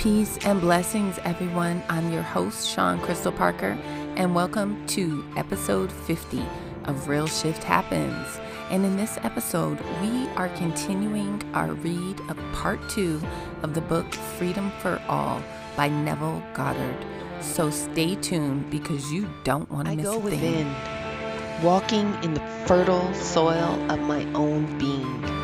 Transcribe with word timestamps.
Peace 0.00 0.38
and 0.46 0.62
blessings, 0.62 1.18
everyone. 1.24 1.82
I'm 1.90 2.10
your 2.10 2.22
host, 2.22 2.66
Sean 2.66 2.98
Crystal 3.00 3.30
Parker, 3.30 3.78
and 4.16 4.34
welcome 4.34 4.86
to 4.86 5.22
episode 5.36 5.92
50 5.92 6.42
of 6.84 7.06
Real 7.06 7.26
Shift 7.26 7.62
Happens. 7.62 8.40
And 8.70 8.86
in 8.86 8.96
this 8.96 9.18
episode, 9.18 9.78
we 10.00 10.26
are 10.36 10.48
continuing 10.56 11.42
our 11.52 11.74
read 11.74 12.18
of 12.30 12.38
part 12.54 12.80
two 12.88 13.20
of 13.62 13.74
the 13.74 13.82
book 13.82 14.10
Freedom 14.14 14.72
for 14.80 15.02
All 15.06 15.42
by 15.76 15.88
Neville 15.88 16.42
Goddard. 16.54 16.96
So 17.42 17.68
stay 17.68 18.14
tuned 18.14 18.70
because 18.70 19.12
you 19.12 19.28
don't 19.44 19.70
want 19.70 19.86
to 19.86 19.96
miss 19.96 20.06
go 20.06 20.16
a 20.16 20.30
thing. 20.30 20.30
within, 20.30 21.62
walking 21.62 22.14
in 22.24 22.32
the 22.32 22.64
fertile 22.66 23.12
soil 23.12 23.78
of 23.92 24.00
my 24.00 24.24
own 24.32 24.78
being. 24.78 25.39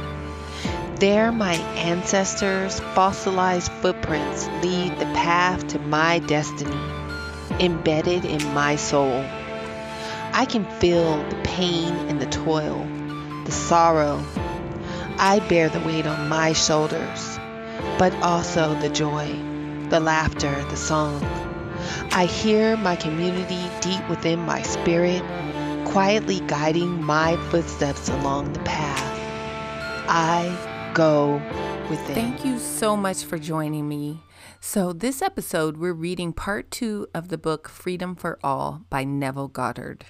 There, 0.99 1.31
my 1.31 1.57
ancestors' 1.77 2.81
fossilized 2.81 3.71
footprints 3.71 4.47
lead 4.63 4.99
the 4.99 5.05
path 5.05 5.67
to 5.69 5.79
my 5.79 6.21
destiny, 6.21 6.81
embedded 7.61 8.25
in 8.25 8.43
my 8.55 8.77
soul. 8.77 9.23
I 10.33 10.47
can 10.49 10.65
feel 10.81 11.19
the 11.29 11.37
pain 11.45 11.93
and 12.09 12.19
the 12.19 12.25
toil, 12.25 12.89
the 13.45 13.53
sorrow. 13.53 14.25
I 15.19 15.41
bear 15.51 15.69
the 15.69 15.81
weight 15.81 16.07
on 16.07 16.31
my 16.31 16.55
shoulders, 16.55 17.39
but 17.99 18.15
also 18.23 18.73
the 18.81 18.89
joy, 18.89 19.27
the 19.91 20.01
laughter, 20.01 20.65
the 20.71 20.79
song. 20.79 21.23
I 22.13 22.25
hear 22.25 22.75
my 22.79 22.97
community 22.97 23.71
deep 23.83 24.09
within 24.09 24.39
my 24.39 24.63
spirit, 24.63 25.23
quietly 25.85 26.41
guiding 26.47 27.05
my 27.05 27.37
footsteps 27.51 28.09
along 28.09 28.55
the 28.55 28.61
path. 28.61 29.03
I 30.09 30.66
go 30.97 31.35
within. 31.91 32.15
Thank 32.15 32.45
you 32.45 32.59
so 32.59 32.97
much 32.97 33.23
for 33.23 33.39
joining 33.39 33.87
me. 33.87 34.23
So, 34.61 34.95
this 34.95 35.21
episode, 35.21 35.77
we're 35.77 35.93
reading 35.93 36.33
part 36.33 36.71
two 36.71 37.07
of 37.15 37.29
the 37.29 37.37
book 37.37 37.69
Freedom 37.69 38.17
for 38.17 38.39
All 38.43 38.83
by 38.89 39.05
Neville 39.05 39.49
Goddard. 39.49 40.07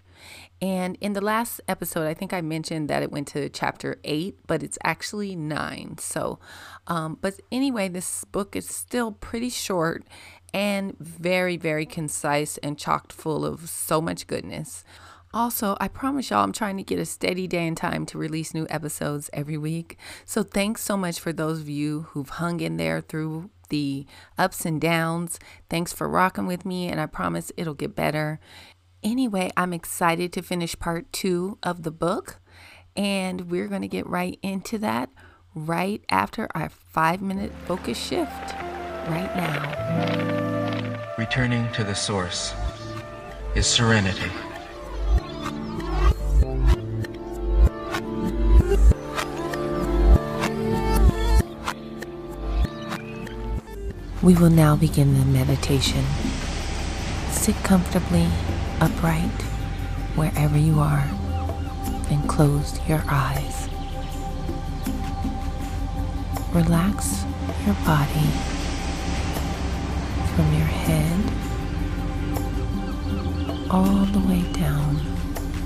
And 0.62 0.96
in 1.00 1.12
the 1.12 1.20
last 1.20 1.60
episode, 1.66 2.06
I 2.06 2.14
think 2.14 2.32
I 2.32 2.40
mentioned 2.40 2.88
that 2.88 3.02
it 3.02 3.10
went 3.10 3.26
to 3.28 3.48
chapter 3.48 3.98
eight, 4.04 4.38
but 4.46 4.62
it's 4.62 4.78
actually 4.84 5.34
nine. 5.34 5.98
So, 5.98 6.38
um, 6.86 7.18
but 7.20 7.40
anyway, 7.50 7.88
this 7.88 8.24
book 8.24 8.54
is 8.54 8.68
still 8.68 9.10
pretty 9.10 9.50
short 9.50 10.04
and 10.54 10.96
very, 11.00 11.56
very 11.56 11.84
concise 11.84 12.58
and 12.58 12.78
chocked 12.78 13.12
full 13.12 13.44
of 13.44 13.68
so 13.68 14.00
much 14.00 14.28
goodness. 14.28 14.84
Also, 15.34 15.76
I 15.80 15.88
promise 15.88 16.30
y'all 16.30 16.44
I'm 16.44 16.52
trying 16.52 16.76
to 16.78 16.82
get 16.82 16.98
a 16.98 17.04
steady 17.04 17.46
day 17.46 17.66
and 17.66 17.76
time 17.76 18.06
to 18.06 18.18
release 18.18 18.54
new 18.54 18.66
episodes 18.70 19.28
every 19.32 19.58
week. 19.58 19.98
So 20.24 20.42
thanks 20.42 20.82
so 20.82 20.96
much 20.96 21.20
for 21.20 21.32
those 21.32 21.60
of 21.60 21.68
you 21.68 22.02
who've 22.10 22.28
hung 22.28 22.60
in 22.60 22.76
there 22.76 23.00
through 23.00 23.50
the 23.68 24.06
ups 24.38 24.64
and 24.64 24.80
downs. 24.80 25.38
Thanks 25.68 25.92
for 25.92 26.08
rocking 26.08 26.46
with 26.46 26.64
me, 26.64 26.88
and 26.88 27.00
I 27.00 27.06
promise 27.06 27.52
it'll 27.56 27.74
get 27.74 27.94
better. 27.94 28.40
Anyway, 29.02 29.50
I'm 29.56 29.72
excited 29.72 30.32
to 30.32 30.42
finish 30.42 30.78
part 30.78 31.12
two 31.12 31.58
of 31.62 31.82
the 31.82 31.90
book, 31.90 32.40
and 32.94 33.50
we're 33.50 33.68
going 33.68 33.82
to 33.82 33.88
get 33.88 34.06
right 34.06 34.38
into 34.42 34.78
that 34.78 35.10
right 35.54 36.04
after 36.08 36.48
our 36.54 36.68
five 36.68 37.20
minute 37.20 37.52
focus 37.66 37.98
shift 37.98 38.54
right 39.08 39.34
now. 39.36 41.14
Returning 41.18 41.70
to 41.72 41.84
the 41.84 41.94
source 41.94 42.52
is 43.54 43.66
serenity. 43.66 44.30
We 54.26 54.34
will 54.34 54.50
now 54.50 54.74
begin 54.74 55.16
the 55.16 55.24
meditation. 55.24 56.04
Sit 57.30 57.54
comfortably, 57.62 58.26
upright, 58.80 59.40
wherever 60.16 60.58
you 60.58 60.80
are, 60.80 61.08
and 62.10 62.28
close 62.28 62.80
your 62.88 63.04
eyes. 63.06 63.68
Relax 66.52 67.24
your 67.64 67.76
body 67.86 68.28
from 70.34 70.52
your 70.54 70.72
head 70.82 71.20
all 73.70 74.06
the 74.06 74.26
way 74.26 74.42
down 74.54 75.02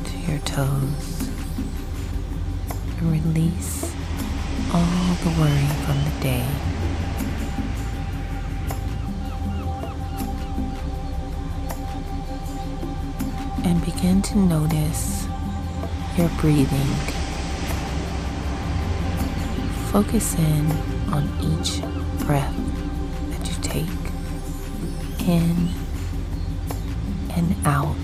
to 0.05 0.19
your 0.31 0.39
toes 0.41 1.31
release 3.01 3.91
all 4.75 5.15
the 5.25 5.31
worry 5.41 5.67
from 5.87 6.05
the 6.05 6.21
day. 6.21 6.70
Begin 13.95 14.23
to 14.23 14.39
notice 14.39 15.27
your 16.17 16.29
breathing. 16.41 16.91
Focus 19.91 20.35
in 20.37 20.71
on 21.13 21.29
each 21.41 21.81
breath 22.25 22.55
that 23.31 23.49
you 23.49 23.55
take 23.63 23.87
in 25.29 25.69
and 27.35 27.57
out. 27.67 27.97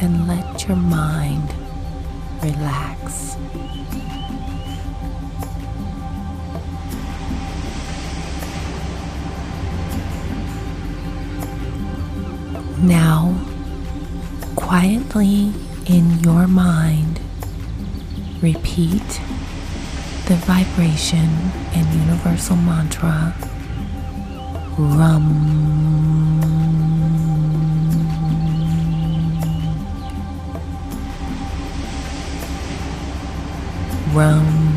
And 0.00 0.28
let 0.28 0.68
your 0.68 0.76
mind 0.76 1.52
relax. 2.42 3.36
Now, 12.82 13.38
quietly 14.56 15.52
in 15.86 16.18
your 16.18 16.48
mind, 16.48 17.20
repeat 18.42 19.20
the 20.26 20.34
vibration 20.34 21.28
and 21.74 21.86
universal 21.94 22.56
mantra 22.56 23.34
Rum. 24.78 26.40
Rum. 34.12 34.71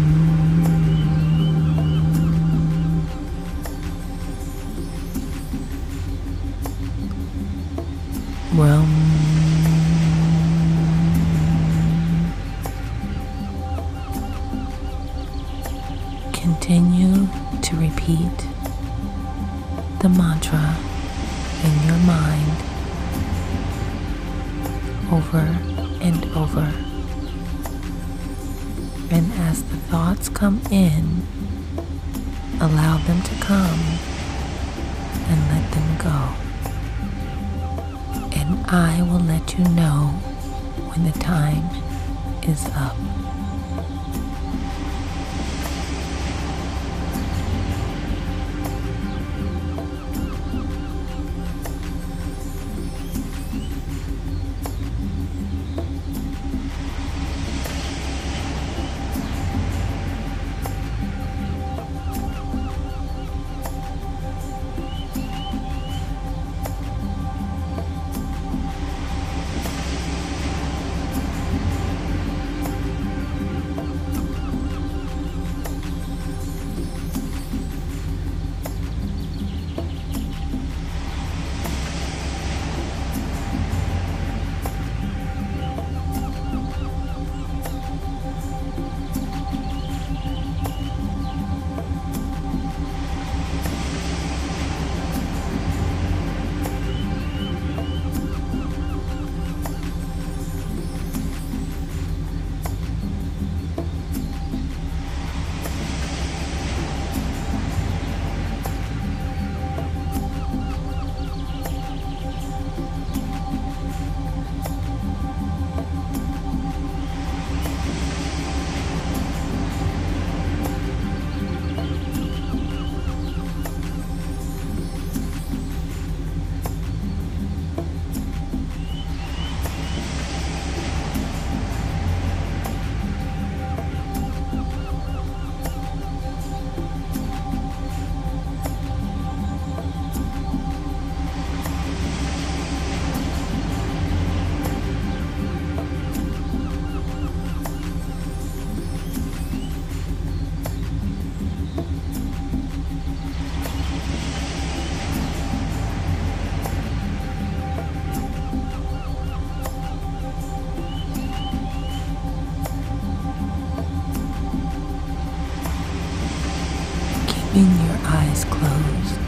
Eyes 168.35 168.43
closed. 168.45 169.19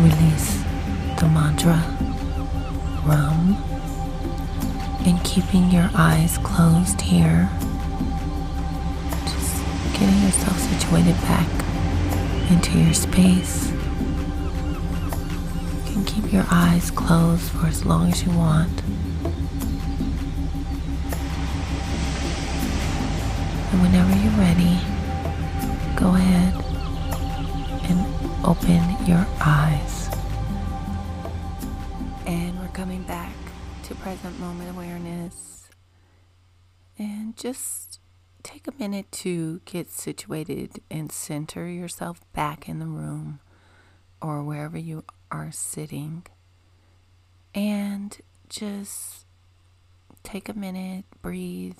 Release 0.00 0.62
the 1.18 1.28
mantra 1.28 1.82
Rum 3.04 3.56
and 5.04 5.24
keeping 5.24 5.70
your 5.72 5.90
eyes 5.94 6.38
closed 6.38 7.00
here. 7.00 7.50
Just 9.24 9.64
getting 9.94 10.22
yourself 10.22 10.56
situated 10.58 11.16
back 11.22 11.48
into 12.52 12.78
your 12.78 12.94
space. 12.94 13.71
Eyes 16.82 16.90
closed 16.90 17.50
for 17.52 17.66
as 17.66 17.84
long 17.84 18.10
as 18.10 18.24
you 18.24 18.30
want. 18.32 18.82
And 23.70 23.82
whenever 23.82 24.12
you're 24.16 24.38
ready, 24.38 24.80
go 25.96 26.14
ahead 26.14 26.54
and 27.88 28.44
open 28.44 29.06
your 29.06 29.24
eyes. 29.40 30.10
And 32.26 32.58
we're 32.58 32.68
coming 32.68 33.02
back 33.04 33.34
to 33.84 33.94
present 33.96 34.38
moment 34.40 34.70
awareness. 34.70 35.68
And 36.98 37.36
just 37.36 38.00
take 38.42 38.66
a 38.66 38.72
minute 38.78 39.10
to 39.12 39.60
get 39.64 39.88
situated 39.88 40.80
and 40.90 41.12
center 41.12 41.68
yourself 41.68 42.20
back 42.32 42.68
in 42.68 42.80
the 42.80 42.86
room 42.86 43.38
or 44.20 44.42
wherever 44.42 44.78
you 44.78 45.04
are 45.30 45.52
sitting. 45.52 46.26
And 47.54 48.18
just 48.48 49.26
take 50.22 50.48
a 50.48 50.54
minute, 50.54 51.04
breathe. 51.20 51.78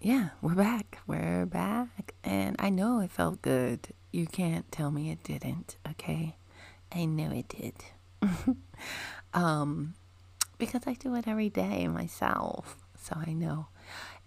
Yeah, 0.00 0.30
we're 0.40 0.54
back. 0.54 0.98
We're 1.06 1.44
back. 1.44 2.14
And 2.22 2.54
I 2.58 2.70
know 2.70 3.00
it 3.00 3.10
felt 3.10 3.42
good. 3.42 3.88
You 4.12 4.26
can't 4.26 4.70
tell 4.70 4.90
me 4.90 5.10
it 5.10 5.24
didn't, 5.24 5.76
okay? 5.90 6.36
I 6.92 7.04
know 7.04 7.30
it 7.32 7.48
did. 7.48 7.74
um, 9.34 9.94
because 10.56 10.82
I 10.86 10.94
do 10.94 11.14
it 11.16 11.26
every 11.26 11.50
day 11.50 11.88
myself, 11.88 12.76
so 13.00 13.16
I 13.26 13.32
know. 13.32 13.68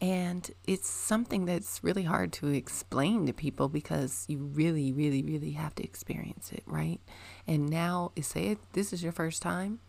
And 0.01 0.49
it's 0.65 0.89
something 0.89 1.45
that's 1.45 1.83
really 1.83 2.03
hard 2.03 2.33
to 2.33 2.47
explain 2.47 3.27
to 3.27 3.33
people 3.33 3.69
because 3.69 4.25
you 4.27 4.39
really, 4.39 4.91
really, 4.91 5.21
really 5.21 5.51
have 5.51 5.75
to 5.75 5.83
experience 5.83 6.51
it, 6.51 6.63
right? 6.65 6.99
And 7.45 7.69
now, 7.69 8.11
say 8.19 8.47
it, 8.47 8.57
this 8.73 8.91
is 8.91 9.03
your 9.03 9.11
first 9.11 9.43
time. 9.43 9.79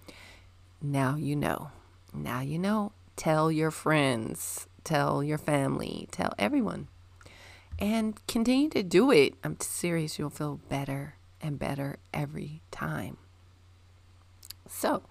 Now 0.82 1.17
you 1.17 1.35
know. 1.35 1.70
Now 2.12 2.41
you 2.41 2.59
know. 2.59 2.93
Tell 3.17 3.50
your 3.50 3.70
friends, 3.70 4.67
tell 4.85 5.23
your 5.23 5.38
family, 5.38 6.09
tell 6.11 6.35
everyone. 6.38 6.88
And 7.79 8.25
continue 8.26 8.69
to 8.70 8.82
do 8.82 9.11
it. 9.11 9.35
I'm 9.43 9.58
serious, 9.61 10.19
you'll 10.19 10.31
feel 10.31 10.61
better 10.69 11.15
and 11.41 11.58
better 11.58 11.99
every 12.12 12.62
time. 12.70 13.17
So, 14.69 15.03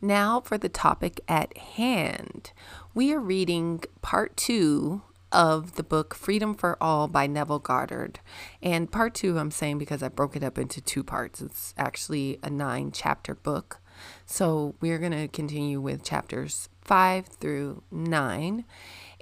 now 0.00 0.40
for 0.40 0.58
the 0.58 0.68
topic 0.68 1.20
at 1.28 1.56
hand. 1.56 2.52
We 2.94 3.12
are 3.12 3.20
reading 3.20 3.82
part 4.02 4.36
two 4.36 5.02
of 5.30 5.76
the 5.76 5.82
book 5.82 6.14
Freedom 6.14 6.54
for 6.54 6.82
All 6.82 7.06
by 7.08 7.26
Neville 7.26 7.58
Goddard. 7.58 8.20
And 8.62 8.90
part 8.90 9.14
two, 9.14 9.38
I'm 9.38 9.50
saying 9.50 9.78
because 9.78 10.02
I 10.02 10.08
broke 10.08 10.36
it 10.36 10.42
up 10.42 10.58
into 10.58 10.80
two 10.80 11.02
parts. 11.02 11.40
It's 11.40 11.74
actually 11.76 12.38
a 12.42 12.50
nine 12.50 12.92
chapter 12.92 13.34
book. 13.34 13.80
So 14.24 14.74
we're 14.80 14.98
going 14.98 15.12
to 15.12 15.28
continue 15.28 15.80
with 15.80 16.02
chapters 16.04 16.68
five 16.80 17.26
through 17.26 17.82
nine. 17.90 18.64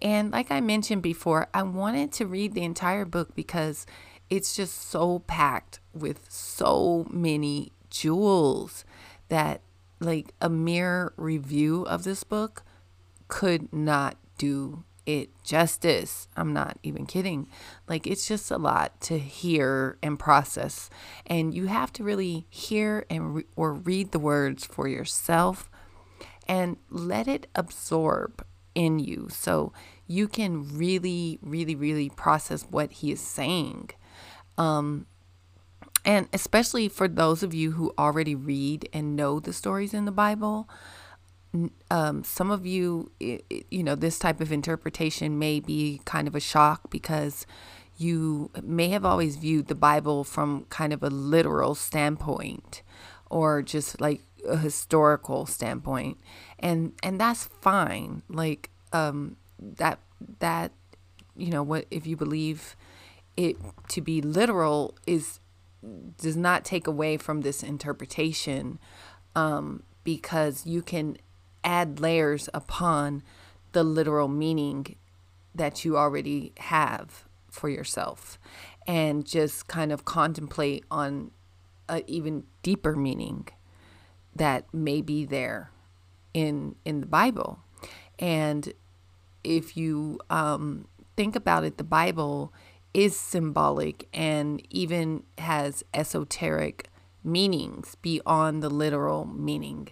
And 0.01 0.31
like 0.31 0.51
I 0.51 0.61
mentioned 0.61 1.03
before, 1.03 1.49
I 1.55 1.63
wanted 1.63 2.13
to 2.13 2.27
read 2.27 2.55
the 2.55 2.65
entire 2.65 3.05
book 3.05 3.35
because 3.35 3.87
it's 4.29 4.55
just 4.55 4.91
so 4.91 5.21
packed 5.21 5.81
with 5.93 6.27
so 6.29 7.07
many 7.11 7.73
jewels 7.91 8.85
that 9.29 9.63
like 10.01 10.35
a 10.41 10.49
mere 10.49 11.13
review 11.17 11.83
of 11.83 12.05
this 12.05 12.25
book 12.25 12.63
could 13.29 13.73
not 13.73 14.17
do 14.39 14.85
it 15.07 15.31
justice. 15.45 16.29
I'm 16.37 16.53
not 16.53 16.79
even 16.83 17.07
kidding. 17.07 17.49
Like, 17.89 18.07
it's 18.07 18.27
just 18.27 18.51
a 18.51 18.59
lot 18.59 19.01
to 19.03 19.19
hear 19.19 19.99
and 20.03 20.19
process. 20.19 20.91
And 21.25 21.55
you 21.55 21.67
have 21.67 21.93
to 21.95 22.05
really 22.05 22.47
hear 22.51 23.07
and 23.09 23.37
re- 23.37 23.47
or 23.55 23.73
read 23.73 24.11
the 24.11 24.19
words 24.19 24.67
for 24.67 24.89
yourself 24.89 25.71
and 26.49 26.77
let 26.91 27.29
it 27.29 27.47
absorb 27.55 28.45
in 28.75 28.99
you 28.99 29.29
so 29.31 29.73
you 30.07 30.29
can 30.29 30.77
really, 30.77 31.39
really, 31.41 31.75
really 31.75 32.11
process 32.11 32.65
what 32.71 32.93
he 32.93 33.13
is 33.13 33.21
saying. 33.21 33.91
Um, 34.59 35.07
and 36.07 36.29
especially 36.33 36.89
for 36.89 37.09
those 37.09 37.43
of 37.43 37.53
you 37.53 37.73
who 37.73 37.93
already 37.99 38.37
read 38.37 38.89
and 38.93 39.17
know 39.17 39.41
the 39.41 39.53
stories 39.53 39.93
in 39.93 40.05
the 40.05 40.13
Bible, 40.13 40.69
um, 41.91 42.23
some 42.23 42.51
of 42.53 42.65
you, 42.65 43.11
you 43.19 43.83
know, 43.83 43.97
this 43.97 44.19
type 44.19 44.41
of 44.41 44.53
interpretation 44.53 45.37
may 45.37 45.59
be 45.59 46.01
kind 46.05 46.29
of 46.29 46.37
a 46.37 46.41
shock 46.41 46.91
because 46.91 47.45
you 47.99 48.53
may 48.63 48.89
have 48.91 49.05
always 49.05 49.37
viewed 49.37 49.67
the 49.67 49.75
Bible 49.75 50.23
from 50.23 50.67
kind 50.67 50.93
of 50.93 51.03
a 51.03 51.11
literal 51.11 51.75
standpoint 51.75 52.83
or 53.29 53.61
just 53.61 54.01
like 54.01 54.21
a 54.47 54.59
historical 54.59 55.45
standpoint. 55.45 56.19
And 56.61 56.93
and 57.03 57.21
that's 57.21 57.47
fine. 57.61 58.23
Like 58.29 58.71
um 58.93 59.37
that 59.59 59.99
that 60.39 60.71
you 61.37 61.51
know 61.51 61.63
what 61.63 61.87
if 61.91 62.07
you 62.07 62.17
believe 62.17 62.77
it 63.37 63.57
to 63.89 64.01
be 64.01 64.21
literal 64.21 64.95
is 65.07 65.41
does 66.19 66.37
not 66.37 66.65
take 66.65 66.87
away 66.87 67.17
from 67.17 67.43
this 67.43 67.63
interpretation 67.63 68.79
um, 69.35 69.83
because 70.05 70.67
you 70.67 70.83
can 70.83 71.17
add 71.65 72.01
layers 72.01 72.49
upon 72.55 73.23
the 73.73 73.85
literal 73.85 74.29
meaning 74.29 74.97
that 75.55 75.85
you 75.85 75.97
already 75.97 76.53
have 76.59 77.25
for 77.51 77.69
yourself 77.69 78.39
and 78.87 79.27
just 79.27 79.67
kind 79.67 79.91
of 79.91 80.05
contemplate 80.05 80.85
on 80.91 81.31
an 81.89 82.03
even 82.07 82.45
deeper 82.63 82.95
meaning 82.95 83.49
that 84.35 84.73
may 84.73 85.01
be 85.01 85.25
there 85.25 85.71
in 86.35 86.75
in 86.85 87.01
the 87.01 87.07
Bible. 87.07 87.59
And 88.19 88.73
if 89.43 89.77
you 89.77 90.21
um, 90.31 90.87
think 91.17 91.37
about 91.37 91.65
it, 91.65 91.79
the 91.79 91.85
Bible 91.85 92.53
is 92.97 93.15
symbolic 93.15 94.09
and 94.15 94.67
even 94.71 95.23
has 95.37 95.85
esoteric 95.93 96.89
meanings 97.23 97.95
beyond 97.97 98.63
the 98.63 98.71
literal 98.71 99.27
meaning. 99.27 99.89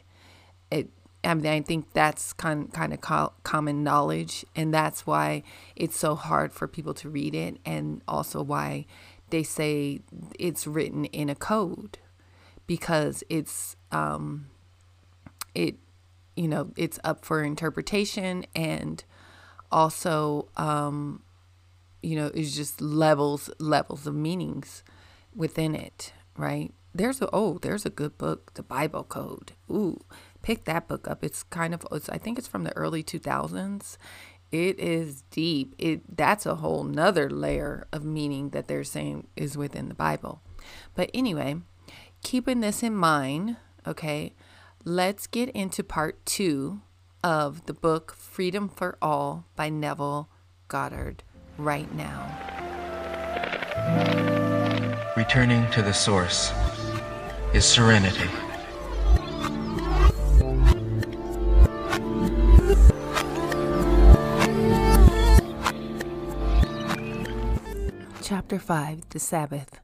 It, 0.70 0.88
I 1.22 1.34
mean, 1.34 1.44
I 1.44 1.60
think 1.60 1.92
that's 1.92 2.32
kind 2.32 2.72
kind 2.72 2.94
of 2.94 3.02
co- 3.02 3.34
common 3.42 3.84
knowledge, 3.84 4.46
and 4.56 4.72
that's 4.72 5.06
why 5.06 5.42
it's 5.76 5.98
so 5.98 6.14
hard 6.14 6.50
for 6.50 6.66
people 6.66 6.94
to 6.94 7.10
read 7.10 7.34
it, 7.34 7.58
and 7.66 8.00
also 8.08 8.42
why 8.42 8.86
they 9.28 9.42
say 9.42 10.00
it's 10.38 10.66
written 10.66 11.04
in 11.04 11.28
a 11.28 11.34
code 11.34 11.98
because 12.66 13.22
it's 13.28 13.76
um, 13.92 14.46
it 15.54 15.74
you 16.36 16.48
know 16.48 16.70
it's 16.74 16.98
up 17.04 17.22
for 17.22 17.42
interpretation 17.42 18.46
and 18.54 19.04
also 19.70 20.48
um, 20.56 21.20
you 22.04 22.16
know, 22.16 22.30
is 22.34 22.54
just 22.54 22.80
levels, 22.80 23.50
levels 23.58 24.06
of 24.06 24.14
meanings 24.14 24.82
within 25.34 25.74
it, 25.74 26.12
right? 26.36 26.72
There's 26.94 27.20
a, 27.22 27.28
oh, 27.32 27.58
there's 27.58 27.86
a 27.86 27.90
good 27.90 28.18
book, 28.18 28.52
The 28.54 28.62
Bible 28.62 29.04
Code. 29.04 29.52
Ooh, 29.70 30.04
pick 30.42 30.64
that 30.64 30.86
book 30.86 31.08
up. 31.08 31.24
It's 31.24 31.42
kind 31.42 31.72
of, 31.72 31.84
it's, 31.90 32.08
I 32.10 32.18
think 32.18 32.38
it's 32.38 32.46
from 32.46 32.64
the 32.64 32.76
early 32.76 33.02
2000s. 33.02 33.96
It 34.52 34.78
is 34.78 35.22
deep. 35.30 35.74
It 35.78 36.16
that's 36.16 36.46
a 36.46 36.56
whole 36.56 36.84
nother 36.84 37.28
layer 37.28 37.88
of 37.92 38.04
meaning 38.04 38.50
that 38.50 38.68
they're 38.68 38.84
saying 38.84 39.26
is 39.34 39.56
within 39.56 39.88
the 39.88 39.94
Bible. 39.94 40.42
But 40.94 41.10
anyway, 41.12 41.56
keeping 42.22 42.60
this 42.60 42.82
in 42.84 42.94
mind, 42.94 43.56
okay, 43.84 44.34
let's 44.84 45.26
get 45.26 45.48
into 45.50 45.82
part 45.82 46.24
two 46.24 46.82
of 47.24 47.66
the 47.66 47.74
book 47.74 48.14
Freedom 48.16 48.68
for 48.68 48.96
All 49.02 49.46
by 49.56 49.70
Neville 49.70 50.28
Goddard 50.68 51.24
right 51.58 51.92
now. 51.94 52.30
Returning 55.16 55.70
to 55.70 55.82
the 55.82 55.92
source 55.92 56.52
is 57.52 57.64
serenity. 57.64 58.28
Chapter 68.22 68.58
5 68.58 69.10
The 69.10 69.18
Sabbath 69.20 69.80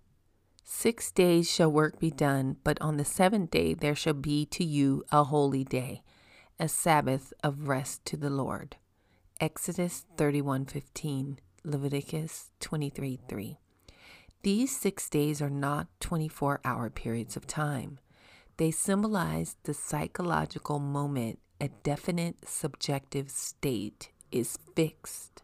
Six 0.64 1.12
days 1.12 1.50
shall 1.50 1.70
work 1.70 1.98
be 2.00 2.10
done, 2.10 2.56
but 2.64 2.80
on 2.80 2.96
the 2.96 3.04
seventh 3.04 3.50
day 3.50 3.74
there 3.74 3.94
shall 3.94 4.14
be 4.14 4.46
to 4.46 4.64
you 4.64 5.04
a 5.12 5.24
holy 5.24 5.62
day, 5.62 6.02
a 6.58 6.68
Sabbath 6.68 7.34
of 7.44 7.68
rest 7.68 8.04
to 8.06 8.16
the 8.16 8.30
Lord. 8.30 8.76
Exodus 9.40 10.06
31:15, 10.16 11.38
Leviticus 11.64 12.50
23:3. 12.60 13.58
These 14.42 14.76
6 14.76 15.10
days 15.10 15.42
are 15.42 15.50
not 15.50 15.88
24-hour 16.00 16.90
periods 16.90 17.36
of 17.36 17.46
time. 17.46 17.98
They 18.56 18.70
symbolize 18.70 19.56
the 19.64 19.74
psychological 19.74 20.78
moment 20.78 21.38
a 21.60 21.68
definite 21.82 22.48
subjective 22.48 23.30
state 23.30 24.10
is 24.32 24.58
fixed. 24.74 25.42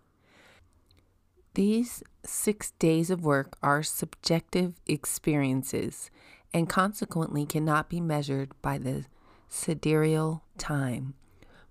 These 1.55 2.03
six 2.25 2.73
days 2.73 3.11
of 3.11 3.25
work 3.25 3.57
are 3.63 3.83
subjective 3.83 4.75
experiences 4.87 6.11
and 6.53 6.69
consequently 6.69 7.47
cannot 7.47 7.89
be 7.89 8.01
measured 8.01 8.51
by 8.61 8.79
the 8.79 9.07
sidereal 9.49 10.43
time. 10.59 11.15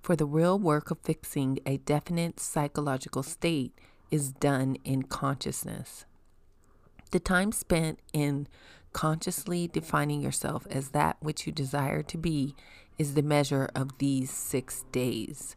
For 0.01 0.15
the 0.15 0.25
real 0.25 0.57
work 0.57 0.91
of 0.91 0.99
fixing 0.99 1.59
a 1.65 1.77
definite 1.77 2.39
psychological 2.39 3.23
state 3.23 3.73
is 4.11 4.31
done 4.31 4.77
in 4.83 5.03
consciousness. 5.03 6.05
The 7.11 7.19
time 7.19 7.51
spent 7.51 7.99
in 8.13 8.47
consciously 8.93 9.67
defining 9.67 10.21
yourself 10.21 10.65
as 10.69 10.89
that 10.89 11.17
which 11.19 11.45
you 11.45 11.51
desire 11.51 12.01
to 12.03 12.17
be 12.17 12.55
is 12.97 13.13
the 13.13 13.21
measure 13.21 13.69
of 13.75 13.97
these 13.97 14.31
six 14.31 14.85
days. 14.91 15.55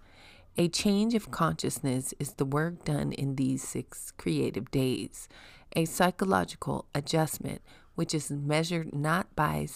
A 0.56 0.68
change 0.68 1.14
of 1.14 1.30
consciousness 1.30 2.12
is 2.18 2.32
the 2.32 2.44
work 2.44 2.84
done 2.84 3.12
in 3.12 3.36
these 3.36 3.62
six 3.62 4.12
creative 4.18 4.70
days. 4.72 5.28
A 5.76 5.84
psychological 5.84 6.86
adjustment, 6.94 7.62
which 7.94 8.12
is 8.12 8.30
measured 8.30 8.92
not 8.94 9.34
by 9.36 9.68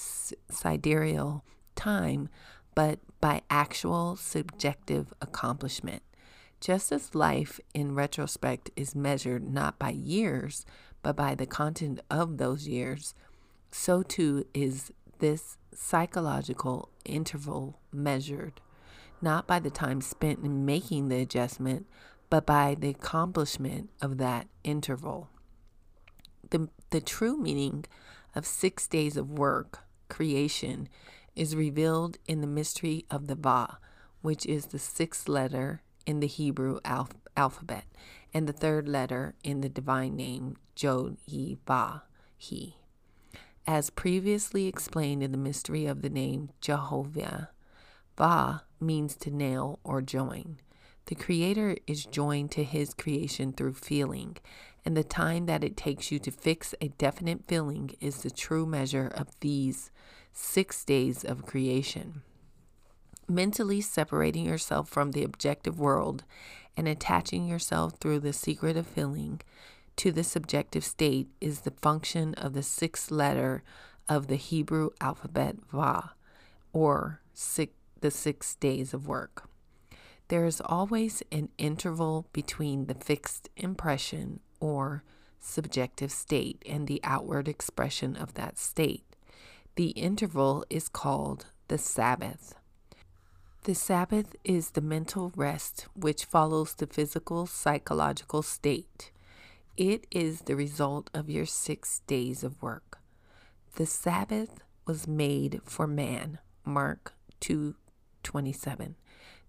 sidereal 0.50 1.44
time, 1.76 2.28
but 2.74 2.98
by 3.20 3.42
actual 3.48 4.16
subjective 4.16 5.14
accomplishment. 5.20 6.02
Just 6.62 6.92
as 6.92 7.14
life 7.14 7.58
in 7.74 7.94
retrospect 7.94 8.70
is 8.76 8.94
measured 8.94 9.52
not 9.52 9.80
by 9.80 9.90
years, 9.90 10.64
but 11.02 11.16
by 11.16 11.34
the 11.34 11.44
content 11.44 12.00
of 12.08 12.38
those 12.38 12.68
years, 12.68 13.14
so 13.72 14.04
too 14.04 14.46
is 14.54 14.92
this 15.18 15.58
psychological 15.74 16.88
interval 17.04 17.80
measured 17.92 18.60
not 19.22 19.46
by 19.46 19.60
the 19.60 19.70
time 19.70 20.00
spent 20.00 20.40
in 20.44 20.66
making 20.66 21.08
the 21.08 21.20
adjustment, 21.20 21.86
but 22.28 22.44
by 22.44 22.76
the 22.78 22.90
accomplishment 22.90 23.88
of 24.02 24.18
that 24.18 24.48
interval. 24.64 25.30
The, 26.50 26.68
the 26.90 27.00
true 27.00 27.36
meaning 27.38 27.84
of 28.34 28.44
six 28.44 28.88
days 28.88 29.16
of 29.16 29.30
work, 29.30 29.80
creation, 30.08 30.88
is 31.36 31.56
revealed 31.56 32.18
in 32.26 32.40
the 32.40 32.46
mystery 32.46 33.06
of 33.10 33.28
the 33.28 33.36
Va, 33.36 33.78
which 34.20 34.44
is 34.44 34.66
the 34.66 34.78
sixth 34.78 35.28
letter 35.28 35.82
in 36.06 36.20
the 36.20 36.26
Hebrew 36.26 36.80
alph- 36.84 37.14
alphabet 37.36 37.84
and 38.34 38.48
the 38.48 38.52
third 38.52 38.88
letter 38.88 39.34
in 39.42 39.60
the 39.60 39.68
divine 39.68 40.16
name 40.16 40.56
Jod 40.76 41.16
Va 41.66 42.02
He. 42.36 42.76
As 43.66 43.90
previously 43.90 44.66
explained 44.66 45.22
in 45.22 45.32
the 45.32 45.38
mystery 45.38 45.86
of 45.86 46.02
the 46.02 46.10
name 46.10 46.50
Jehovah, 46.60 47.50
Va 48.16 48.64
means 48.80 49.16
to 49.16 49.30
nail 49.30 49.78
or 49.84 50.02
join. 50.02 50.58
The 51.06 51.14
Creator 51.14 51.76
is 51.86 52.04
joined 52.04 52.50
to 52.52 52.64
His 52.64 52.94
creation 52.94 53.52
through 53.52 53.74
feeling, 53.74 54.36
and 54.84 54.96
the 54.96 55.04
time 55.04 55.46
that 55.46 55.64
it 55.64 55.76
takes 55.76 56.10
you 56.10 56.18
to 56.20 56.30
fix 56.30 56.74
a 56.80 56.88
definite 56.88 57.46
feeling 57.46 57.90
is 58.00 58.22
the 58.22 58.30
true 58.30 58.66
measure 58.66 59.12
of 59.14 59.28
these 59.40 59.90
six 60.32 60.84
days 60.84 61.24
of 61.24 61.46
creation. 61.46 62.22
Mentally 63.32 63.80
separating 63.80 64.44
yourself 64.44 64.90
from 64.90 65.12
the 65.12 65.24
objective 65.24 65.80
world 65.80 66.24
and 66.76 66.86
attaching 66.86 67.48
yourself 67.48 67.94
through 67.98 68.20
the 68.20 68.34
secret 68.34 68.76
of 68.76 68.86
feeling 68.86 69.40
to 69.96 70.12
the 70.12 70.22
subjective 70.22 70.84
state 70.84 71.28
is 71.40 71.60
the 71.60 71.70
function 71.70 72.34
of 72.34 72.52
the 72.52 72.62
sixth 72.62 73.10
letter 73.10 73.62
of 74.06 74.26
the 74.26 74.36
Hebrew 74.36 74.90
alphabet 75.00 75.56
Va, 75.72 76.12
or 76.74 77.22
six 77.32 77.72
the 78.02 78.10
six 78.10 78.54
days 78.56 78.92
of 78.92 79.08
work. 79.08 79.48
There 80.28 80.44
is 80.44 80.60
always 80.66 81.22
an 81.32 81.48
interval 81.56 82.26
between 82.34 82.84
the 82.84 82.94
fixed 82.94 83.48
impression 83.56 84.40
or 84.60 85.04
subjective 85.40 86.12
state 86.12 86.62
and 86.68 86.86
the 86.86 87.00
outward 87.02 87.48
expression 87.48 88.14
of 88.14 88.34
that 88.34 88.58
state. 88.58 89.04
The 89.76 89.92
interval 89.92 90.66
is 90.68 90.90
called 90.90 91.46
the 91.68 91.78
Sabbath. 91.78 92.56
The 93.64 93.76
Sabbath 93.76 94.34
is 94.42 94.70
the 94.70 94.80
mental 94.80 95.30
rest 95.36 95.86
which 95.94 96.24
follows 96.24 96.74
the 96.74 96.88
physical 96.88 97.46
psychological 97.46 98.42
state. 98.42 99.12
It 99.76 100.04
is 100.10 100.40
the 100.40 100.56
result 100.56 101.10
of 101.14 101.30
your 101.30 101.46
six 101.46 102.00
days 102.08 102.42
of 102.42 102.60
work. 102.60 102.98
The 103.76 103.86
Sabbath 103.86 104.64
was 104.84 105.06
made 105.06 105.60
for 105.62 105.86
man. 105.86 106.40
Mark 106.64 107.14
2 107.38 107.76
27. 108.24 108.96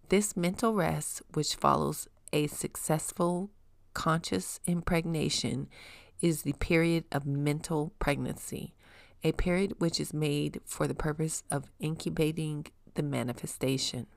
This 0.09 0.37
mental 0.37 0.75
rest, 0.75 1.23
which 1.33 1.55
follows 1.55 2.07
a 2.31 2.45
successful 2.45 3.49
conscious 3.95 4.59
impregnation, 4.67 5.69
is 6.21 6.43
the 6.43 6.53
period 6.53 7.05
of 7.11 7.25
mental 7.25 7.93
pregnancy, 7.97 8.75
a 9.23 9.31
period 9.31 9.73
which 9.79 9.99
is 9.99 10.13
made 10.13 10.61
for 10.65 10.87
the 10.87 10.93
purpose 10.93 11.41
of 11.49 11.71
incubating 11.79 12.67
the 12.95 13.03
manifestation. 13.03 14.07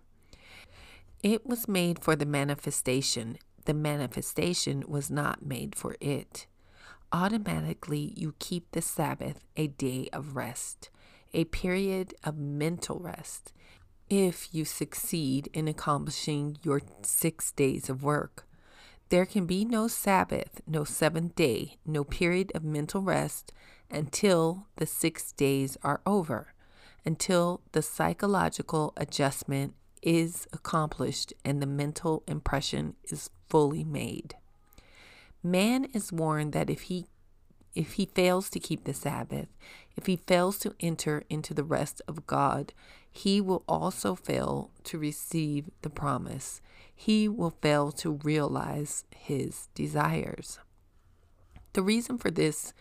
It 1.22 1.46
was 1.46 1.68
made 1.68 2.02
for 2.02 2.14
the 2.14 2.26
manifestation. 2.26 3.38
The 3.64 3.74
manifestation 3.74 4.84
was 4.86 5.10
not 5.10 5.44
made 5.44 5.74
for 5.74 5.96
it. 6.00 6.46
Automatically, 7.12 8.12
you 8.16 8.34
keep 8.38 8.70
the 8.72 8.82
Sabbath 8.82 9.44
a 9.56 9.68
day 9.68 10.08
of 10.12 10.36
rest, 10.36 10.90
a 11.32 11.44
period 11.44 12.14
of 12.24 12.36
mental 12.36 12.98
rest 12.98 13.52
if 14.08 14.54
you 14.54 14.64
succeed 14.64 15.48
in 15.52 15.66
accomplishing 15.66 16.58
your 16.62 16.80
six 17.02 17.50
days 17.52 17.90
of 17.90 18.02
work. 18.02 18.46
There 19.08 19.26
can 19.26 19.46
be 19.46 19.64
no 19.64 19.88
Sabbath, 19.88 20.60
no 20.66 20.84
seventh 20.84 21.34
day, 21.34 21.76
no 21.84 22.04
period 22.04 22.52
of 22.54 22.64
mental 22.64 23.02
rest 23.02 23.52
until 23.90 24.66
the 24.76 24.86
six 24.86 25.32
days 25.32 25.76
are 25.82 26.00
over, 26.04 26.52
until 27.06 27.62
the 27.72 27.80
psychological 27.80 28.92
adjustment 28.96 29.74
is 30.02 30.46
accomplished 30.52 31.32
and 31.44 31.62
the 31.62 31.66
mental 31.66 32.22
impression 32.26 32.94
is 33.04 33.30
fully 33.48 33.84
made. 33.84 34.34
Man 35.42 35.86
is 35.94 36.12
warned 36.12 36.52
that 36.52 36.68
if 36.68 36.82
he 36.82 37.06
if 37.74 37.92
he 37.92 38.06
fails 38.06 38.48
to 38.48 38.58
keep 38.58 38.84
the 38.84 38.94
Sabbath, 38.94 39.48
if 39.96 40.06
he 40.06 40.16
fails 40.16 40.58
to 40.60 40.74
enter 40.80 41.24
into 41.28 41.52
the 41.52 41.62
rest 41.62 42.00
of 42.08 42.26
God, 42.26 42.72
he 43.12 43.38
will 43.38 43.64
also 43.68 44.14
fail 44.14 44.70
to 44.84 44.98
receive 44.98 45.68
the 45.82 45.90
promise. 45.90 46.62
He 46.94 47.28
will 47.28 47.54
fail 47.60 47.92
to 47.92 48.12
realize 48.24 49.04
his 49.14 49.68
desires. 49.74 50.58
The 51.74 51.82
reason 51.82 52.16
for 52.16 52.30
this 52.30 52.72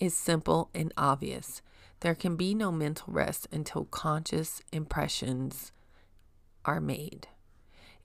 is 0.00 0.16
simple 0.16 0.68
and 0.74 0.92
obvious. 0.96 1.62
There 2.00 2.14
can 2.14 2.36
be 2.36 2.54
no 2.54 2.72
mental 2.72 3.12
rest 3.12 3.46
until 3.52 3.84
conscious 3.84 4.62
impressions 4.72 5.72
are 6.64 6.80
made. 6.80 7.28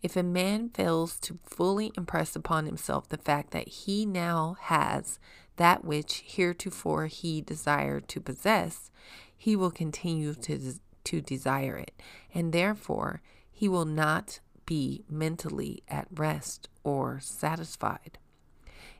If 0.01 0.15
a 0.15 0.23
man 0.23 0.69
fails 0.69 1.19
to 1.21 1.39
fully 1.45 1.91
impress 1.97 2.35
upon 2.35 2.65
himself 2.65 3.07
the 3.09 3.17
fact 3.17 3.51
that 3.51 3.67
he 3.67 4.05
now 4.05 4.57
has 4.59 5.19
that 5.55 5.85
which 5.85 6.23
heretofore 6.25 7.07
he 7.07 7.41
desired 7.41 8.07
to 8.09 8.21
possess, 8.21 8.91
he 9.35 9.55
will 9.55 9.71
continue 9.71 10.33
to, 10.33 10.75
to 11.05 11.21
desire 11.21 11.77
it, 11.77 11.93
and 12.33 12.51
therefore 12.51 13.21
he 13.51 13.67
will 13.67 13.85
not 13.85 14.41
be 14.65 15.05
mentally 15.09 15.81
at 15.87 16.07
rest 16.11 16.67
or 16.83 17.19
satisfied. 17.21 18.17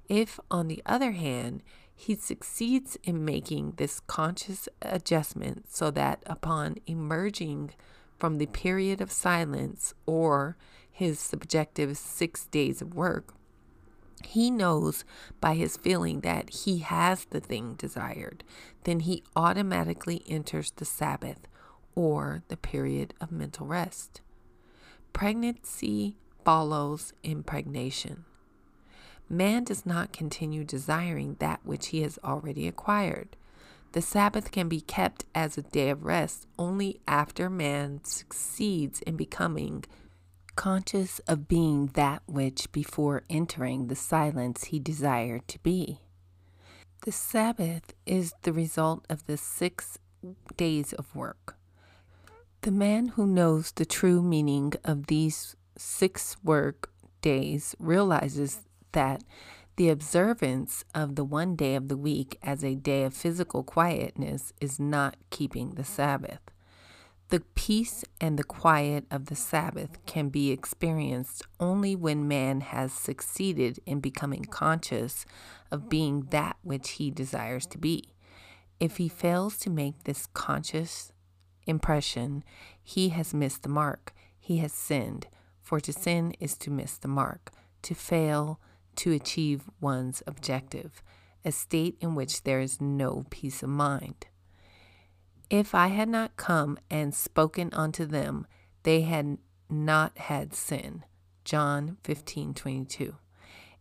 If, 0.08 0.40
on 0.50 0.68
the 0.68 0.82
other 0.86 1.12
hand, 1.12 1.62
he 1.96 2.16
succeeds 2.16 2.98
in 3.04 3.24
making 3.24 3.74
this 3.78 4.02
conscious 4.02 4.68
adjustment 4.82 5.74
so 5.74 5.90
that 5.92 6.22
upon 6.26 6.76
emerging 6.86 7.72
from 8.20 8.38
the 8.38 8.46
period 8.48 9.02
of 9.02 9.12
silence 9.12 9.94
or 10.06 10.58
his 10.92 11.20
subjective 11.20 11.98
six 11.98 12.46
days 12.48 12.82
of 12.82 12.94
work, 12.94 13.34
he 14.24 14.52
knows 14.52 15.06
by 15.40 15.56
his 15.56 15.78
feeling 15.78 16.22
that 16.22 16.50
he 16.50 16.80
has 16.80 17.26
the 17.26 17.40
thing 17.40 17.76
desired, 17.76 18.44
then 18.84 19.02
he 19.02 19.24
automatically 19.36 20.24
enters 20.28 20.72
the 20.72 20.86
Sabbath 20.86 21.48
or 21.96 22.44
the 22.50 22.58
period 22.58 23.14
of 23.22 23.32
mental 23.32 23.66
rest. 23.66 24.22
Pregnancy 25.14 26.18
follows 26.44 27.14
impregnation. 27.24 28.26
Man 29.30 29.64
does 29.64 29.86
not 29.86 30.14
continue 30.14 30.64
desiring 30.64 31.36
that 31.40 31.62
which 31.64 31.88
he 31.88 32.02
has 32.02 32.20
already 32.24 32.68
acquired. 32.68 33.36
The 33.94 34.02
Sabbath 34.02 34.52
can 34.52 34.68
be 34.68 34.82
kept 34.82 35.26
as 35.34 35.58
a 35.58 35.62
day 35.64 35.90
of 35.90 36.04
rest 36.04 36.48
only 36.60 37.00
after 37.08 37.50
man 37.50 38.02
succeeds 38.04 39.02
in 39.02 39.16
becoming 39.16 39.86
conscious 40.56 41.20
of 41.28 41.48
being 41.48 41.88
that 41.94 42.22
which 42.26 42.72
before 42.72 43.24
entering 43.30 43.88
the 43.88 43.96
silence 43.96 44.66
he 44.66 44.80
desired 44.80 45.48
to 45.48 45.60
be. 45.60 46.00
The 47.06 47.12
Sabbath 47.12 47.94
is 48.06 48.34
the 48.42 48.54
result 48.54 49.06
of 49.10 49.26
the 49.28 49.38
six 49.38 49.98
days 50.58 50.94
of 50.94 51.14
work. 51.16 51.58
The 52.62 52.72
man 52.72 53.10
who 53.10 53.28
knows 53.28 53.72
the 53.72 53.86
true 53.86 54.22
meaning 54.22 54.74
of 54.84 55.08
these 55.08 55.56
six 55.78 56.36
work 56.44 56.92
days 57.22 57.76
realizes 57.80 58.62
that 58.96 59.24
the 59.78 59.90
observance 59.90 60.84
of 60.96 61.16
the 61.16 61.24
one 61.24 61.56
day 61.56 61.76
of 61.76 61.90
the 61.90 61.98
week 61.98 62.38
as 62.42 62.64
a 62.64 62.76
day 62.76 63.04
of 63.04 63.14
physical 63.14 63.62
quietness 63.62 64.54
is 64.62 64.80
not 64.80 65.18
keeping 65.30 65.72
the 65.72 65.84
Sabbath. 65.84 66.40
The 67.30 67.42
peace 67.56 68.06
and 68.22 68.40
the 68.40 68.44
quiet 68.44 69.06
of 69.12 69.26
the 69.26 69.36
Sabbath 69.36 70.04
can 70.06 70.30
be 70.30 70.52
experienced 70.52 71.44
only 71.60 71.96
when 71.96 72.28
man 72.28 72.62
has 72.62 72.94
succeeded 72.94 73.80
in 73.86 74.00
becoming 74.00 74.46
conscious 74.46 75.26
of 75.72 75.90
being 75.90 76.28
that 76.30 76.56
which 76.62 76.92
he 76.92 77.12
desires 77.12 77.66
to 77.68 77.78
be. 77.78 78.14
If 78.80 78.98
he 78.98 79.10
fails 79.10 79.58
to 79.60 79.70
make 79.70 80.04
this 80.04 80.28
conscious 80.28 81.12
impression, 81.66 82.44
he 82.82 83.10
has 83.10 83.34
missed 83.34 83.64
the 83.64 83.70
mark. 83.70 84.14
He 84.40 84.60
has 84.60 84.72
sinned, 84.72 85.28
for 85.62 85.80
to 85.80 85.92
sin 85.92 86.34
is 86.40 86.56
to 86.60 86.70
miss 86.70 86.98
the 86.98 87.08
mark, 87.08 87.52
to 87.82 87.96
fail 87.96 88.60
to 88.98 89.12
achieve 89.12 89.70
one's 89.80 90.24
objective, 90.28 91.02
a 91.44 91.52
state 91.52 91.98
in 92.00 92.16
which 92.16 92.44
there 92.44 92.60
is 92.60 92.82
no 92.82 93.26
peace 93.30 93.62
of 93.64 93.70
mind. 93.70 94.28
If 95.50 95.76
I 95.76 95.88
had 95.88 96.10
not 96.10 96.38
come 96.38 96.78
and 96.90 97.14
spoken 97.14 97.70
unto 97.74 98.06
them, 98.06 98.48
they 98.84 99.02
had 99.02 99.38
not 99.70 100.18
had 100.18 100.54
sin. 100.54 101.04
John 101.44 101.98
15:22. 102.04 103.18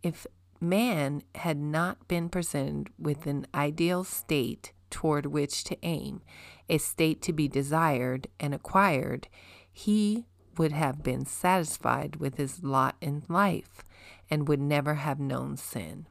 If 0.02 0.26
man 0.60 1.22
had 1.34 1.58
not 1.58 2.06
been 2.08 2.28
presented 2.28 2.90
with 2.98 3.26
an 3.26 3.46
ideal 3.54 4.04
state 4.04 4.72
toward 4.90 5.26
which 5.26 5.64
to 5.64 5.78
aim, 5.82 6.20
a 6.68 6.78
state 6.78 7.22
to 7.22 7.32
be 7.32 7.48
desired 7.48 8.28
and 8.38 8.54
acquired, 8.54 9.28
he 9.72 10.26
would 10.56 10.72
have 10.72 11.02
been 11.02 11.24
satisfied 11.24 12.16
with 12.16 12.36
his 12.36 12.62
lot 12.62 12.96
in 13.00 13.24
life 13.28 13.82
and 14.30 14.48
would 14.48 14.60
never 14.60 14.94
have 14.94 15.20
known 15.20 15.56
sin. 15.56 16.06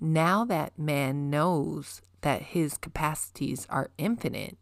Now 0.00 0.44
that 0.44 0.78
man 0.78 1.30
knows 1.30 2.02
that 2.20 2.42
his 2.42 2.76
capacities 2.76 3.66
are 3.70 3.90
infinite, 3.98 4.58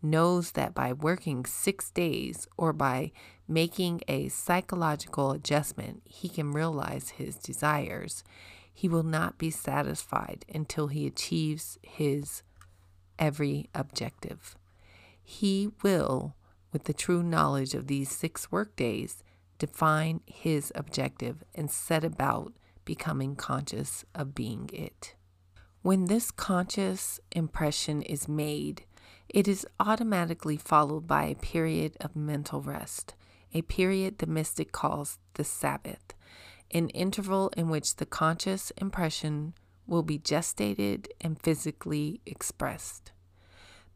knows 0.00 0.52
that 0.52 0.74
by 0.74 0.92
working 0.92 1.44
six 1.44 1.90
days 1.90 2.46
or 2.56 2.72
by 2.72 3.12
making 3.46 4.00
a 4.06 4.28
psychological 4.28 5.32
adjustment, 5.32 6.02
he 6.04 6.28
can 6.28 6.52
realize 6.52 7.10
his 7.10 7.36
desires, 7.36 8.22
he 8.72 8.88
will 8.88 9.02
not 9.02 9.38
be 9.38 9.50
satisfied 9.50 10.44
until 10.54 10.86
he 10.86 11.06
achieves 11.06 11.78
his 11.82 12.42
every 13.18 13.68
objective. 13.74 14.56
He 15.22 15.70
will, 15.82 16.36
with 16.72 16.84
the 16.84 16.94
true 16.94 17.22
knowledge 17.22 17.74
of 17.74 17.88
these 17.88 18.10
six 18.10 18.52
workdays, 18.52 19.24
define 19.58 20.20
his 20.26 20.72
objective 20.74 21.44
and 21.54 21.70
set 21.70 22.04
about 22.04 22.52
becoming 22.84 23.36
conscious 23.36 24.04
of 24.14 24.34
being 24.34 24.70
it. 24.72 25.14
When 25.82 26.06
this 26.06 26.30
conscious 26.30 27.20
impression 27.32 28.02
is 28.02 28.28
made, 28.28 28.84
it 29.28 29.46
is 29.46 29.66
automatically 29.78 30.56
followed 30.56 31.06
by 31.06 31.24
a 31.24 31.34
period 31.34 31.96
of 32.00 32.16
mental 32.16 32.62
rest, 32.62 33.14
a 33.52 33.62
period 33.62 34.18
the 34.18 34.26
mystic 34.26 34.72
calls 34.72 35.18
the 35.34 35.44
Sabbath, 35.44 36.14
an 36.70 36.88
interval 36.90 37.50
in 37.56 37.68
which 37.68 37.96
the 37.96 38.06
conscious 38.06 38.70
impression 38.78 39.54
will 39.86 40.02
be 40.02 40.18
gestated 40.18 41.06
and 41.20 41.40
physically 41.40 42.20
expressed. 42.26 43.12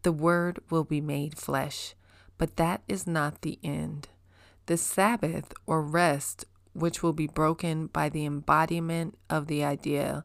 The 0.02 0.12
Word 0.12 0.60
will 0.70 0.84
be 0.84 1.00
made 1.00 1.38
flesh, 1.38 1.94
but 2.38 2.56
that 2.56 2.82
is 2.88 3.06
not 3.06 3.42
the 3.42 3.58
end. 3.62 4.08
The 4.66 4.76
Sabbath 4.76 5.52
or 5.66 5.82
rest, 5.82 6.44
which 6.72 7.02
will 7.02 7.12
be 7.12 7.26
broken 7.26 7.88
by 7.88 8.08
the 8.08 8.24
embodiment 8.24 9.18
of 9.28 9.46
the 9.46 9.64
idea, 9.64 10.24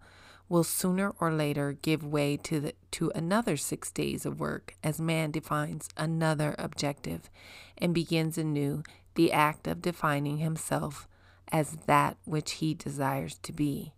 will 0.50 0.64
sooner 0.64 1.12
or 1.20 1.34
later 1.34 1.74
give 1.74 2.06
way 2.06 2.38
to 2.38 2.60
the, 2.60 2.74
to 2.92 3.12
another 3.16 3.58
6 3.58 3.92
days 3.92 4.26
of 4.26 4.40
work 4.40 4.76
as 4.84 5.02
man 5.02 5.32
defines 5.32 5.90
another 5.98 6.56
objective 6.58 7.30
and 7.78 7.94
begins 7.94 8.38
anew 8.38 8.84
the 9.16 9.32
act 9.32 9.68
of 9.68 9.82
defining 9.82 10.38
himself 10.38 11.08
as 11.52 11.72
that 11.88 12.18
which 12.24 12.54
he 12.54 12.74
desires 12.74 13.40
to 13.40 13.52
be. 13.52 13.94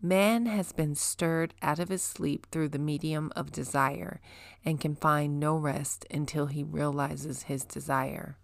Man 0.00 0.46
has 0.46 0.72
been 0.72 0.94
stirred 0.94 1.54
out 1.60 1.78
of 1.78 1.88
his 1.88 2.02
sleep 2.02 2.46
through 2.50 2.68
the 2.68 2.78
medium 2.78 3.32
of 3.34 3.50
desire 3.50 4.20
and 4.64 4.80
can 4.80 4.94
find 4.94 5.40
no 5.40 5.56
rest 5.56 6.06
until 6.10 6.46
he 6.46 6.62
realizes 6.62 7.44
his 7.44 7.64
desire. 7.64 8.38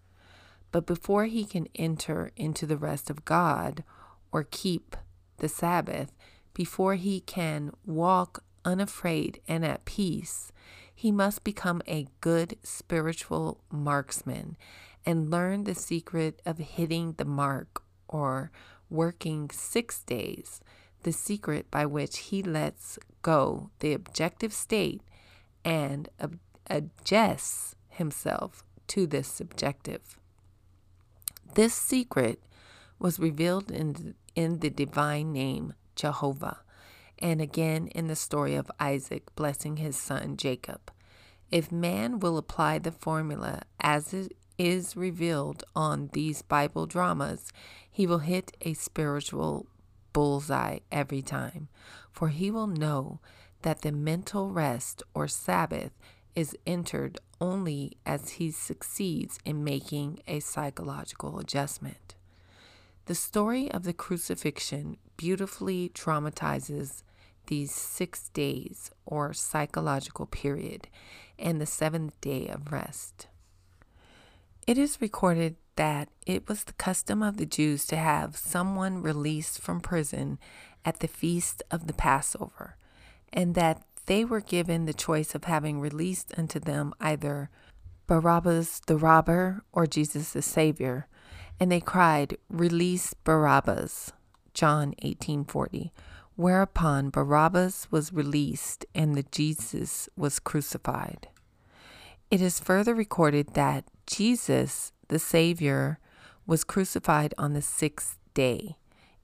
But 0.72 0.86
before 0.86 1.26
he 1.26 1.44
can 1.44 1.68
enter 1.74 2.32
into 2.34 2.66
the 2.66 2.78
rest 2.78 3.10
of 3.10 3.24
God 3.24 3.84
or 4.32 4.42
keep 4.50 4.96
the 5.36 5.48
Sabbath, 5.48 6.12
before 6.54 6.94
he 6.94 7.20
can 7.20 7.72
walk 7.84 8.42
unafraid 8.64 9.40
and 9.46 9.64
at 9.64 9.84
peace, 9.84 10.50
he 10.94 11.12
must 11.12 11.44
become 11.44 11.82
a 11.86 12.06
good 12.20 12.56
spiritual 12.62 13.60
marksman 13.70 14.56
and 15.04 15.30
learn 15.30 15.64
the 15.64 15.74
secret 15.74 16.40
of 16.46 16.58
hitting 16.58 17.14
the 17.18 17.24
mark 17.24 17.82
or 18.08 18.50
working 18.88 19.50
six 19.50 20.02
days, 20.02 20.60
the 21.02 21.12
secret 21.12 21.70
by 21.70 21.84
which 21.84 22.18
he 22.18 22.42
lets 22.42 22.98
go 23.22 23.70
the 23.80 23.92
objective 23.92 24.52
state 24.52 25.02
and 25.64 26.08
adjusts 26.68 27.74
himself 27.88 28.64
to 28.86 29.06
this 29.06 29.28
subjective. 29.28 30.18
This 31.54 31.74
secret 31.74 32.42
was 32.98 33.18
revealed 33.18 33.70
in, 33.70 34.14
in 34.34 34.60
the 34.60 34.70
divine 34.70 35.32
name 35.32 35.74
Jehovah, 35.94 36.60
and 37.18 37.42
again 37.42 37.88
in 37.88 38.06
the 38.06 38.16
story 38.16 38.54
of 38.54 38.70
Isaac 38.80 39.34
blessing 39.34 39.76
his 39.76 39.96
son 39.96 40.36
Jacob. 40.38 40.90
If 41.50 41.70
man 41.70 42.20
will 42.20 42.38
apply 42.38 42.78
the 42.78 42.90
formula 42.90 43.62
as 43.80 44.14
it 44.14 44.34
is 44.56 44.96
revealed 44.96 45.64
on 45.76 46.08
these 46.14 46.40
Bible 46.40 46.86
dramas, 46.86 47.52
he 47.90 48.06
will 48.06 48.18
hit 48.18 48.56
a 48.62 48.72
spiritual 48.72 49.66
bullseye 50.14 50.78
every 50.90 51.20
time, 51.20 51.68
for 52.10 52.28
he 52.28 52.50
will 52.50 52.66
know 52.66 53.20
that 53.60 53.82
the 53.82 53.92
mental 53.92 54.50
rest 54.50 55.02
or 55.14 55.28
Sabbath 55.28 55.92
is 56.34 56.56
entered 56.66 57.18
only 57.42 57.96
as 58.06 58.30
he 58.30 58.52
succeeds 58.52 59.36
in 59.44 59.64
making 59.64 60.20
a 60.28 60.38
psychological 60.38 61.40
adjustment. 61.40 62.14
The 63.06 63.16
story 63.16 63.68
of 63.68 63.82
the 63.82 63.92
crucifixion 63.92 64.96
beautifully 65.16 65.90
dramatizes 65.92 67.02
these 67.48 67.72
six 67.72 68.28
days 68.28 68.92
or 69.04 69.32
psychological 69.32 70.26
period 70.26 70.86
and 71.36 71.60
the 71.60 71.66
seventh 71.66 72.18
day 72.20 72.46
of 72.46 72.70
rest. 72.70 73.26
It 74.68 74.78
is 74.78 75.00
recorded 75.00 75.56
that 75.74 76.10
it 76.24 76.48
was 76.48 76.62
the 76.62 76.74
custom 76.74 77.24
of 77.24 77.38
the 77.38 77.46
Jews 77.46 77.86
to 77.86 77.96
have 77.96 78.36
someone 78.36 79.02
released 79.02 79.60
from 79.60 79.80
prison 79.80 80.38
at 80.84 81.00
the 81.00 81.08
feast 81.08 81.60
of 81.72 81.88
the 81.88 81.92
Passover, 81.92 82.76
and 83.32 83.56
that 83.56 83.82
they 84.06 84.24
were 84.24 84.40
given 84.40 84.84
the 84.84 84.94
choice 84.94 85.34
of 85.34 85.44
having 85.44 85.80
released 85.80 86.32
unto 86.36 86.58
them 86.58 86.92
either 87.00 87.50
Barabbas 88.06 88.80
the 88.86 88.96
robber 88.96 89.64
or 89.72 89.86
Jesus 89.86 90.32
the 90.32 90.42
Savior, 90.42 91.06
and 91.60 91.70
they 91.70 91.80
cried, 91.80 92.36
Release 92.48 93.14
Barabbas. 93.14 94.12
John 94.54 94.94
18:40. 95.02 95.92
Whereupon 96.34 97.10
Barabbas 97.10 97.90
was 97.90 98.12
released 98.12 98.84
and 98.94 99.14
the 99.14 99.24
Jesus 99.30 100.08
was 100.16 100.38
crucified. 100.38 101.28
It 102.30 102.40
is 102.40 102.58
further 102.58 102.94
recorded 102.94 103.54
that 103.54 103.84
Jesus, 104.06 104.92
the 105.08 105.18
Savior, 105.18 105.98
was 106.46 106.64
crucified 106.64 107.34
on 107.38 107.52
the 107.52 107.62
sixth 107.62 108.18
day 108.34 108.76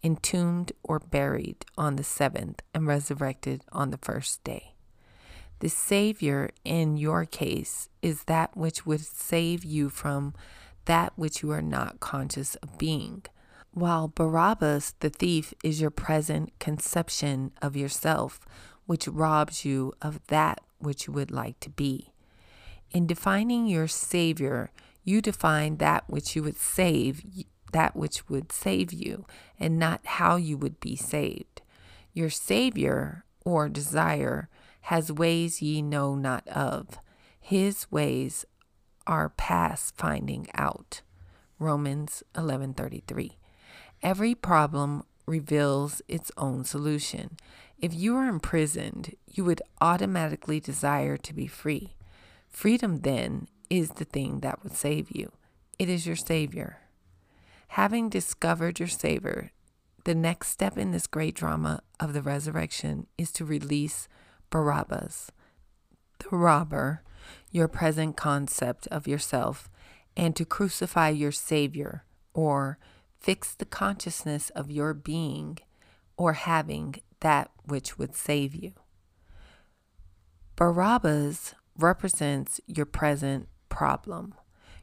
entombed 0.03 0.73
or 0.83 0.99
buried 0.99 1.65
on 1.77 1.97
the 1.97 2.05
seventh, 2.05 2.63
and 2.75 2.87
resurrected 2.87 3.65
on 3.73 3.91
the 3.91 3.99
first 3.99 4.43
day. 4.45 4.68
The 5.61 5.69
Savior, 5.69 6.51
in 6.65 6.97
your 6.97 7.25
case, 7.25 7.89
is 8.01 8.25
that 8.25 8.57
which 8.57 8.87
would 8.87 9.01
save 9.01 9.65
you 9.65 9.89
from 9.89 10.35
that 10.85 11.13
which 11.17 11.43
you 11.43 11.51
are 11.51 11.63
not 11.63 12.01
conscious 12.01 12.55
of 12.57 12.79
being, 12.79 13.25
while 13.73 14.09
Barabbas, 14.09 14.95
the 15.01 15.11
thief, 15.11 15.53
is 15.63 15.81
your 15.81 15.91
present 15.91 16.59
conception 16.59 17.53
of 17.61 17.77
yourself, 17.77 18.41
which 18.87 19.09
robs 19.09 19.65
you 19.65 19.93
of 20.01 20.25
that 20.29 20.61
which 20.79 21.07
you 21.07 21.13
would 21.13 21.31
like 21.31 21.59
to 21.61 21.71
be. 21.71 22.13
In 22.91 23.07
defining 23.07 23.67
your 23.67 23.89
Savior, 23.89 24.71
you 25.05 25.21
define 25.21 25.77
that 25.77 26.09
which 26.09 26.35
you 26.35 26.43
would 26.43 26.57
save, 26.57 27.23
that 27.73 27.97
which 27.97 28.29
would 28.29 28.53
save 28.53 28.93
you, 28.93 29.27
and 29.59 29.79
not 29.79 30.07
how 30.07 30.37
you 30.37 30.57
would 30.57 30.81
be 30.81 30.97
saved. 30.97 31.63
Your 32.15 32.31
Savior 32.31 33.25
or 33.45 33.69
desire 33.69 34.49
has 34.89 35.13
ways 35.13 35.61
ye 35.61 35.83
know 35.83 36.15
not 36.15 36.49
of. 36.49 36.99
His 37.39 37.87
ways 37.91 38.47
are 39.07 39.29
past 39.29 39.95
finding 39.95 40.47
out. 40.55 41.03
Romans 41.59 42.23
11:33. 42.35 43.37
Every 44.03 44.35
problem 44.35 45.03
reveals 45.27 46.01
its 46.09 46.33
own 46.39 46.65
solution. 46.65 47.37
If 47.77 47.93
you 47.93 48.17
are 48.17 48.29
imprisoned, 48.29 49.15
you 49.27 49.45
would 49.45 49.61
automatically 49.83 50.59
desire 50.59 51.19
to 51.19 51.35
be 51.35 51.47
free. 51.47 51.95
Freedom, 52.49 53.01
then, 53.01 53.47
is 53.69 53.91
the 53.91 54.07
thing 54.07 54.41
that 54.41 54.63
would 54.63 54.75
save 54.75 55.11
you. 55.11 55.31
It 55.79 55.91
is 55.91 56.07
your 56.07 56.17
Savior. 56.17 56.79
Having 57.83 58.09
discovered 58.09 58.79
your 58.79 58.89
Savior, 58.89 59.53
the 60.05 60.15
next 60.15 60.49
step 60.49 60.79
in 60.79 60.93
this 60.93 61.07
great 61.07 61.35
drama 61.35 61.83
of 62.01 62.15
the 62.15 62.23
resurrection 62.23 63.07
is 63.19 63.31
to 63.33 63.45
release 63.45 64.09
Barabbas, 64.51 65.31
the 66.19 66.37
robber, 66.37 67.03
your 67.51 67.69
present 67.69 68.17
concept 68.17 68.87
of 68.89 69.07
yourself, 69.07 69.71
and 70.17 70.35
to 70.37 70.45
crucify 70.45 71.11
your 71.11 71.33
Savior, 71.33 72.05
or 72.35 72.79
fix 73.19 73.55
the 73.55 73.65
consciousness 73.65 74.51
of 74.51 74.71
your 74.71 74.95
being 74.95 75.59
or 76.17 76.35
having 76.35 76.97
that 77.21 77.51
which 77.65 77.99
would 77.99 78.15
save 78.15 78.55
you. 78.55 78.73
Barabbas 80.57 81.55
represents 81.77 82.61
your 82.67 82.87
present 82.87 83.49
problem. 83.69 84.35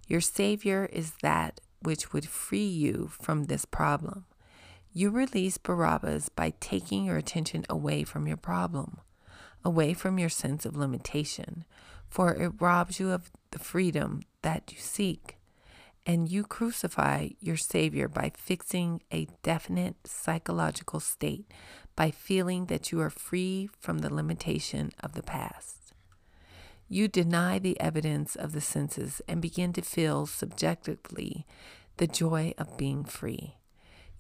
Your 0.08 0.22
Savior 0.22 0.90
is 0.92 1.14
that 1.22 1.60
which 1.82 2.14
would 2.14 2.28
free 2.28 2.68
you 2.68 3.10
from 3.12 3.46
this 3.46 3.66
problem. 3.66 4.26
You 4.94 5.10
release 5.10 5.58
Barabbas 5.58 6.30
by 6.30 6.54
taking 6.60 7.06
your 7.06 7.18
attention 7.18 7.66
away 7.70 8.04
from 8.04 8.28
your 8.28 8.38
problem, 8.38 9.00
away 9.66 9.94
from 9.94 10.20
your 10.20 10.30
sense 10.30 10.66
of 10.66 10.78
limitation, 10.78 11.66
for 12.08 12.34
it 12.34 12.54
robs 12.62 13.00
you 13.00 13.12
of 13.12 13.32
the 13.52 13.60
freedom 13.60 14.22
that 14.44 14.72
you 14.72 14.78
seek. 14.78 15.38
And 16.06 16.30
you 16.30 16.44
crucify 16.44 17.30
your 17.40 17.58
Savior 17.58 18.08
by 18.08 18.32
fixing 18.38 19.02
a 19.12 19.28
definite 19.42 19.96
psychological 20.06 21.00
state, 21.00 21.52
by 21.96 22.12
feeling 22.12 22.68
that 22.68 22.92
you 22.92 23.02
are 23.02 23.10
free 23.10 23.70
from 23.80 23.98
the 23.98 24.14
limitation 24.14 24.92
of 25.00 25.14
the 25.14 25.24
past. 25.24 25.94
You 26.88 27.08
deny 27.08 27.58
the 27.58 27.80
evidence 27.82 28.36
of 28.36 28.52
the 28.52 28.62
senses 28.62 29.20
and 29.28 29.42
begin 29.42 29.74
to 29.74 29.82
feel 29.82 30.28
subjectively 30.28 31.48
the 31.98 32.06
joy 32.06 32.54
of 32.60 32.78
being 32.78 33.04
free. 33.04 33.56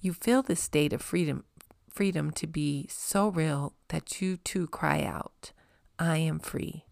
You 0.02 0.14
feel 0.14 0.42
this 0.42 0.62
state 0.62 0.92
of 0.92 1.02
freedom 1.04 1.44
freedom 1.96 2.30
to 2.30 2.46
be 2.46 2.86
so 2.90 3.30
real 3.30 3.74
that 3.88 4.22
you 4.22 4.36
too 4.36 4.68
cry 4.68 5.02
out, 5.02 5.54
I 5.98 6.18
am 6.18 6.40
free. 6.40 6.84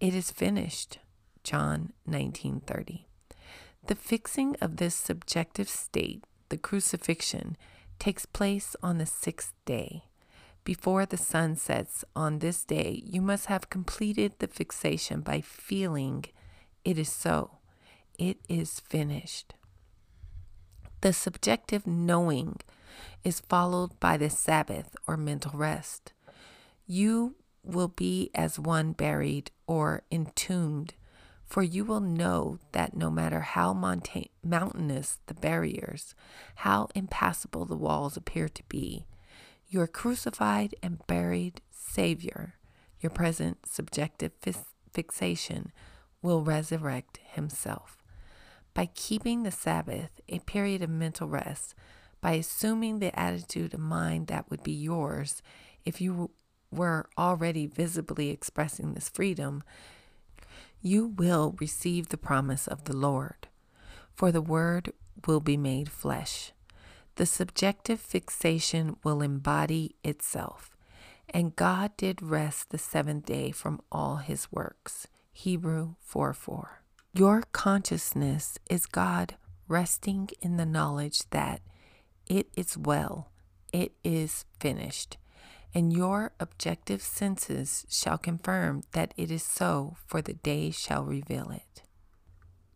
It 0.00 0.12
is 0.12 0.32
finished. 0.32 0.98
John 1.44 1.92
19:30. 2.06 3.06
The 3.86 3.94
fixing 3.94 4.56
of 4.60 4.76
this 4.76 4.94
subjective 4.94 5.68
state, 5.68 6.24
the 6.48 6.58
crucifixion, 6.58 7.56
takes 7.98 8.26
place 8.26 8.76
on 8.82 8.98
the 8.98 9.06
6th 9.06 9.52
day. 9.64 10.04
Before 10.64 11.06
the 11.06 11.16
sun 11.16 11.56
sets 11.56 12.04
on 12.14 12.40
this 12.40 12.64
day, 12.64 13.02
you 13.06 13.22
must 13.22 13.46
have 13.46 13.70
completed 13.70 14.34
the 14.38 14.48
fixation 14.48 15.20
by 15.22 15.40
feeling 15.40 16.24
it 16.84 16.98
is 16.98 17.10
so. 17.10 17.58
It 18.18 18.38
is 18.48 18.80
finished. 18.80 19.54
The 21.00 21.12
subjective 21.12 21.86
knowing 21.86 22.56
is 23.24 23.40
followed 23.40 23.98
by 24.00 24.16
the 24.16 24.30
Sabbath 24.30 24.94
or 25.06 25.16
mental 25.16 25.52
rest. 25.58 26.12
You 26.86 27.36
will 27.62 27.88
be 27.88 28.30
as 28.34 28.58
one 28.58 28.92
buried 28.92 29.50
or 29.66 30.02
entombed, 30.10 30.94
for 31.44 31.62
you 31.62 31.84
will 31.84 32.00
know 32.00 32.58
that 32.72 32.96
no 32.96 33.10
matter 33.10 33.40
how 33.40 33.72
monta- 33.74 34.30
mountainous 34.42 35.18
the 35.26 35.34
barriers, 35.34 36.14
how 36.56 36.88
impassable 36.94 37.64
the 37.64 37.76
walls 37.76 38.16
appear 38.16 38.48
to 38.48 38.62
be, 38.68 39.06
your 39.68 39.86
crucified 39.86 40.74
and 40.82 41.06
buried 41.06 41.60
Savior, 41.70 42.54
your 43.00 43.10
present 43.10 43.66
subjective 43.66 44.32
fixation, 44.92 45.72
will 46.22 46.42
resurrect 46.42 47.20
himself. 47.32 47.98
By 48.74 48.86
keeping 48.94 49.42
the 49.42 49.50
Sabbath 49.50 50.20
a 50.28 50.38
period 50.40 50.82
of 50.82 50.90
mental 50.90 51.28
rest, 51.28 51.74
by 52.20 52.32
assuming 52.32 52.98
the 52.98 53.18
attitude 53.18 53.74
of 53.74 53.80
mind 53.80 54.26
that 54.26 54.50
would 54.50 54.62
be 54.62 54.72
yours 54.72 55.42
if 55.84 56.00
you 56.00 56.30
were 56.70 57.08
already 57.16 57.66
visibly 57.66 58.30
expressing 58.30 58.94
this 58.94 59.08
freedom, 59.08 59.62
you 60.82 61.06
will 61.06 61.56
receive 61.60 62.08
the 62.08 62.16
promise 62.16 62.66
of 62.66 62.84
the 62.84 62.96
Lord. 62.96 63.48
For 64.14 64.30
the 64.30 64.42
Word 64.42 64.92
will 65.26 65.40
be 65.40 65.56
made 65.56 65.88
flesh 65.88 66.52
the 67.18 67.26
subjective 67.26 68.00
fixation 68.00 68.96
will 69.02 69.22
embody 69.22 69.96
itself. 70.04 70.76
And 71.28 71.56
God 71.56 71.90
did 71.96 72.22
rest 72.22 72.70
the 72.70 72.78
seventh 72.78 73.26
day 73.26 73.50
from 73.50 73.80
all 73.90 74.16
his 74.18 74.52
works. 74.52 75.08
Hebrew 75.32 75.96
4 76.00 76.32
4. 76.32 76.82
Your 77.12 77.42
consciousness 77.50 78.56
is 78.70 78.86
God 78.86 79.34
resting 79.66 80.28
in 80.40 80.58
the 80.58 80.64
knowledge 80.64 81.28
that 81.30 81.60
it 82.28 82.48
is 82.56 82.76
well, 82.76 83.30
it 83.72 83.92
is 84.04 84.44
finished, 84.60 85.16
and 85.74 85.92
your 85.92 86.32
objective 86.40 87.02
senses 87.02 87.86
shall 87.90 88.18
confirm 88.18 88.82
that 88.92 89.14
it 89.16 89.30
is 89.30 89.42
so, 89.42 89.96
for 90.06 90.22
the 90.22 90.34
day 90.34 90.70
shall 90.70 91.04
reveal 91.04 91.50
it. 91.50 91.82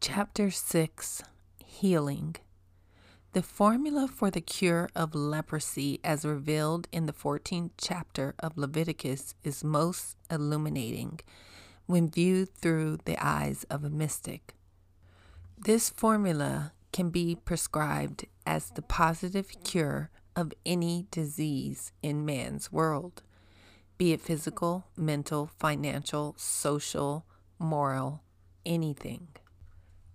Chapter 0.00 0.50
6 0.50 1.22
Healing 1.64 2.36
the 3.32 3.42
formula 3.42 4.08
for 4.08 4.30
the 4.30 4.42
cure 4.42 4.90
of 4.94 5.14
leprosy, 5.14 5.98
as 6.04 6.22
revealed 6.22 6.86
in 6.92 7.06
the 7.06 7.14
14th 7.14 7.70
chapter 7.78 8.34
of 8.38 8.58
Leviticus, 8.58 9.34
is 9.42 9.64
most 9.64 10.18
illuminating 10.30 11.18
when 11.86 12.10
viewed 12.10 12.54
through 12.54 12.98
the 13.06 13.16
eyes 13.24 13.64
of 13.70 13.84
a 13.84 13.90
mystic. 13.90 14.54
This 15.56 15.88
formula 15.88 16.72
can 16.92 17.10
be 17.10 17.34
prescribed 17.34 18.26
as 18.46 18.70
the 18.70 18.82
positive 18.82 19.50
cure 19.64 20.10
of 20.36 20.52
any 20.64 21.06
disease 21.10 21.92
in 22.02 22.24
man's 22.24 22.70
world, 22.70 23.22
be 23.98 24.12
it 24.12 24.20
physical, 24.20 24.86
mental, 24.96 25.50
financial, 25.58 26.34
social, 26.36 27.26
moral, 27.58 28.22
anything. 28.64 29.28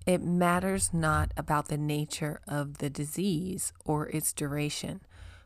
It 0.05 0.21
matters 0.21 0.93
not 0.93 1.31
about 1.35 1.67
the 1.67 1.77
nature 1.77 2.39
of 2.47 2.77
the 2.77 2.89
disease 2.89 3.73
or 3.83 4.07
its 4.09 4.31
duration, 4.31 5.01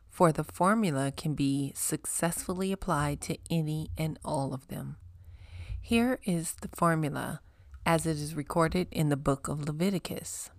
for 0.08 0.30
the 0.30 0.44
formula 0.44 1.10
can 1.10 1.34
be 1.34 1.72
successfully 1.74 2.70
applied 2.70 3.20
to 3.22 3.38
any 3.50 3.90
and 3.98 4.18
all 4.24 4.54
of 4.54 4.68
them. 4.68 4.96
Here 5.80 6.20
is 6.24 6.52
the 6.52 6.68
formula 6.68 7.40
as 7.84 8.06
it 8.06 8.18
is 8.18 8.36
recorded 8.36 8.86
in 8.92 9.08
the 9.08 9.16
book 9.16 9.48
of 9.48 9.66
Leviticus. 9.66 10.50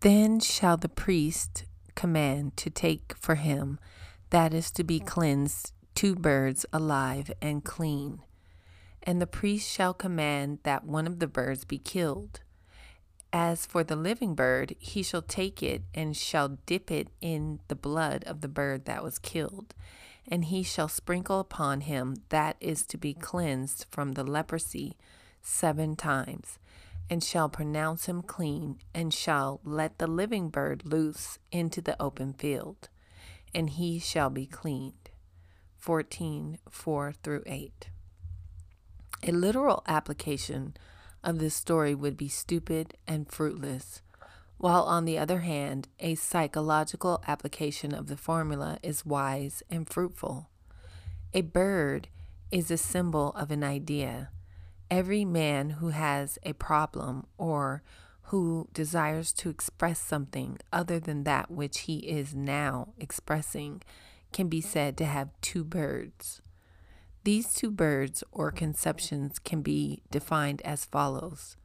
Then 0.00 0.38
shall 0.38 0.76
the 0.76 0.88
priest 0.88 1.64
command 1.96 2.56
to 2.58 2.70
take 2.70 3.14
for 3.18 3.34
him 3.34 3.80
that 4.30 4.54
is 4.54 4.70
to 4.72 4.84
be 4.84 5.00
cleansed 5.00 5.72
two 5.94 6.14
birds 6.14 6.64
alive 6.72 7.32
and 7.42 7.64
clean. 7.64 8.20
And 9.02 9.20
the 9.20 9.26
priest 9.26 9.68
shall 9.68 9.94
command 9.94 10.60
that 10.62 10.84
one 10.84 11.08
of 11.08 11.18
the 11.18 11.26
birds 11.26 11.64
be 11.64 11.78
killed. 11.78 12.40
As 13.32 13.66
for 13.66 13.82
the 13.82 13.96
living 13.96 14.36
bird, 14.36 14.76
he 14.78 15.02
shall 15.02 15.22
take 15.22 15.62
it 15.62 15.82
and 15.92 16.16
shall 16.16 16.58
dip 16.66 16.90
it 16.92 17.08
in 17.20 17.58
the 17.66 17.74
blood 17.74 18.22
of 18.24 18.40
the 18.40 18.48
bird 18.48 18.84
that 18.84 19.02
was 19.02 19.18
killed, 19.18 19.74
and 20.28 20.44
he 20.44 20.62
shall 20.62 20.88
sprinkle 20.88 21.40
upon 21.40 21.82
him 21.82 22.18
that 22.28 22.56
is 22.60 22.86
to 22.86 22.96
be 22.96 23.14
cleansed 23.14 23.86
from 23.90 24.12
the 24.12 24.24
leprosy 24.24 24.96
seven 25.42 25.96
times, 25.96 26.58
and 27.10 27.22
shall 27.24 27.48
pronounce 27.48 28.06
him 28.06 28.22
clean, 28.22 28.78
and 28.94 29.12
shall 29.12 29.60
let 29.64 29.98
the 29.98 30.06
living 30.06 30.50
bird 30.50 30.84
loose 30.84 31.38
into 31.50 31.80
the 31.80 32.00
open 32.00 32.32
field, 32.32 32.88
and 33.54 33.70
he 33.70 33.98
shall 33.98 34.30
be 34.30 34.46
cleaned. 34.46 35.10
14 35.76 36.58
4 36.70 37.12
through 37.22 37.42
8. 37.46 37.88
A 39.22 39.32
literal 39.32 39.82
application 39.86 40.76
of 41.24 41.38
this 41.38 41.54
story 41.54 41.94
would 41.94 42.16
be 42.16 42.28
stupid 42.28 42.94
and 43.06 43.30
fruitless, 43.30 44.02
while 44.58 44.82
on 44.82 45.04
the 45.04 45.18
other 45.18 45.40
hand, 45.40 45.88
a 46.00 46.14
psychological 46.14 47.22
application 47.26 47.94
of 47.94 48.08
the 48.08 48.16
formula 48.16 48.78
is 48.82 49.06
wise 49.06 49.62
and 49.70 49.88
fruitful. 49.88 50.50
A 51.32 51.42
bird 51.42 52.08
is 52.50 52.70
a 52.70 52.76
symbol 52.76 53.30
of 53.30 53.50
an 53.50 53.62
idea. 53.62 54.30
Every 54.90 55.24
man 55.24 55.70
who 55.70 55.88
has 55.88 56.38
a 56.44 56.54
problem 56.54 57.26
or 57.36 57.82
who 58.22 58.68
desires 58.72 59.32
to 59.32 59.50
express 59.50 59.98
something 59.98 60.58
other 60.72 60.98
than 60.98 61.24
that 61.24 61.50
which 61.50 61.80
he 61.80 61.98
is 61.98 62.34
now 62.34 62.94
expressing 62.98 63.82
can 64.32 64.48
be 64.48 64.60
said 64.60 64.96
to 64.98 65.04
have 65.04 65.30
two 65.40 65.64
birds. 65.64 66.42
These 67.24 67.52
two 67.54 67.70
birds 67.70 68.24
or 68.32 68.50
conceptions 68.50 69.38
can 69.38 69.62
be 69.62 70.02
defined 70.10 70.62
as 70.62 70.84
follows. 70.84 71.56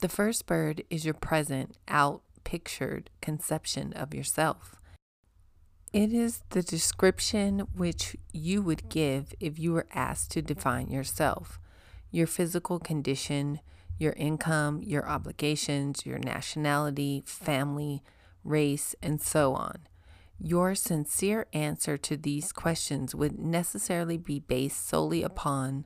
The 0.00 0.08
first 0.08 0.46
bird 0.46 0.82
is 0.90 1.04
your 1.04 1.14
present, 1.14 1.76
out 1.88 2.22
pictured 2.44 3.10
conception 3.20 3.92
of 3.92 4.14
yourself. 4.14 4.76
It 5.92 6.12
is 6.12 6.42
the 6.50 6.62
description 6.62 7.60
which 7.74 8.16
you 8.32 8.62
would 8.62 8.88
give 8.88 9.34
if 9.40 9.58
you 9.58 9.72
were 9.72 9.86
asked 9.92 10.30
to 10.32 10.42
define 10.42 10.88
yourself, 10.88 11.58
your 12.10 12.26
physical 12.26 12.78
condition, 12.78 13.60
your 13.98 14.12
income, 14.14 14.82
your 14.82 15.08
obligations, 15.08 16.06
your 16.06 16.18
nationality, 16.18 17.22
family, 17.26 18.02
race, 18.44 18.94
and 19.02 19.20
so 19.20 19.54
on. 19.54 19.80
Your 20.38 20.74
sincere 20.74 21.46
answer 21.52 21.96
to 21.98 22.16
these 22.16 22.52
questions 22.52 23.14
would 23.14 23.38
necessarily 23.38 24.16
be 24.16 24.38
based 24.38 24.88
solely 24.88 25.22
upon 25.22 25.84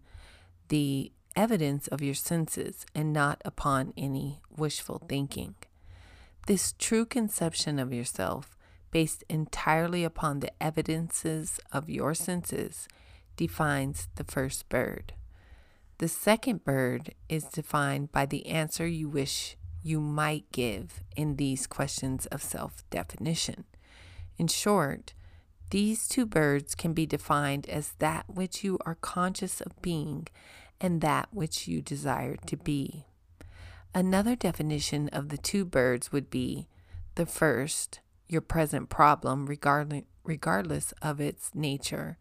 the 0.69 1.13
evidence 1.35 1.89
of 1.89 2.03
your 2.03 2.15
senses 2.15 2.85
and 2.95 3.13
not 3.13 3.41
upon 3.45 3.95
any 3.97 4.43
wishful 4.51 5.03
thinking. 5.09 5.55
This 6.47 6.75
true 6.79 7.07
conception 7.07 7.79
of 7.79 7.93
yourself 7.93 8.57
based 8.93 9.25
entirely 9.29 10.05
upon 10.05 10.39
the 10.39 10.53
evidences 10.63 11.59
of 11.73 11.91
your 11.91 12.15
senses, 12.15 12.87
defines 13.37 14.09
the 14.15 14.25
first 14.25 14.69
bird. 14.69 15.15
The 15.99 16.09
second 16.09 16.65
bird 16.65 17.15
is 17.29 17.45
defined 17.45 18.13
by 18.13 18.27
the 18.27 18.47
answer 18.47 18.87
you 18.87 19.09
wish 19.09 19.57
you 19.83 20.01
might 20.01 20.51
give 20.53 21.03
in 21.17 21.37
these 21.37 21.67
questions 21.67 22.27
of 22.27 22.43
self 22.43 22.83
definition. 22.91 23.65
In 24.39 24.49
short, 24.49 25.15
these 25.71 26.07
two 26.07 26.27
birds 26.27 26.75
can 26.75 26.93
be 26.93 27.07
defined 27.07 27.69
as 27.69 27.95
that 27.99 28.27
which 28.29 28.63
you 28.63 28.79
are 28.85 28.97
conscious 28.97 29.61
of 29.61 29.81
being 29.81 30.27
and 30.81 31.01
that 31.01 31.29
which 31.33 31.67
you 31.67 31.81
desire 31.81 32.37
to 32.47 32.57
be. 32.57 33.07
Another 33.95 34.35
definition 34.37 35.09
of 35.11 35.29
the 35.29 35.39
two 35.39 35.65
birds 35.65 36.13
would 36.13 36.29
be 36.31 36.67
the 37.15 37.27
first, 37.27 38.01
your 38.29 38.41
present 38.41 38.89
problem, 38.89 39.47
regardless, 39.47 40.05
regardless 40.25 40.93
of 41.03 41.21
its 41.21 41.51
nature, 41.55 42.17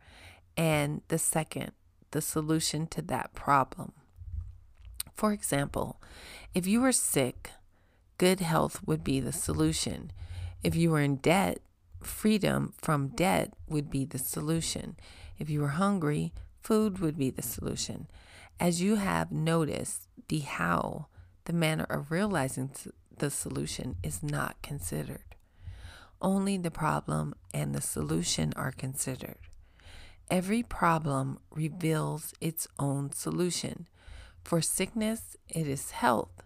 and 0.57 1.01
the 1.07 1.17
second, 1.17 1.71
the 2.11 2.21
solution 2.21 2.87
to 2.87 3.01
that 3.03 3.33
problem. 3.33 3.93
For 5.13 5.33
example, 5.33 6.01
if 6.53 6.67
you 6.67 6.81
were 6.81 6.91
sick, 6.91 7.51
good 8.17 8.39
health 8.39 8.81
would 8.85 9.03
be 9.03 9.19
the 9.19 9.31
solution. 9.31 10.11
If 10.63 10.75
you 10.75 10.91
were 10.91 11.01
in 11.01 11.17
debt, 11.17 11.59
freedom 12.01 12.73
from 12.77 13.09
debt 13.09 13.53
would 13.67 13.89
be 13.89 14.05
the 14.05 14.19
solution. 14.19 14.95
If 15.39 15.49
you 15.49 15.61
were 15.61 15.69
hungry, 15.69 16.33
food 16.61 16.99
would 16.99 17.17
be 17.17 17.29
the 17.29 17.41
solution. 17.41 18.07
As 18.59 18.81
you 18.81 18.95
have 18.95 19.31
noticed, 19.31 20.07
the 20.27 20.39
how, 20.39 21.07
the 21.45 21.53
manner 21.53 21.85
of 21.85 22.11
realizing 22.11 22.71
the 23.17 23.29
solution, 23.29 23.95
is 24.03 24.21
not 24.21 24.61
considered. 24.61 25.35
Only 26.21 26.57
the 26.57 26.71
problem 26.71 27.33
and 27.53 27.73
the 27.73 27.81
solution 27.81 28.53
are 28.55 28.71
considered. 28.71 29.37
Every 30.31 30.63
problem 30.63 31.39
reveals 31.51 32.33
its 32.39 32.65
own 32.79 33.11
solution. 33.11 33.89
For 34.45 34.61
sickness, 34.61 35.35
it 35.49 35.67
is 35.67 35.91
health. 35.91 36.41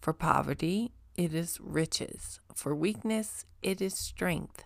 For 0.00 0.14
poverty, 0.14 0.92
it 1.14 1.34
is 1.34 1.58
riches. 1.60 2.40
For 2.54 2.74
weakness, 2.74 3.44
it 3.62 3.82
is 3.82 3.92
strength. 3.92 4.64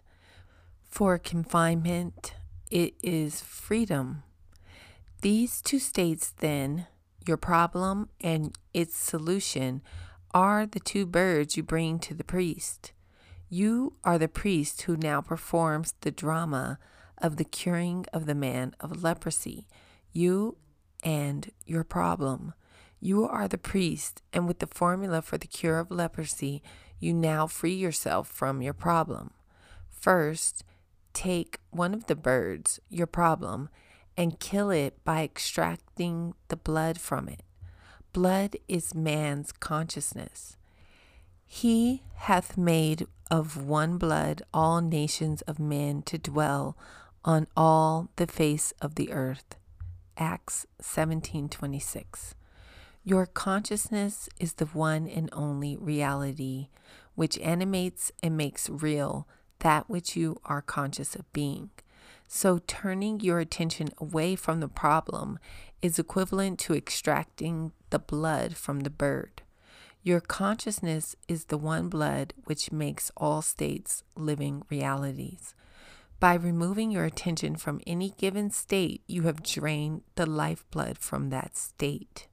For 0.89 1.19
confinement, 1.19 2.35
it 2.71 2.95
is 3.03 3.41
freedom. 3.41 4.23
These 5.23 5.61
two 5.61 5.81
states, 5.81 6.33
then, 6.39 6.87
your 7.27 7.39
problem 7.39 8.11
and 8.21 8.57
its 8.73 8.97
solution, 8.97 9.83
are 10.33 10.67
the 10.67 10.81
two 10.81 11.05
birds 11.05 11.57
you 11.57 11.65
bring 11.65 11.99
to 11.99 12.15
the 12.15 12.23
priest. 12.23 12.93
You 13.49 13.95
are 14.05 14.19
the 14.19 14.29
priest 14.29 14.83
who 14.83 14.97
now 14.97 15.21
performs 15.21 15.95
the 16.03 16.13
drama 16.13 16.79
of 17.23 17.37
the 17.37 17.45
curing 17.45 18.05
of 18.13 18.27
the 18.27 18.35
man 18.35 18.75
of 18.81 19.03
leprosy. 19.03 19.67
You 20.13 20.59
and 21.03 21.51
your 21.65 21.85
problem. 21.85 22.53
You 23.01 23.27
are 23.27 23.49
the 23.49 23.59
priest, 23.59 24.23
and 24.33 24.47
with 24.47 24.59
the 24.59 24.67
formula 24.67 25.23
for 25.23 25.39
the 25.39 25.47
cure 25.47 25.79
of 25.79 25.91
leprosy, 25.91 26.63
you 26.99 27.15
now 27.15 27.47
free 27.47 27.75
yourself 27.75 28.29
from 28.29 28.63
your 28.63 28.75
problem. 28.75 29.31
First, 29.89 30.65
take 31.13 31.59
one 31.71 31.95
of 31.95 32.07
the 32.07 32.15
birds, 32.15 32.79
your 32.89 33.07
problem, 33.07 33.69
and 34.17 34.39
kill 34.39 34.71
it 34.71 35.03
by 35.05 35.23
extracting 35.23 36.35
the 36.49 36.57
blood 36.57 37.01
from 37.01 37.29
it. 37.29 37.43
Blood 38.13 38.57
is 38.69 38.95
man's 38.95 39.53
consciousness. 39.53 40.57
He 41.47 42.03
hath 42.15 42.57
made 42.57 43.07
of 43.31 43.57
one 43.57 43.99
blood 43.99 44.43
all 44.53 44.81
nations 44.81 45.43
of 45.43 45.59
men 45.59 46.03
to 46.03 46.19
dwell 46.19 46.77
on 47.25 47.47
all 47.57 48.11
the 48.17 48.27
face 48.27 48.73
of 48.81 48.95
the 48.97 49.13
earth. 49.13 49.57
Acts 50.17 50.67
17:26. 50.81 52.35
Your 53.05 53.27
consciousness 53.27 54.29
is 54.39 54.55
the 54.55 54.67
one 54.67 55.09
and 55.09 55.29
only 55.33 55.77
reality 55.77 56.69
which 57.15 57.39
animates 57.39 58.13
and 58.23 58.37
makes 58.37 58.69
real 58.69 59.27
that 59.59 59.89
which 59.89 60.17
you 60.17 60.41
are 60.45 60.63
conscious 60.63 61.15
of 61.15 61.31
being. 61.33 61.71
So 62.27 62.61
turning 62.67 63.21
your 63.21 63.41
attention 63.41 63.91
away 63.99 64.37
from 64.37 64.61
the 64.61 64.69
problem 64.69 65.39
is 65.83 65.99
equivalent 65.99 66.59
to 66.61 66.75
extracting 66.75 67.73
the 67.91 67.99
blood 67.99 68.57
from 68.57 68.81
the 68.81 68.91
bird. 68.91 69.43
Your 70.03 70.21
consciousness 70.21 71.15
is 71.29 71.45
the 71.45 71.59
one 71.59 71.89
blood 71.89 72.35
which 72.45 72.73
makes 72.73 73.11
all 73.17 73.43
states 73.43 74.03
living 74.17 74.63
realities. 74.71 75.55
By 76.23 76.35
removing 76.35 76.93
your 76.93 77.05
attention 77.05 77.57
from 77.57 77.81
any 77.85 78.11
given 78.11 78.51
state, 78.51 79.03
you 79.09 79.23
have 79.23 79.43
drained 79.43 80.03
the 80.15 80.25
lifeblood 80.25 80.99
from 80.99 81.31
that 81.31 81.57
state. 81.57 82.29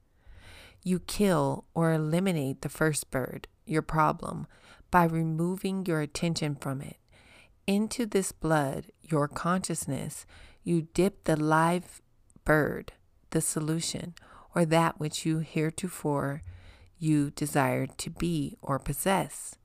You 0.83 0.99
kill 0.99 1.65
or 1.73 1.91
eliminate 1.91 2.61
the 2.61 2.69
first 2.69 3.09
bird, 3.09 3.47
your 3.65 3.81
problem, 3.81 4.45
by 4.91 5.05
removing 5.05 5.87
your 5.87 6.01
attention 6.01 6.53
from 6.53 6.83
it. 6.83 6.97
Into 7.65 8.05
this 8.05 8.31
blood, 8.31 8.91
your 9.01 9.27
consciousness, 9.27 10.27
you 10.61 10.83
dip 10.93 11.23
the 11.23 11.35
live 11.35 11.99
bird, 12.45 12.93
the 13.31 13.41
solution, 13.41 14.13
or 14.53 14.65
that 14.65 14.99
which 14.99 15.25
you 15.25 15.39
heretofore 15.39 16.43
you 16.99 17.31
desired 17.31 17.97
to 17.97 18.11
be 18.11 18.55
or 18.61 18.77
possess. 18.77 19.55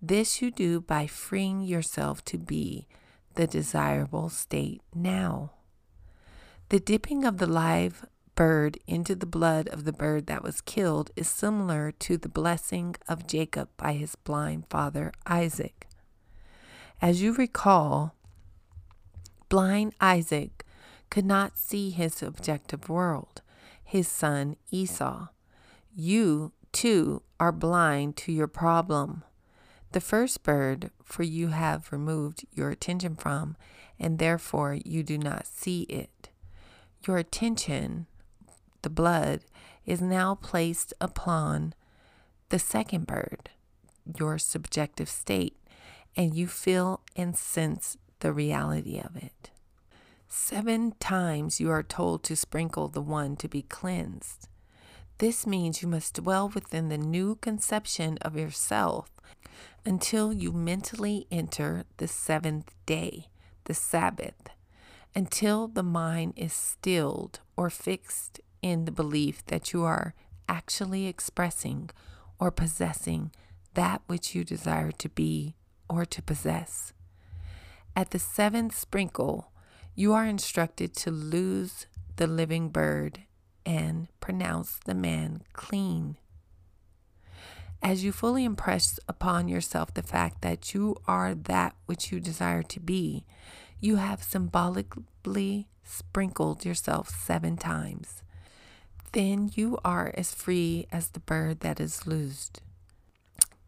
This 0.00 0.40
you 0.40 0.52
do 0.52 0.80
by 0.80 1.08
freeing 1.08 1.62
yourself 1.62 2.24
to 2.26 2.38
be 2.38 2.86
the 3.34 3.46
desirable 3.46 4.28
state 4.28 4.82
now. 4.94 5.52
The 6.68 6.80
dipping 6.80 7.24
of 7.24 7.38
the 7.38 7.46
live 7.46 8.06
bird 8.34 8.78
into 8.86 9.14
the 9.14 9.26
blood 9.26 9.68
of 9.68 9.84
the 9.84 9.92
bird 9.92 10.26
that 10.26 10.42
was 10.42 10.60
killed 10.60 11.10
is 11.14 11.28
similar 11.28 11.92
to 11.92 12.16
the 12.16 12.28
blessing 12.28 12.96
of 13.08 13.26
Jacob 13.26 13.68
by 13.76 13.92
his 13.92 14.16
blind 14.16 14.64
father 14.68 15.12
Isaac. 15.26 15.86
As 17.00 17.22
you 17.22 17.34
recall, 17.34 18.14
blind 19.48 19.94
Isaac 20.00 20.64
could 21.10 21.24
not 21.26 21.58
see 21.58 21.90
his 21.90 22.22
objective 22.22 22.88
world, 22.88 23.42
his 23.84 24.08
son 24.08 24.56
Esau. 24.70 25.28
You 25.94 26.52
too, 26.72 27.22
are 27.38 27.52
blind 27.52 28.16
to 28.16 28.32
your 28.32 28.48
problem. 28.48 29.22
The 29.94 30.00
first 30.00 30.42
bird, 30.42 30.90
for 31.04 31.22
you 31.22 31.48
have 31.50 31.92
removed 31.92 32.44
your 32.52 32.70
attention 32.70 33.14
from, 33.14 33.56
and 33.96 34.18
therefore 34.18 34.76
you 34.84 35.04
do 35.04 35.16
not 35.16 35.46
see 35.46 35.82
it. 35.82 36.30
Your 37.06 37.16
attention, 37.16 38.06
the 38.82 38.90
blood, 38.90 39.42
is 39.86 40.02
now 40.02 40.34
placed 40.34 40.94
upon 41.00 41.74
the 42.48 42.58
second 42.58 43.06
bird, 43.06 43.50
your 44.18 44.36
subjective 44.36 45.08
state, 45.08 45.56
and 46.16 46.34
you 46.34 46.48
feel 46.48 47.02
and 47.14 47.38
sense 47.38 47.96
the 48.18 48.32
reality 48.32 48.98
of 48.98 49.14
it. 49.14 49.50
Seven 50.26 50.94
times 50.98 51.60
you 51.60 51.70
are 51.70 51.84
told 51.84 52.24
to 52.24 52.34
sprinkle 52.34 52.88
the 52.88 53.00
one 53.00 53.36
to 53.36 53.46
be 53.46 53.62
cleansed. 53.62 54.48
This 55.18 55.46
means 55.46 55.82
you 55.82 55.86
must 55.86 56.14
dwell 56.14 56.48
within 56.48 56.88
the 56.88 56.98
new 56.98 57.36
conception 57.36 58.18
of 58.22 58.36
yourself 58.36 59.08
until 59.84 60.32
you 60.32 60.52
mentally 60.52 61.26
enter 61.30 61.84
the 61.98 62.08
seventh 62.08 62.74
day, 62.86 63.26
the 63.64 63.74
Sabbath, 63.74 64.48
until 65.14 65.68
the 65.68 65.82
mind 65.82 66.32
is 66.36 66.52
stilled 66.52 67.40
or 67.56 67.70
fixed 67.70 68.40
in 68.62 68.84
the 68.84 68.92
belief 68.92 69.44
that 69.46 69.72
you 69.72 69.84
are 69.84 70.14
actually 70.48 71.06
expressing 71.06 71.90
or 72.38 72.50
possessing 72.50 73.30
that 73.74 74.02
which 74.06 74.34
you 74.34 74.44
desire 74.44 74.92
to 74.92 75.08
be 75.08 75.54
or 75.88 76.04
to 76.04 76.22
possess. 76.22 76.92
At 77.94 78.10
the 78.10 78.18
seventh 78.18 78.76
sprinkle, 78.76 79.52
you 79.94 80.12
are 80.12 80.26
instructed 80.26 80.94
to 80.96 81.10
lose 81.10 81.86
the 82.16 82.26
living 82.26 82.70
bird 82.70 83.20
and 83.66 84.08
pronounce 84.20 84.80
the 84.84 84.94
man 84.94 85.42
clean. 85.52 86.16
As 87.84 88.02
you 88.02 88.12
fully 88.12 88.46
impress 88.46 88.98
upon 89.06 89.46
yourself 89.46 89.92
the 89.92 90.02
fact 90.02 90.40
that 90.40 90.72
you 90.72 90.96
are 91.06 91.34
that 91.34 91.76
which 91.84 92.10
you 92.10 92.18
desire 92.18 92.62
to 92.62 92.80
be, 92.80 93.26
you 93.78 93.96
have 93.96 94.22
symbolically 94.22 95.68
sprinkled 95.84 96.64
yourself 96.64 97.10
seven 97.10 97.58
times. 97.58 98.22
Then 99.12 99.50
you 99.54 99.78
are 99.84 100.14
as 100.16 100.32
free 100.32 100.86
as 100.90 101.08
the 101.08 101.20
bird 101.20 101.60
that 101.60 101.78
is 101.78 102.06
loosed. 102.06 102.62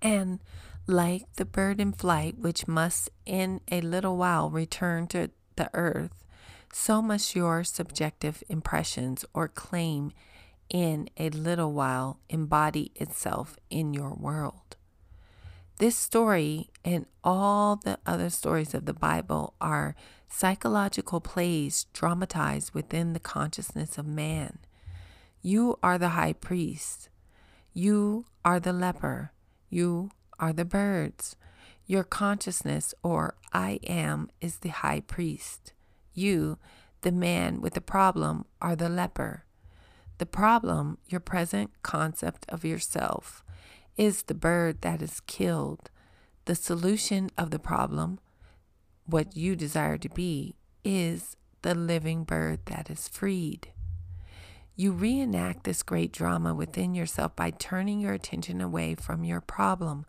And 0.00 0.40
like 0.86 1.30
the 1.34 1.44
bird 1.44 1.78
in 1.78 1.92
flight, 1.92 2.38
which 2.38 2.66
must 2.66 3.10
in 3.26 3.60
a 3.70 3.82
little 3.82 4.16
while 4.16 4.48
return 4.48 5.08
to 5.08 5.28
the 5.56 5.68
earth, 5.74 6.24
so 6.72 7.02
must 7.02 7.36
your 7.36 7.64
subjective 7.64 8.42
impressions 8.48 9.26
or 9.34 9.46
claim 9.46 10.12
in 10.68 11.08
a 11.16 11.30
little 11.30 11.72
while 11.72 12.20
embody 12.28 12.92
itself 12.96 13.56
in 13.70 13.94
your 13.94 14.14
world. 14.14 14.76
This 15.78 15.96
story 15.96 16.70
and 16.84 17.06
all 17.22 17.76
the 17.76 17.98
other 18.06 18.30
stories 18.30 18.72
of 18.72 18.86
the 18.86 18.94
Bible 18.94 19.54
are 19.60 19.94
psychological 20.28 21.20
plays 21.20 21.86
dramatized 21.92 22.72
within 22.74 23.12
the 23.12 23.20
consciousness 23.20 23.98
of 23.98 24.06
man. 24.06 24.58
You 25.42 25.78
are 25.82 25.98
the 25.98 26.10
high 26.10 26.32
priest. 26.32 27.08
You 27.74 28.24
are 28.44 28.58
the 28.58 28.72
leper. 28.72 29.32
You 29.68 30.10
are 30.40 30.52
the 30.52 30.64
birds. 30.64 31.36
Your 31.86 32.04
consciousness, 32.04 32.94
or 33.02 33.36
I 33.52 33.78
am, 33.86 34.30
is 34.40 34.58
the 34.58 34.70
high 34.70 35.00
priest. 35.00 35.72
You, 36.14 36.58
the 37.02 37.12
man 37.12 37.60
with 37.60 37.74
the 37.74 37.80
problem, 37.80 38.46
are 38.60 38.74
the 38.74 38.88
leper. 38.88 39.45
The 40.18 40.26
problem, 40.26 40.98
your 41.06 41.20
present 41.20 41.70
concept 41.82 42.46
of 42.48 42.64
yourself, 42.64 43.44
is 43.96 44.22
the 44.22 44.34
bird 44.34 44.82
that 44.82 45.02
is 45.02 45.20
killed. 45.20 45.90
The 46.46 46.54
solution 46.54 47.30
of 47.36 47.50
the 47.50 47.58
problem, 47.58 48.18
what 49.04 49.36
you 49.36 49.56
desire 49.56 49.98
to 49.98 50.08
be, 50.08 50.54
is 50.84 51.36
the 51.62 51.74
living 51.74 52.24
bird 52.24 52.60
that 52.66 52.90
is 52.90 53.08
freed. 53.08 53.68
You 54.74 54.92
reenact 54.92 55.64
this 55.64 55.82
great 55.82 56.12
drama 56.12 56.54
within 56.54 56.94
yourself 56.94 57.34
by 57.34 57.50
turning 57.50 57.98
your 58.00 58.12
attention 58.12 58.60
away 58.60 58.94
from 58.94 59.24
your 59.24 59.40
problem 59.40 60.04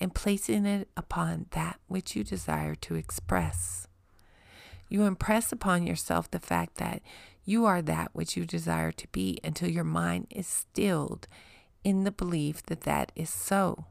and 0.00 0.14
placing 0.14 0.66
it 0.66 0.88
upon 0.96 1.46
that 1.50 1.78
which 1.86 2.16
you 2.16 2.24
desire 2.24 2.74
to 2.76 2.94
express. 2.94 3.86
You 4.88 5.04
impress 5.04 5.52
upon 5.52 5.86
yourself 5.86 6.30
the 6.30 6.38
fact 6.38 6.76
that 6.76 7.02
you 7.44 7.64
are 7.64 7.82
that 7.82 8.10
which 8.12 8.36
you 8.36 8.44
desire 8.44 8.92
to 8.92 9.08
be 9.08 9.38
until 9.44 9.68
your 9.68 9.84
mind 9.84 10.26
is 10.30 10.46
stilled 10.46 11.28
in 11.84 12.04
the 12.04 12.10
belief 12.10 12.62
that 12.66 12.82
that 12.82 13.12
is 13.14 13.30
so. 13.30 13.86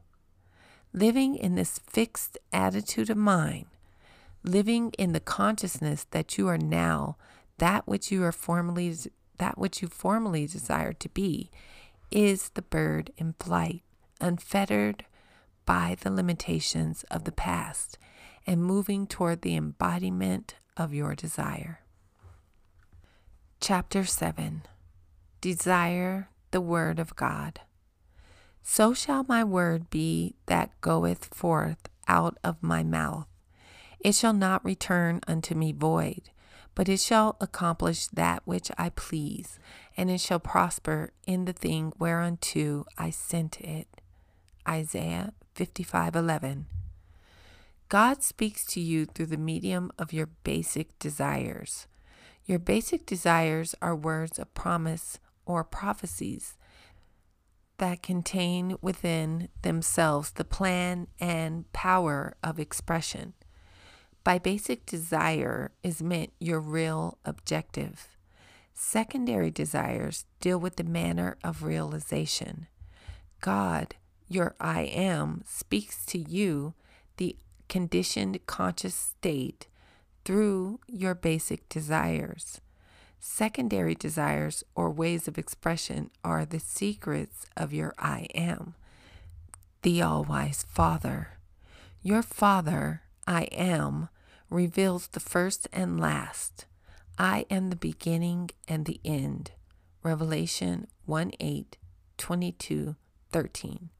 Living 0.92 1.36
in 1.36 1.54
this 1.54 1.78
fixed 1.78 2.38
attitude 2.52 3.10
of 3.10 3.16
mind, 3.16 3.66
living 4.42 4.92
in 4.98 5.12
the 5.12 5.20
consciousness 5.20 6.06
that 6.10 6.38
you 6.38 6.48
are 6.48 6.58
now 6.58 7.16
that 7.58 7.86
which 7.86 8.10
you 8.12 8.22
are 8.22 8.32
formerly 8.32 8.94
that 9.38 9.58
which 9.58 9.82
you 9.82 9.88
formerly 9.88 10.46
desired 10.46 11.00
to 11.00 11.08
be 11.10 11.50
is 12.10 12.50
the 12.50 12.62
bird 12.62 13.10
in 13.18 13.34
flight, 13.38 13.82
unfettered 14.20 15.04
by 15.66 15.96
the 16.00 16.10
limitations 16.10 17.04
of 17.10 17.24
the 17.24 17.32
past 17.32 17.98
and 18.46 18.64
moving 18.64 19.06
toward 19.06 19.42
the 19.42 19.56
embodiment 19.56 20.54
of 20.76 20.94
your 20.94 21.14
desire. 21.14 21.80
Chapter 23.60 24.04
7 24.04 24.62
Desire 25.40 26.28
the 26.50 26.60
Word 26.60 26.98
of 26.98 27.16
God. 27.16 27.60
So 28.62 28.92
shall 28.94 29.24
my 29.24 29.44
word 29.44 29.90
be 29.90 30.34
that 30.46 30.80
goeth 30.80 31.26
forth 31.26 31.88
out 32.08 32.36
of 32.42 32.62
my 32.62 32.82
mouth. 32.82 33.26
It 34.00 34.14
shall 34.14 34.32
not 34.32 34.64
return 34.64 35.20
unto 35.26 35.54
me 35.54 35.72
void 35.72 36.30
but 36.76 36.90
it 36.90 37.00
shall 37.00 37.36
accomplish 37.40 38.06
that 38.08 38.42
which 38.44 38.70
I 38.76 38.90
please, 38.90 39.58
and 39.96 40.10
it 40.10 40.20
shall 40.20 40.38
prosper 40.38 41.10
in 41.26 41.46
the 41.46 41.54
thing 41.54 41.92
whereunto 41.98 42.84
I 42.98 43.10
sent 43.10 43.60
it. 43.62 43.88
Isaiah 44.68 45.32
55:11. 45.54 46.66
God 47.88 48.22
speaks 48.22 48.64
to 48.66 48.80
you 48.80 49.06
through 49.06 49.26
the 49.26 49.36
medium 49.36 49.92
of 49.98 50.12
your 50.12 50.26
basic 50.42 50.98
desires. 50.98 51.86
Your 52.44 52.58
basic 52.58 53.06
desires 53.06 53.74
are 53.80 53.94
words 53.94 54.38
of 54.38 54.52
promise 54.54 55.18
or 55.44 55.62
prophecies 55.62 56.56
that 57.78 58.02
contain 58.02 58.76
within 58.80 59.48
themselves 59.62 60.32
the 60.32 60.44
plan 60.44 61.08
and 61.20 61.70
power 61.72 62.36
of 62.42 62.58
expression. 62.58 63.34
By 64.24 64.38
basic 64.38 64.86
desire 64.86 65.72
is 65.82 66.02
meant 66.02 66.32
your 66.40 66.58
real 66.58 67.18
objective. 67.24 68.08
Secondary 68.74 69.50
desires 69.50 70.24
deal 70.40 70.58
with 70.58 70.76
the 70.76 70.84
manner 70.84 71.38
of 71.44 71.62
realization. 71.62 72.66
God, 73.40 73.94
your 74.28 74.56
I 74.58 74.82
am, 74.82 75.42
speaks 75.46 76.04
to 76.06 76.18
you 76.18 76.74
the 77.18 77.36
conditioned 77.68 78.44
conscious 78.46 78.94
state 78.94 79.66
through 80.24 80.80
your 80.86 81.14
basic 81.14 81.68
desires. 81.68 82.60
Secondary 83.20 83.94
desires 83.94 84.62
or 84.74 84.90
ways 84.90 85.26
of 85.26 85.38
expression 85.38 86.10
are 86.22 86.44
the 86.44 86.60
secrets 86.60 87.46
of 87.56 87.72
your 87.72 87.94
I 87.98 88.28
am, 88.34 88.74
the 89.82 90.02
all 90.02 90.24
wise 90.24 90.64
Father. 90.68 91.38
Your 92.02 92.22
Father, 92.22 93.02
I 93.26 93.44
am, 93.52 94.08
reveals 94.50 95.08
the 95.08 95.20
first 95.20 95.68
and 95.72 95.98
last. 95.98 96.66
I 97.18 97.46
am 97.50 97.70
the 97.70 97.76
beginning 97.76 98.50
and 98.68 98.84
the 98.84 99.00
end. 99.04 99.52
Revelation 100.02 100.86
1 101.06 101.32
8, 101.40 101.76
22, 102.16 102.96
13. 103.32 103.90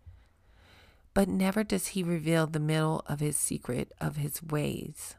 But 1.17 1.29
never 1.31 1.65
does 1.65 1.87
he 1.87 2.03
reveal 2.03 2.47
the 2.47 2.61
middle 2.61 3.03
of 3.07 3.21
his 3.21 3.39
secret 3.39 3.91
of 3.99 4.17
his 4.17 4.43
ways. 4.43 5.15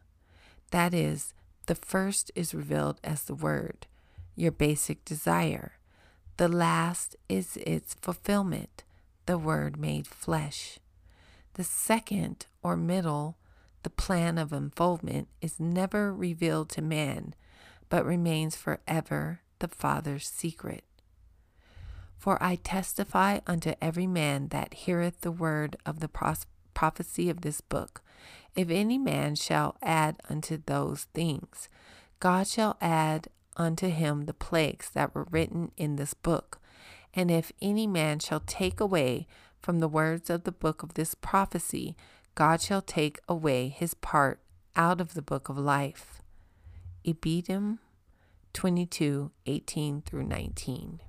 That 0.69 0.93
is, 0.93 1.33
the 1.65 1.73
first 1.73 2.31
is 2.35 2.53
revealed 2.53 2.99
as 3.03 3.23
the 3.23 3.33
Word, 3.33 3.87
your 4.35 4.51
basic 4.51 5.03
desire. 5.05 5.79
The 6.37 6.49
last 6.49 7.15
is 7.27 7.57
its 7.65 7.95
fulfillment, 7.95 8.83
the 9.25 9.39
Word 9.39 9.79
made 9.79 10.05
flesh. 10.05 10.77
The 11.55 11.63
second 11.63 12.45
or 12.61 12.77
middle 12.77 13.39
the 13.81 13.89
plan 13.89 14.37
of 14.37 14.53
unfoldment 14.53 15.29
is 15.41 15.59
never 15.59 16.13
revealed 16.13 16.69
to 16.69 16.81
man, 16.83 17.33
but 17.89 18.05
remains 18.05 18.55
forever 18.55 19.41
the 19.57 19.67
Father's 19.67 20.27
secret. 20.27 20.83
For 22.17 22.41
I 22.41 22.55
testify 22.55 23.39
unto 23.45 23.73
every 23.81 24.07
man 24.07 24.47
that 24.49 24.73
heareth 24.73 25.21
the 25.21 25.31
word 25.31 25.77
of 25.85 25.99
the 25.99 26.09
prophecy 26.73 27.29
of 27.29 27.41
this 27.41 27.61
book. 27.61 28.01
If 28.55 28.69
any 28.69 28.97
man 28.97 29.35
shall 29.35 29.77
add 29.81 30.17
unto 30.29 30.57
those 30.65 31.05
things, 31.13 31.69
God 32.19 32.47
shall 32.47 32.75
add 32.81 33.27
unto 33.55 33.89
him 33.89 34.25
the 34.25 34.33
plagues 34.33 34.89
that 34.91 35.13
were 35.13 35.27
written 35.29 35.71
in 35.77 35.95
this 35.95 36.13
book. 36.13 36.59
And 37.13 37.29
if 37.29 37.51
any 37.61 37.87
man 37.87 38.19
shall 38.19 38.41
take 38.41 38.79
away 38.79 39.27
from 39.59 39.79
the 39.79 39.87
words 39.87 40.29
of 40.29 40.43
the 40.43 40.51
book 40.51 40.83
of 40.83 40.95
this 40.95 41.15
prophecy, 41.15 41.95
God 42.35 42.61
shall 42.61 42.81
take 42.81 43.19
away 43.27 43.69
his 43.69 43.93
part 43.93 44.39
out 44.75 45.01
of 45.01 45.13
the 45.13 45.21
book 45.21 45.49
of 45.49 45.57
life. 45.57 46.21
Ebedum 47.05 47.79
22 48.53 49.31
18 49.45 50.01
through 50.01 50.23
19. 50.23 50.99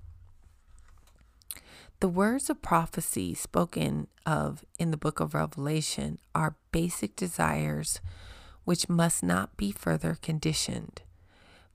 The 2.01 2.09
words 2.09 2.49
of 2.49 2.63
prophecy 2.63 3.35
spoken 3.35 4.07
of 4.25 4.65
in 4.79 4.91
the 4.91 4.97
book 4.97 5.21
of 5.21 5.35
Revelation 5.35 6.19
are 6.35 6.57
basic 6.71 7.17
desires 7.17 8.01
which 8.65 8.89
must 8.89 9.23
not 9.23 9.57
be 9.57 9.73
further 9.73 10.17
conditioned. 10.21 11.03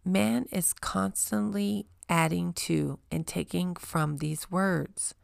Man 0.05 0.45
is 0.51 0.74
constantly 0.74 1.88
adding 2.07 2.53
to 2.53 2.99
and 3.11 3.26
taking 3.26 3.76
from 3.76 4.17
these 4.17 4.49
words 4.51 5.15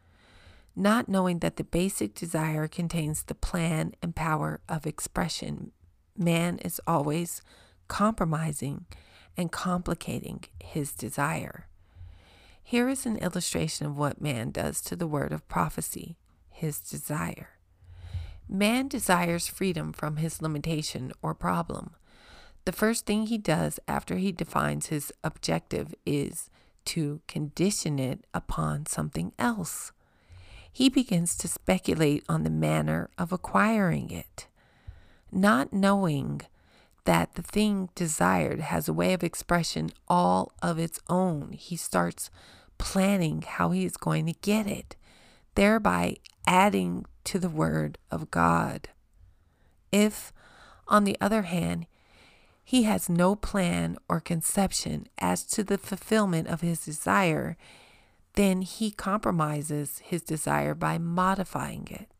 not 0.76 1.08
knowing 1.08 1.40
that 1.40 1.56
the 1.56 1.64
basic 1.64 2.14
desire 2.14 2.68
contains 2.68 3.24
the 3.24 3.34
plan 3.34 3.92
and 4.02 4.14
power 4.14 4.60
of 4.68 4.86
expression. 4.86 5.72
Man 6.16 6.58
is 6.58 6.80
always 6.86 7.42
compromising 7.88 8.86
and 9.36 9.50
complicating 9.50 10.44
his 10.62 10.92
desire. 10.92 11.66
Here 12.70 12.88
is 12.88 13.04
an 13.04 13.16
illustration 13.16 13.86
of 13.86 13.98
what 13.98 14.20
man 14.20 14.52
does 14.52 14.80
to 14.82 14.94
the 14.94 15.08
word 15.08 15.32
of 15.32 15.48
prophecy 15.48 16.16
his 16.50 16.78
desire. 16.78 17.58
Man 18.48 18.86
desires 18.86 19.48
freedom 19.48 19.92
from 19.92 20.18
his 20.18 20.40
limitation 20.40 21.10
or 21.20 21.34
problem. 21.34 21.96
The 22.66 22.70
first 22.70 23.06
thing 23.06 23.26
he 23.26 23.38
does 23.38 23.80
after 23.88 24.18
he 24.18 24.30
defines 24.30 24.86
his 24.86 25.12
objective 25.24 25.96
is 26.06 26.48
to 26.84 27.22
condition 27.26 27.98
it 27.98 28.24
upon 28.32 28.86
something 28.86 29.32
else. 29.36 29.90
He 30.72 30.88
begins 30.88 31.36
to 31.38 31.48
speculate 31.48 32.22
on 32.28 32.44
the 32.44 32.50
manner 32.50 33.10
of 33.18 33.32
acquiring 33.32 34.12
it, 34.12 34.46
not 35.32 35.72
knowing 35.72 36.42
that 37.04 37.34
the 37.34 37.42
thing 37.42 37.88
desired 37.96 38.60
has 38.60 38.86
a 38.86 38.92
way 38.92 39.12
of 39.12 39.24
expression 39.24 39.90
all 40.06 40.52
of 40.62 40.78
its 40.78 41.00
own. 41.08 41.50
He 41.50 41.74
starts 41.74 42.30
planning 42.80 43.42
how 43.42 43.70
he 43.70 43.84
is 43.84 43.96
going 43.96 44.26
to 44.26 44.32
get 44.32 44.66
it, 44.66 44.96
thereby 45.54 46.16
adding 46.46 47.04
to 47.22 47.38
the 47.38 47.50
Word 47.50 47.98
of 48.10 48.30
God. 48.30 48.88
If, 49.92 50.32
on 50.88 51.04
the 51.04 51.16
other 51.20 51.42
hand, 51.42 51.86
he 52.64 52.84
has 52.84 53.08
no 53.08 53.36
plan 53.36 53.98
or 54.08 54.18
conception 54.18 55.06
as 55.18 55.44
to 55.44 55.62
the 55.62 55.76
fulfillment 55.76 56.48
of 56.48 56.62
his 56.62 56.84
desire, 56.84 57.56
then 58.34 58.62
he 58.62 58.90
compromises 58.90 59.98
his 59.98 60.22
desire 60.22 60.74
by 60.74 60.96
modifying 60.96 61.86
it. 61.90 62.10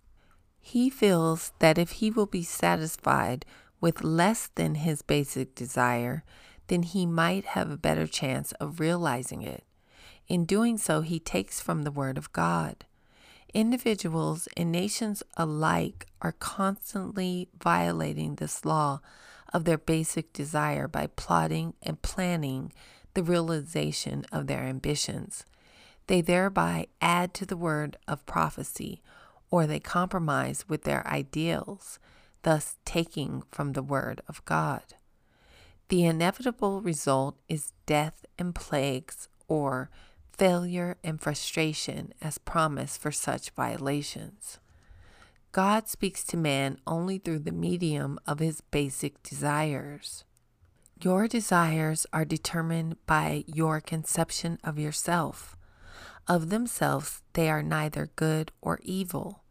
He 0.60 0.90
feels 0.90 1.52
that 1.60 1.78
if 1.78 1.92
he 1.92 2.10
will 2.10 2.26
be 2.26 2.42
satisfied 2.42 3.46
with 3.80 4.04
less 4.04 4.50
than 4.54 4.74
his 4.74 5.00
basic 5.00 5.54
desire, 5.54 6.22
then 6.66 6.82
he 6.82 7.06
might 7.06 7.46
have 7.46 7.70
a 7.70 7.76
better 7.78 8.06
chance 8.06 8.52
of 8.52 8.78
realizing 8.78 9.42
it. 9.42 9.64
In 10.30 10.44
doing 10.44 10.78
so, 10.78 11.00
he 11.00 11.18
takes 11.18 11.60
from 11.60 11.82
the 11.82 11.90
Word 11.90 12.16
of 12.16 12.32
God. 12.32 12.84
Individuals 13.52 14.46
and 14.56 14.70
nations 14.70 15.24
alike 15.36 16.06
are 16.22 16.30
constantly 16.30 17.48
violating 17.60 18.36
this 18.36 18.64
law 18.64 19.00
of 19.52 19.64
their 19.64 19.76
basic 19.76 20.32
desire 20.32 20.86
by 20.86 21.08
plotting 21.08 21.74
and 21.82 22.00
planning 22.00 22.72
the 23.14 23.24
realization 23.24 24.24
of 24.30 24.46
their 24.46 24.60
ambitions. 24.60 25.44
They 26.06 26.20
thereby 26.20 26.86
add 27.00 27.34
to 27.34 27.44
the 27.44 27.56
word 27.56 27.96
of 28.06 28.24
prophecy, 28.24 29.02
or 29.50 29.66
they 29.66 29.80
compromise 29.80 30.64
with 30.68 30.84
their 30.84 31.04
ideals, 31.08 31.98
thus 32.44 32.76
taking 32.84 33.42
from 33.50 33.72
the 33.72 33.82
word 33.82 34.20
of 34.28 34.44
God. 34.44 34.84
The 35.88 36.04
inevitable 36.04 36.82
result 36.82 37.36
is 37.48 37.72
death 37.84 38.24
and 38.38 38.54
plagues, 38.54 39.28
or 39.48 39.90
failure 40.40 40.96
and 41.04 41.20
frustration 41.20 42.14
as 42.22 42.38
promise 42.38 42.96
for 42.96 43.12
such 43.12 43.50
violations. 43.50 44.58
God 45.52 45.86
speaks 45.86 46.24
to 46.24 46.38
man 46.38 46.78
only 46.86 47.18
through 47.18 47.40
the 47.40 47.52
medium 47.52 48.18
of 48.26 48.38
his 48.38 48.62
basic 48.62 49.22
desires. 49.22 50.24
Your 50.98 51.28
desires 51.28 52.06
are 52.10 52.24
determined 52.24 52.96
by 53.04 53.44
your 53.46 53.82
conception 53.82 54.58
of 54.64 54.78
yourself. 54.78 55.58
Of 56.26 56.48
themselves, 56.48 57.20
they 57.34 57.50
are 57.50 57.62
neither 57.62 58.08
good 58.16 58.50
or 58.62 58.80
evil. 58.82 59.42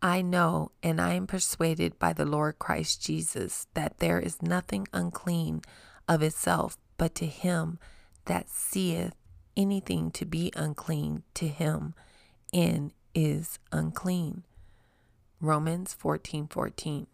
I 0.00 0.22
know 0.22 0.70
and 0.80 1.00
I 1.00 1.14
am 1.14 1.26
persuaded 1.26 1.98
by 1.98 2.12
the 2.12 2.24
Lord 2.24 2.60
Christ 2.60 3.02
Jesus 3.02 3.66
that 3.74 3.98
there 3.98 4.20
is 4.20 4.42
nothing 4.42 4.86
unclean 4.92 5.62
of 6.06 6.22
itself, 6.22 6.78
but 6.98 7.16
to 7.16 7.26
him 7.26 7.80
that 8.26 8.48
seeth 8.48 9.16
anything 9.56 10.10
to 10.12 10.24
be 10.24 10.52
unclean 10.56 11.22
to 11.34 11.48
him 11.48 11.94
and 12.52 12.92
is 13.14 13.58
unclean. 13.72 14.44
Romans 15.40 15.94
14 15.94 16.48
14. 16.48 17.06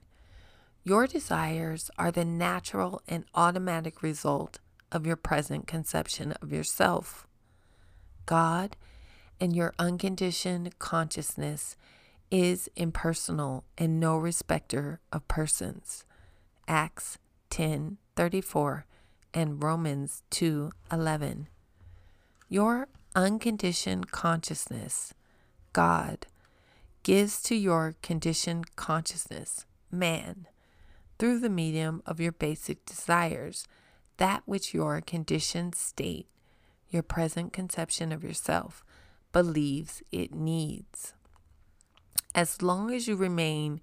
Your 0.84 1.07
desires 1.07 1.91
are 1.99 2.12
the 2.12 2.24
natural 2.24 3.03
and 3.09 3.24
automatic 3.34 4.03
result 4.03 4.59
of 4.93 5.07
your 5.07 5.16
present 5.16 5.66
conception 5.66 6.32
of 6.41 6.53
yourself. 6.53 7.26
God 8.24 8.76
and 9.41 9.55
your 9.55 9.74
unconditioned 9.78 10.78
consciousness 10.78 11.76
is 12.30 12.68
impersonal 12.76 13.64
and 13.78 14.01
no 14.01 14.16
respecter 14.16 15.01
of 15.12 15.28
persons. 15.28 16.05
Acts 16.66 17.18
10:34 17.51 18.84
and 19.32 19.62
Romans 19.62 20.22
2:11. 20.30 21.47
Your 22.49 22.86
unconditioned 23.16 24.12
consciousness, 24.12 25.12
God, 25.72 26.28
gives 27.03 27.42
to 27.42 27.57
your 27.57 27.97
conditioned 28.03 28.76
consciousness, 28.76 29.66
man, 29.90 30.47
through 31.18 31.40
the 31.40 31.51
medium 31.51 32.03
of 32.07 32.20
your 32.20 32.30
basic 32.30 32.86
desires, 32.86 33.66
that 34.18 34.44
which 34.47 34.72
your 34.72 35.01
conditioned 35.01 35.74
state, 35.74 36.28
your 36.88 37.03
present 37.03 37.53
conception 37.53 38.12
of 38.12 38.22
yourself, 38.22 38.84
believes 39.32 40.05
it 40.12 40.32
needs. 40.32 41.14
As 42.32 42.62
long 42.62 42.94
as 42.94 43.09
you 43.09 43.16
remain 43.16 43.80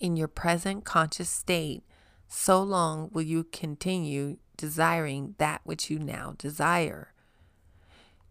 in 0.00 0.16
your 0.16 0.28
present 0.28 0.86
conscious 0.86 1.28
state, 1.28 1.82
so 2.26 2.62
long 2.62 3.10
will 3.12 3.22
you 3.22 3.44
continue 3.44 4.38
desiring 4.56 5.34
that 5.36 5.60
which 5.64 5.90
you 5.90 5.98
now 5.98 6.34
desire. 6.38 7.12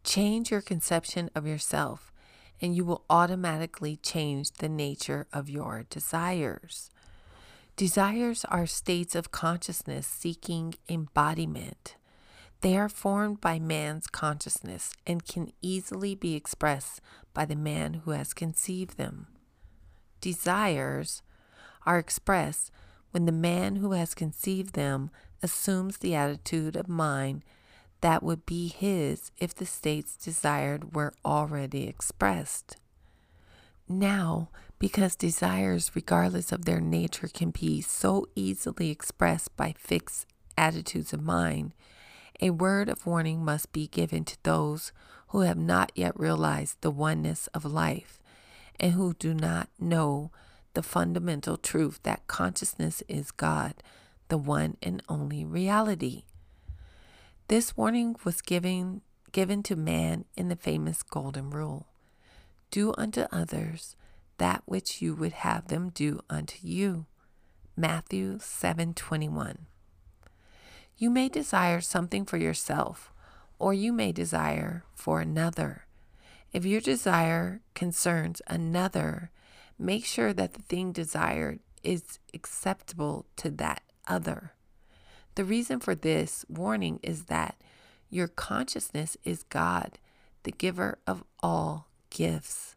Change 0.08 0.52
your 0.52 0.62
conception 0.62 1.30
of 1.36 1.46
yourself, 1.46 2.14
and 2.62 2.74
you 2.74 2.86
will 2.86 3.04
automatically 3.10 3.98
change 3.98 4.54
the 4.54 4.70
nature 4.70 5.28
of 5.34 5.50
your 5.50 5.84
desires. 5.90 6.90
Desires 7.76 8.46
are 8.46 8.66
states 8.66 9.16
of 9.16 9.32
consciousness 9.32 10.08
seeking 10.08 10.76
embodiment. 10.88 11.98
They 12.62 12.78
are 12.78 12.88
formed 12.88 13.42
by 13.42 13.60
man's 13.60 14.08
consciousness 14.08 14.94
and 15.06 15.26
can 15.26 15.52
easily 15.62 16.16
be 16.16 16.36
expressed 16.36 17.02
by 17.34 17.44
the 17.44 17.58
man 17.58 17.96
who 18.06 18.12
has 18.12 18.34
conceived 18.34 18.98
them. 18.98 19.28
Desires 20.22 21.22
are 21.86 22.00
expressed 22.00 22.72
when 23.12 23.26
the 23.26 23.34
man 23.34 23.76
who 23.76 23.92
has 23.92 24.16
conceived 24.16 24.74
them 24.74 25.12
assumes 25.44 25.98
the 25.98 26.16
attitude 26.16 26.78
of 26.78 26.88
mind 26.88 27.44
that 28.02 28.24
would 28.24 28.46
be 28.46 28.68
his 28.68 29.32
if 29.38 29.56
the 29.56 29.66
states 29.66 30.16
desired 30.16 30.96
were 30.96 31.14
already 31.26 31.88
expressed. 31.88 32.78
Now, 33.90 34.50
because 34.80 35.16
desires, 35.16 35.92
regardless 35.96 36.52
of 36.52 36.66
their 36.66 36.82
nature, 36.82 37.28
can 37.28 37.52
be 37.52 37.82
so 37.82 38.28
easily 38.36 38.92
expressed 38.92 39.56
by 39.58 39.74
fixed 39.78 40.28
attitudes 40.58 41.14
of 41.14 41.24
mind, 41.24 41.74
a 42.40 42.52
word 42.52 42.90
of 42.90 43.06
warning 43.06 43.44
must 43.44 43.72
be 43.72 43.88
given 43.88 44.24
to 44.26 44.38
those 44.44 44.92
who 45.30 45.42
have 45.42 45.58
not 45.58 45.92
yet 45.96 46.20
realized 46.20 46.78
the 46.82 46.92
oneness 46.92 47.48
of 47.48 47.66
life 47.66 48.20
and 48.80 48.94
who 48.94 49.14
do 49.16 49.34
not 49.34 49.70
know 49.80 50.32
the 50.74 50.84
fundamental 50.84 51.58
truth 51.58 52.00
that 52.04 52.28
consciousness 52.28 53.02
is 53.08 53.32
God, 53.32 53.74
the 54.28 54.38
one 54.38 54.78
and 54.84 55.02
only 55.10 55.44
reality. 55.44 56.24
This 57.50 57.78
warning 57.78 58.18
was 58.26 58.42
given, 58.42 59.04
given 59.32 59.64
to 59.64 59.78
man 59.78 60.26
in 60.36 60.50
the 60.50 60.58
famous 60.58 61.02
Golden 61.02 61.50
Rule 61.50 61.88
Do 62.72 62.94
unto 62.98 63.22
others 63.32 63.96
that 64.38 64.64
which 64.66 65.02
you 65.02 65.16
would 65.16 65.32
have 65.32 65.70
them 65.70 65.90
do 65.90 66.20
unto 66.30 66.58
you. 66.62 67.06
Matthew 67.78 68.40
7:21. 68.40 69.66
You 70.98 71.10
may 71.10 71.30
desire 71.30 71.80
something 71.80 72.26
for 72.26 72.36
yourself, 72.36 73.14
or 73.60 73.74
you 73.74 73.94
may 73.94 74.12
desire 74.12 74.84
for 74.94 75.22
another. 75.22 75.88
If 76.52 76.66
your 76.66 76.82
desire 76.82 77.62
concerns 77.74 78.42
another, 78.48 79.32
make 79.80 80.04
sure 80.04 80.34
that 80.34 80.54
the 80.56 80.64
thing 80.64 80.92
desired 80.92 81.62
is 81.82 82.20
acceptable 82.34 83.26
to 83.38 83.50
that 83.52 83.84
other. 84.06 84.57
The 85.38 85.46
reason 85.46 85.80
for 85.80 85.94
this 85.94 86.46
warning 86.50 87.00
is 87.04 87.26
that 87.26 87.58
your 88.10 88.28
consciousness 88.28 89.16
is 89.24 89.44
God, 89.44 90.00
the 90.42 90.52
giver 90.52 90.98
of 91.06 91.24
all 91.44 91.90
gifts. 92.10 92.76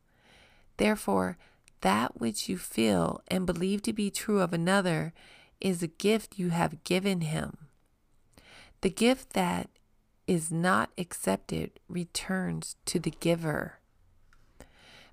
Therefore, 0.77 1.39
that 1.81 2.21
which 2.21 2.51
you 2.51 2.59
feel 2.59 3.23
and 3.29 3.47
believe 3.47 3.81
to 3.85 3.95
be 3.95 4.11
true 4.11 4.43
of 4.43 4.53
another 4.53 5.15
is 5.59 5.83
a 5.83 5.87
gift 5.87 6.39
you 6.39 6.51
have 6.51 6.85
given 6.85 7.23
him. 7.23 7.57
The 8.83 8.91
gift 8.91 9.33
that 9.33 9.71
is 10.27 10.53
not 10.53 10.91
accepted 10.99 11.81
returns 11.89 12.77
to 12.85 12.99
the 12.99 13.13
giver. 13.21 13.79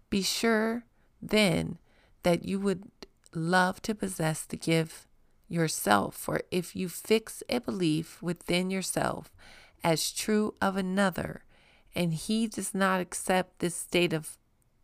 Be 0.10 0.22
sure 0.22 0.84
then 1.22 1.78
that 2.24 2.44
you 2.44 2.60
would 2.60 2.92
love 3.34 3.82
to 3.84 3.96
possess 3.96 4.44
the 4.44 4.58
gift 4.58 5.08
yourself. 5.48 6.16
For 6.16 6.42
if 6.52 6.76
you 6.76 6.90
fix 6.90 7.44
a 7.50 7.60
belief 7.60 8.22
within 8.22 8.70
yourself 8.70 9.32
as 9.84 10.12
true 10.12 10.54
of 10.62 10.76
another, 10.76 11.44
and 11.96 12.14
he 12.14 12.48
does 12.48 12.74
not 12.74 13.02
accept 13.02 13.60
this 13.60 13.76
state 13.76 14.14
of 14.14 14.38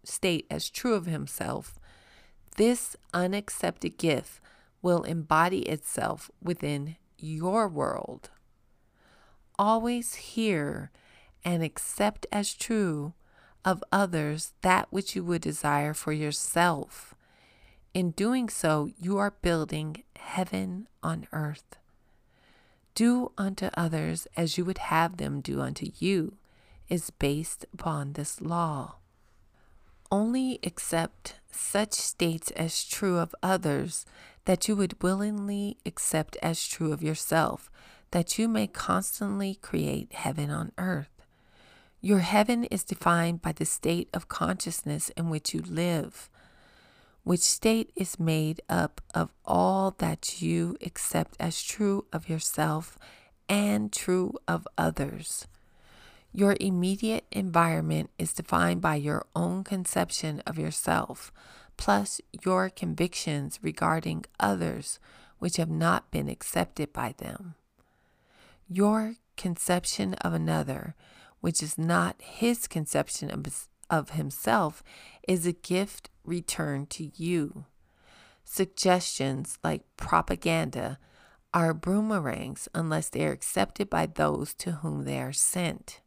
state 0.03 0.45
as 0.49 0.69
true 0.69 0.95
of 0.95 1.05
himself, 1.05 1.79
this 2.57 2.95
unaccepted 3.13 3.97
gift 3.97 4.41
will 4.81 5.03
embody 5.03 5.59
itself 5.59 6.29
within 6.41 6.97
your 7.17 7.67
world. 7.67 8.29
Always 9.57 10.15
hear 10.15 10.91
and 11.45 11.63
accept 11.63 12.25
as 12.31 12.53
true 12.53 13.13
of 13.63 13.83
others 13.91 14.53
that 14.61 14.87
which 14.91 15.15
you 15.15 15.23
would 15.23 15.41
desire 15.41 15.93
for 15.93 16.11
yourself. 16.11 17.12
In 17.93 18.11
doing 18.11 18.49
so, 18.49 18.89
you 18.99 19.19
are 19.19 19.35
building 19.41 20.03
heaven 20.15 20.87
on 21.03 21.27
earth. 21.31 21.75
Do 22.95 23.31
unto 23.37 23.69
others 23.75 24.27
as 24.35 24.57
you 24.57 24.65
would 24.65 24.79
have 24.79 25.17
them 25.17 25.41
do 25.41 25.61
unto 25.61 25.91
you 25.99 26.37
is 26.89 27.11
based 27.11 27.65
upon 27.71 28.13
this 28.13 28.41
law. 28.41 28.95
Only 30.11 30.59
accept 30.63 31.35
such 31.51 31.93
states 31.93 32.49
as 32.51 32.83
true 32.83 33.19
of 33.19 33.35
others 33.43 34.05
that 34.45 34.67
you 34.67 34.75
would 34.75 35.01
willingly 35.01 35.77
accept 35.85 36.35
as 36.41 36.67
true 36.67 36.91
of 36.91 37.03
yourself, 37.03 37.69
that 38.09 38.39
you 38.39 38.47
may 38.47 38.67
constantly 38.67 39.55
create 39.55 40.13
heaven 40.13 40.49
on 40.49 40.71
earth. 40.79 41.21
Your 42.01 42.19
heaven 42.19 42.63
is 42.65 42.83
defined 42.83 43.41
by 43.41 43.53
the 43.53 43.65
state 43.65 44.09
of 44.13 44.27
consciousness 44.27 45.09
in 45.15 45.29
which 45.29 45.53
you 45.53 45.61
live, 45.61 46.29
which 47.23 47.41
state 47.41 47.91
is 47.95 48.19
made 48.19 48.61
up 48.69 49.01
of 49.13 49.31
all 49.45 49.95
that 49.97 50.41
you 50.41 50.77
accept 50.85 51.35
as 51.39 51.63
true 51.63 52.05
of 52.11 52.27
yourself 52.29 52.97
and 53.47 53.91
true 53.91 54.33
of 54.47 54.67
others. 54.77 55.47
Your 56.31 56.57
immediate 56.59 57.25
environment 57.31 58.09
is 58.17 58.33
defined 58.33 58.81
by 58.81 58.95
your 58.95 59.25
own 59.35 59.63
conception 59.63 60.41
of 60.47 60.57
yourself, 60.57 61.31
plus 61.77 62.19
your 62.43 62.69
convictions 62.69 63.59
regarding 63.61 64.25
others 64.39 64.99
which 65.39 65.57
have 65.57 65.69
not 65.69 66.09
been 66.09 66.27
accepted 66.27 66.91
by 66.91 67.13
them. 67.17 67.55
Your 68.67 69.15
conception 69.37 70.13
of 70.15 70.33
another, 70.33 70.95
which 71.41 71.61
is 71.61 71.77
not 71.77 72.15
his 72.19 72.67
conception 72.67 73.29
of, 73.29 73.67
of 73.89 74.11
himself, 74.11 74.83
is 75.27 75.45
a 75.45 75.53
gift 75.53 76.09
returned 76.23 76.89
to 76.91 77.11
you. 77.15 77.65
Suggestions 78.43 79.57
like 79.63 79.83
propaganda 79.97 80.99
are 81.53 81.73
boomerangs 81.73 82.67
unless 82.73 83.09
they 83.09 83.25
are 83.25 83.31
accepted 83.31 83.89
by 83.89 84.05
those 84.05 84.53
to 84.55 84.71
whom 84.73 85.03
they 85.03 85.19
are 85.19 85.33
sent. 85.33 86.01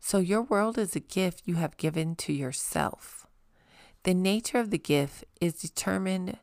So 0.00 0.18
your 0.18 0.42
world 0.42 0.78
is 0.78 0.94
a 0.94 1.00
gift 1.00 1.42
you 1.44 1.54
have 1.54 1.76
given 1.76 2.16
to 2.16 2.32
yourself. 2.32 3.26
The 4.02 4.14
nature 4.14 4.58
of 4.58 4.70
the 4.70 4.78
gift 4.78 5.24
is 5.40 5.54
determined 5.54 6.38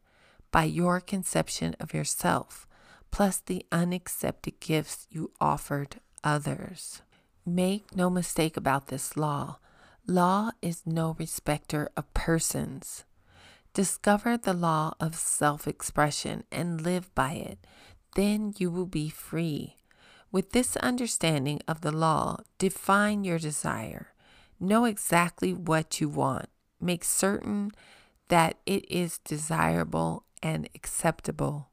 by 0.52 0.64
your 0.64 1.00
conception 1.00 1.76
of 1.80 1.94
yourself, 1.94 2.68
plus 3.12 3.38
the 3.38 3.66
unaccepted 3.72 4.60
gifts 4.60 5.08
you 5.10 5.32
offered 5.40 5.98
others. 6.24 7.02
Make 7.46 7.96
no 7.96 8.10
mistake 8.10 8.58
about 8.58 8.88
this 8.88 9.16
law. 9.16 9.58
Law 10.08 10.52
is 10.62 10.82
no 10.86 11.16
respecter 11.20 11.90
of 11.96 12.12
persons. 12.14 13.06
Discover 13.74 14.38
the 14.38 14.54
law 14.54 14.94
of 15.00 15.16
self 15.16 15.68
expression 15.68 16.44
and 16.52 16.82
live 16.82 17.14
by 17.14 17.34
it. 17.34 17.60
Then 18.16 18.54
you 18.58 18.72
will 18.72 18.88
be 18.88 19.10
free. 19.10 19.78
With 20.32 20.52
this 20.52 20.76
understanding 20.78 21.62
of 21.68 21.82
the 21.82 21.92
law, 21.92 22.38
define 22.58 23.24
your 23.24 23.38
desire. 23.38 24.14
Know 24.60 24.86
exactly 24.86 25.54
what 25.54 26.02
you 26.02 26.10
want. 26.10 26.50
Make 26.80 27.04
certain 27.04 27.72
that 28.30 28.58
it 28.66 28.90
is 28.90 29.20
desirable 29.20 30.26
and 30.42 30.68
acceptable. 30.74 31.70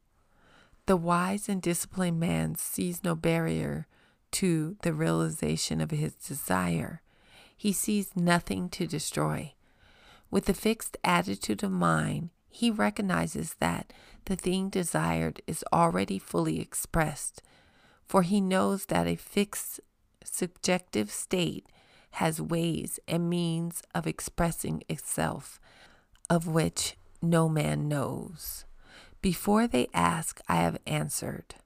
The 0.86 0.96
wise 0.96 1.48
and 1.48 1.62
disciplined 1.62 2.20
man 2.20 2.56
sees 2.56 3.02
no 3.02 3.14
barrier 3.14 3.86
to 4.32 4.76
the 4.82 4.92
realization 4.92 5.80
of 5.80 5.90
his 5.90 6.14
desire. 6.14 7.02
He 7.58 7.74
sees 7.74 8.16
nothing 8.16 8.70
to 8.70 8.86
destroy. 8.86 9.52
With 10.30 10.48
a 10.48 10.54
fixed 10.54 10.96
attitude 11.04 11.62
of 11.62 11.70
mind, 11.70 12.30
he 12.48 12.70
recognizes 12.70 13.56
that 13.60 13.92
the 14.24 14.36
thing 14.36 14.70
desired 14.70 15.42
is 15.46 15.62
already 15.70 16.18
fully 16.18 16.58
expressed 16.60 17.42
for 18.08 18.22
he 18.22 18.40
knows 18.40 18.86
that 18.86 19.06
a 19.06 19.16
fixed 19.16 19.80
subjective 20.24 21.10
state 21.10 21.66
has 22.12 22.40
ways 22.40 22.98
and 23.06 23.28
means 23.28 23.82
of 23.94 24.06
expressing 24.06 24.82
itself, 24.88 25.60
of 26.30 26.46
which 26.48 26.96
no 27.20 27.48
man 27.48 27.86
knows. 27.86 28.64
Before 29.20 29.66
they 29.66 29.88
ask, 29.92 30.40
I 30.48 30.56
have 30.56 30.78
answered. 30.86 31.56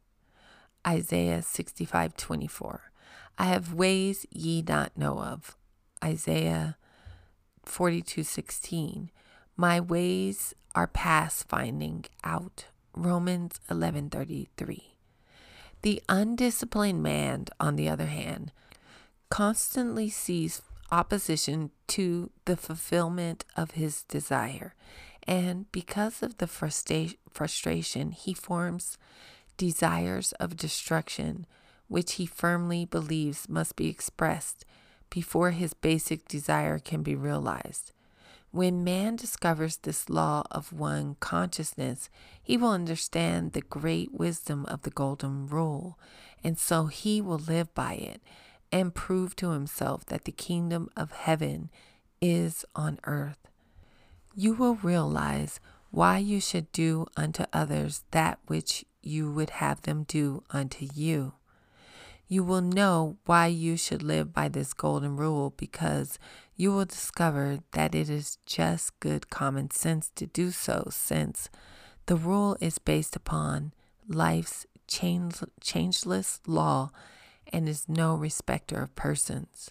Isaiah 0.87 1.43
65 1.43 2.17
24. 2.17 2.93
I 3.39 3.45
have 3.45 3.73
ways 3.73 4.27
ye 4.31 4.63
not 4.63 4.99
know 4.99 5.21
of. 5.21 5.57
Isaiah 6.03 6.77
42:16. 7.65 9.11
My 9.57 9.81
ways 9.81 10.55
are 10.75 10.87
past 10.87 11.49
finding 11.49 12.05
out. 12.25 12.67
Romans 12.95 13.61
11:33. 13.71 14.97
The 15.83 16.03
undisciplined 16.09 17.03
man, 17.03 17.47
on 17.59 17.77
the 17.77 17.89
other 17.89 18.07
hand, 18.07 18.53
constantly 19.31 20.11
sees 20.11 20.63
opposition 20.91 21.71
to 21.89 22.31
the 22.45 22.57
fulfillment 22.57 23.45
of 23.57 23.73
his 23.73 24.05
desire. 24.05 24.75
And 25.27 25.71
because 25.73 26.23
of 26.23 26.39
the 26.39 26.47
frustra- 26.47 27.15
frustration, 27.31 28.13
he 28.13 28.35
forms 28.35 28.99
desires 29.57 30.33
of 30.33 30.57
destruction, 30.57 31.47
which 31.89 32.15
he 32.15 32.27
firmly 32.27 32.85
believes 32.85 33.49
must 33.49 33.77
be 33.77 33.89
expressed 33.89 34.65
before 35.13 35.51
his 35.51 35.75
basic 35.75 36.27
desire 36.27 36.79
can 36.79 37.03
be 37.03 37.15
realized. 37.15 37.93
When 38.51 38.83
man 38.83 39.17
discovers 39.17 39.77
this 39.77 40.09
law 40.09 40.43
of 40.51 40.73
one 40.73 41.17
consciousness, 41.21 42.09
he 42.43 42.57
will 42.57 42.71
understand 42.71 43.53
the 43.53 43.61
great 43.61 44.15
wisdom 44.15 44.65
of 44.67 44.83
the 44.83 44.91
Golden 44.91 45.47
Rule, 45.47 45.99
and 46.43 46.59
so 46.59 46.87
he 46.87 47.21
will 47.21 47.39
live 47.39 47.75
by 47.75 47.93
it 47.93 48.23
and 48.73 48.95
prove 48.95 49.37
to 49.37 49.51
himself 49.51 50.07
that 50.07 50.25
the 50.25 50.33
kingdom 50.33 50.89
of 50.97 51.13
heaven 51.13 51.69
is 52.23 52.65
on 52.75 52.99
earth. 53.05 53.49
You 54.35 54.55
will 54.55 54.77
realize 54.77 55.61
why 55.91 56.17
you 56.17 56.41
should 56.41 56.73
do 56.73 57.07
unto 57.19 57.45
others 57.53 58.03
that 58.13 58.39
which 58.47 58.87
you 59.03 59.31
would 59.31 59.51
have 59.51 59.83
them 59.83 60.05
do 60.05 60.43
unto 60.51 60.89
you 60.95 61.35
you 62.33 62.43
will 62.43 62.63
know 62.63 63.19
why 63.27 63.47
you 63.47 63.77
should 63.77 64.03
live 64.03 64.33
by 64.33 64.49
this 64.49 64.73
golden 64.73 65.19
rule 65.19 65.53
because 65.59 66.19
you 66.57 66.73
will 66.73 66.87
discover 66.87 67.59
that 67.73 67.95
it 67.95 68.09
is 68.09 68.39
just 68.47 68.99
good 69.01 69.29
common 69.29 69.71
sense 69.71 70.11
to 70.15 70.25
do 70.25 70.51
so, 70.51 70.89
since 70.91 71.51
the 72.07 72.17
rule 72.17 72.57
is 72.59 72.79
based 72.79 73.15
upon 73.15 73.75
life's 74.09 74.65
change, 74.89 75.41
changeless 75.61 76.41
law 76.47 76.91
and 77.53 77.69
is 77.69 77.87
no 77.87 78.15
respecter 78.15 78.81
of 78.81 78.95
persons. 78.95 79.71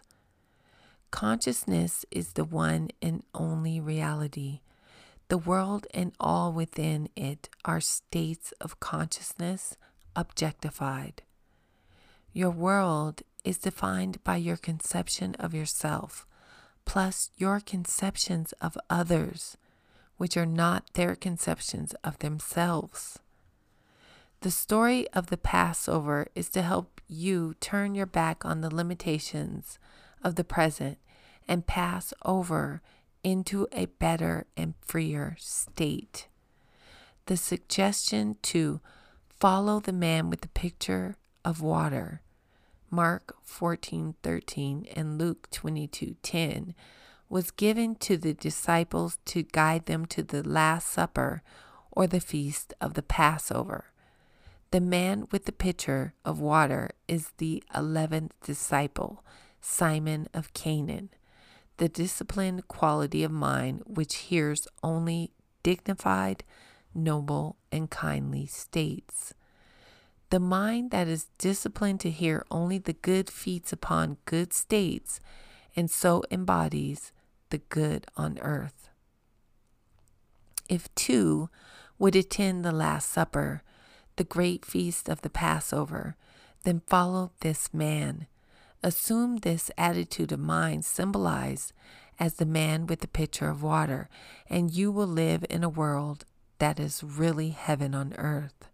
Consciousness 1.09 2.05
is 2.11 2.33
the 2.33 2.45
one 2.45 2.89
and 3.01 3.23
only 3.33 3.79
reality. 3.79 4.59
The 5.29 5.39
world 5.39 5.87
and 5.95 6.11
all 6.19 6.53
within 6.53 7.09
it 7.15 7.49
are 7.65 7.81
states 7.81 8.53
of 8.61 8.79
consciousness 8.79 9.77
objectified. 10.15 11.23
Your 12.33 12.49
world 12.49 13.23
is 13.43 13.57
defined 13.57 14.23
by 14.23 14.37
your 14.37 14.57
conception 14.57 15.35
of 15.35 15.53
yourself, 15.53 16.25
plus 16.85 17.29
your 17.37 17.59
conceptions 17.59 18.53
of 18.61 18.77
others, 18.89 19.57
which 20.17 20.37
are 20.37 20.45
not 20.45 20.93
their 20.93 21.15
conceptions 21.15 21.93
of 22.03 22.19
themselves. 22.19 23.19
The 24.41 24.51
story 24.51 25.07
of 25.09 25.27
the 25.27 25.37
Passover 25.37 26.27
is 26.33 26.49
to 26.49 26.61
help 26.61 27.01
you 27.07 27.53
turn 27.59 27.95
your 27.95 28.05
back 28.05 28.45
on 28.45 28.61
the 28.61 28.73
limitations 28.73 29.77
of 30.23 30.35
the 30.35 30.43
present 30.43 30.99
and 31.47 31.67
pass 31.67 32.13
over 32.23 32.81
into 33.23 33.67
a 33.73 33.85
better 33.85 34.45
and 34.55 34.73
freer 34.81 35.35
state. 35.37 36.27
The 37.25 37.37
suggestion 37.37 38.37
to 38.43 38.79
follow 39.37 39.79
the 39.79 39.93
man 39.93 40.29
with 40.29 40.41
the 40.41 40.47
picture 40.47 41.17
of 41.43 41.61
water, 41.61 42.21
Mark 42.89 43.35
14:13 43.45 44.85
and 44.95 45.17
Luke 45.17 45.49
22:10, 45.51 46.73
was 47.29 47.51
given 47.51 47.95
to 47.95 48.17
the 48.17 48.33
disciples 48.33 49.17
to 49.25 49.43
guide 49.43 49.85
them 49.85 50.05
to 50.07 50.21
the 50.23 50.43
last 50.43 50.89
supper 50.89 51.41
or 51.91 52.07
the 52.07 52.19
feast 52.19 52.73
of 52.81 52.93
the 52.93 53.03
Passover. 53.03 53.85
The 54.71 54.81
man 54.81 55.27
with 55.31 55.45
the 55.45 55.51
pitcher 55.51 56.13
of 56.23 56.39
water 56.39 56.91
is 57.07 57.31
the 57.37 57.63
11th 57.75 58.31
disciple, 58.41 59.23
Simon 59.59 60.27
of 60.33 60.53
Canaan, 60.53 61.09
the 61.77 61.89
disciplined 61.89 62.67
quality 62.67 63.23
of 63.23 63.31
mind 63.31 63.83
which 63.85 64.15
hears 64.15 64.67
only 64.83 65.31
dignified, 65.63 66.43
noble, 66.93 67.57
and 67.71 67.89
kindly 67.89 68.45
states. 68.45 69.33
The 70.31 70.39
mind 70.39 70.91
that 70.91 71.09
is 71.09 71.27
disciplined 71.37 71.99
to 71.99 72.09
hear 72.09 72.45
only 72.49 72.77
the 72.77 72.93
good 72.93 73.29
feeds 73.29 73.73
upon 73.73 74.15
good 74.23 74.53
states 74.53 75.19
and 75.75 75.91
so 75.91 76.23
embodies 76.31 77.11
the 77.49 77.57
good 77.57 78.07
on 78.15 78.39
earth. 78.39 78.87
If 80.69 80.93
two 80.95 81.49
would 81.99 82.15
attend 82.15 82.63
the 82.63 82.71
Last 82.71 83.09
Supper, 83.09 83.61
the 84.15 84.23
great 84.23 84.63
feast 84.63 85.09
of 85.09 85.21
the 85.21 85.29
Passover, 85.29 86.15
then 86.63 86.81
follow 86.87 87.31
this 87.41 87.73
man. 87.73 88.27
Assume 88.81 89.37
this 89.37 89.69
attitude 89.77 90.31
of 90.31 90.39
mind 90.39 90.85
symbolized 90.85 91.73
as 92.19 92.35
the 92.35 92.45
man 92.45 92.87
with 92.87 93.01
the 93.01 93.07
pitcher 93.09 93.49
of 93.49 93.63
water, 93.63 94.07
and 94.49 94.71
you 94.71 94.93
will 94.93 95.07
live 95.07 95.43
in 95.49 95.65
a 95.65 95.69
world 95.69 96.23
that 96.59 96.79
is 96.79 97.03
really 97.03 97.49
heaven 97.49 97.93
on 97.93 98.13
earth. 98.17 98.70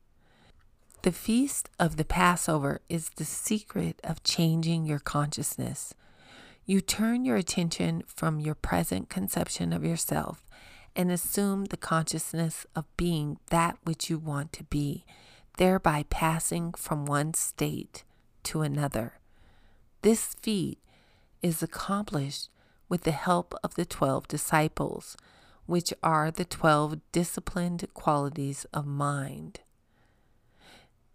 The 1.04 1.12
feast 1.12 1.70
of 1.80 1.96
the 1.96 2.04
Passover 2.04 2.82
is 2.90 3.10
the 3.16 3.24
secret 3.24 4.00
of 4.04 4.24
changing 4.24 4.86
your 4.86 5.00
consciousness. 5.00 5.94
You 6.66 6.82
turn 6.82 7.24
your 7.24 7.38
attention 7.38 8.04
from 8.08 8.40
your 8.40 8.56
present 8.56 9.08
conception 9.08 9.72
of 9.72 9.86
yourself 9.86 10.44
and 10.96 11.12
assume 11.12 11.66
the 11.66 11.78
consciousness 11.78 12.66
of 12.76 12.86
being 12.98 13.38
that 13.52 13.78
which 13.84 14.10
you 14.10 14.18
want 14.18 14.52
to 14.54 14.64
be, 14.64 15.06
thereby 15.58 16.04
passing 16.10 16.74
from 16.74 17.06
one 17.06 17.36
state 17.36 18.04
to 18.44 18.62
another. 18.62 19.20
This 20.02 20.36
feat 20.42 20.80
is 21.44 21.62
accomplished 21.62 22.50
with 22.90 23.04
the 23.04 23.12
help 23.12 23.54
of 23.64 23.76
the 23.76 23.86
12 23.86 24.28
disciples, 24.28 25.16
which 25.68 25.94
are 26.02 26.32
the 26.32 26.46
12 26.46 27.00
disciplined 27.12 27.88
qualities 27.94 28.66
of 28.74 28.88
mind. 28.88 29.60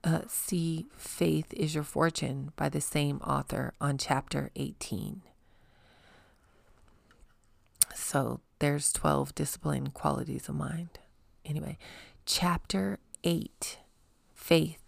Uh, 0.04 0.22
see 0.26 0.86
Faith 0.96 1.52
is 1.54 1.74
Your 1.74 1.84
Fortune 1.84 2.50
by 2.56 2.68
the 2.68 2.80
same 2.80 3.18
author 3.18 3.72
on 3.80 3.98
chapter 3.98 4.50
18. 4.56 5.22
So 7.94 8.40
there's 8.58 8.92
12 8.92 9.32
discipline 9.34 9.90
qualities 9.90 10.48
of 10.48 10.56
mind. 10.56 10.98
Anyway, 11.44 11.78
chapter 12.26 12.98
8 13.22 13.78
Faith. 14.34 14.82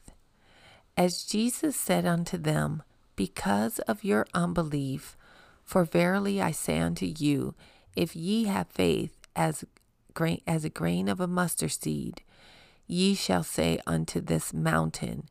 As 0.97 1.23
Jesus 1.23 1.77
said 1.77 2.07
unto 2.07 2.37
them, 2.37 2.83
Because 3.15 3.79
of 3.81 4.03
your 4.03 4.27
unbelief, 4.35 5.17
for 5.65 5.85
verily 5.85 6.43
I 6.43 6.51
say 6.51 6.81
unto 6.81 7.07
you, 7.07 7.55
if 7.95 8.17
ye 8.17 8.45
have 8.45 8.67
faith 8.67 9.17
as, 9.37 9.65
grain, 10.13 10.41
as 10.45 10.65
a 10.65 10.71
grain 10.71 11.09
of 11.09 11.21
a 11.21 11.29
mustard 11.29 11.71
seed, 11.71 12.23
ye 12.87 13.15
shall 13.15 13.43
say 13.43 13.79
unto 13.87 14.21
this 14.21 14.53
mountain, 14.53 15.29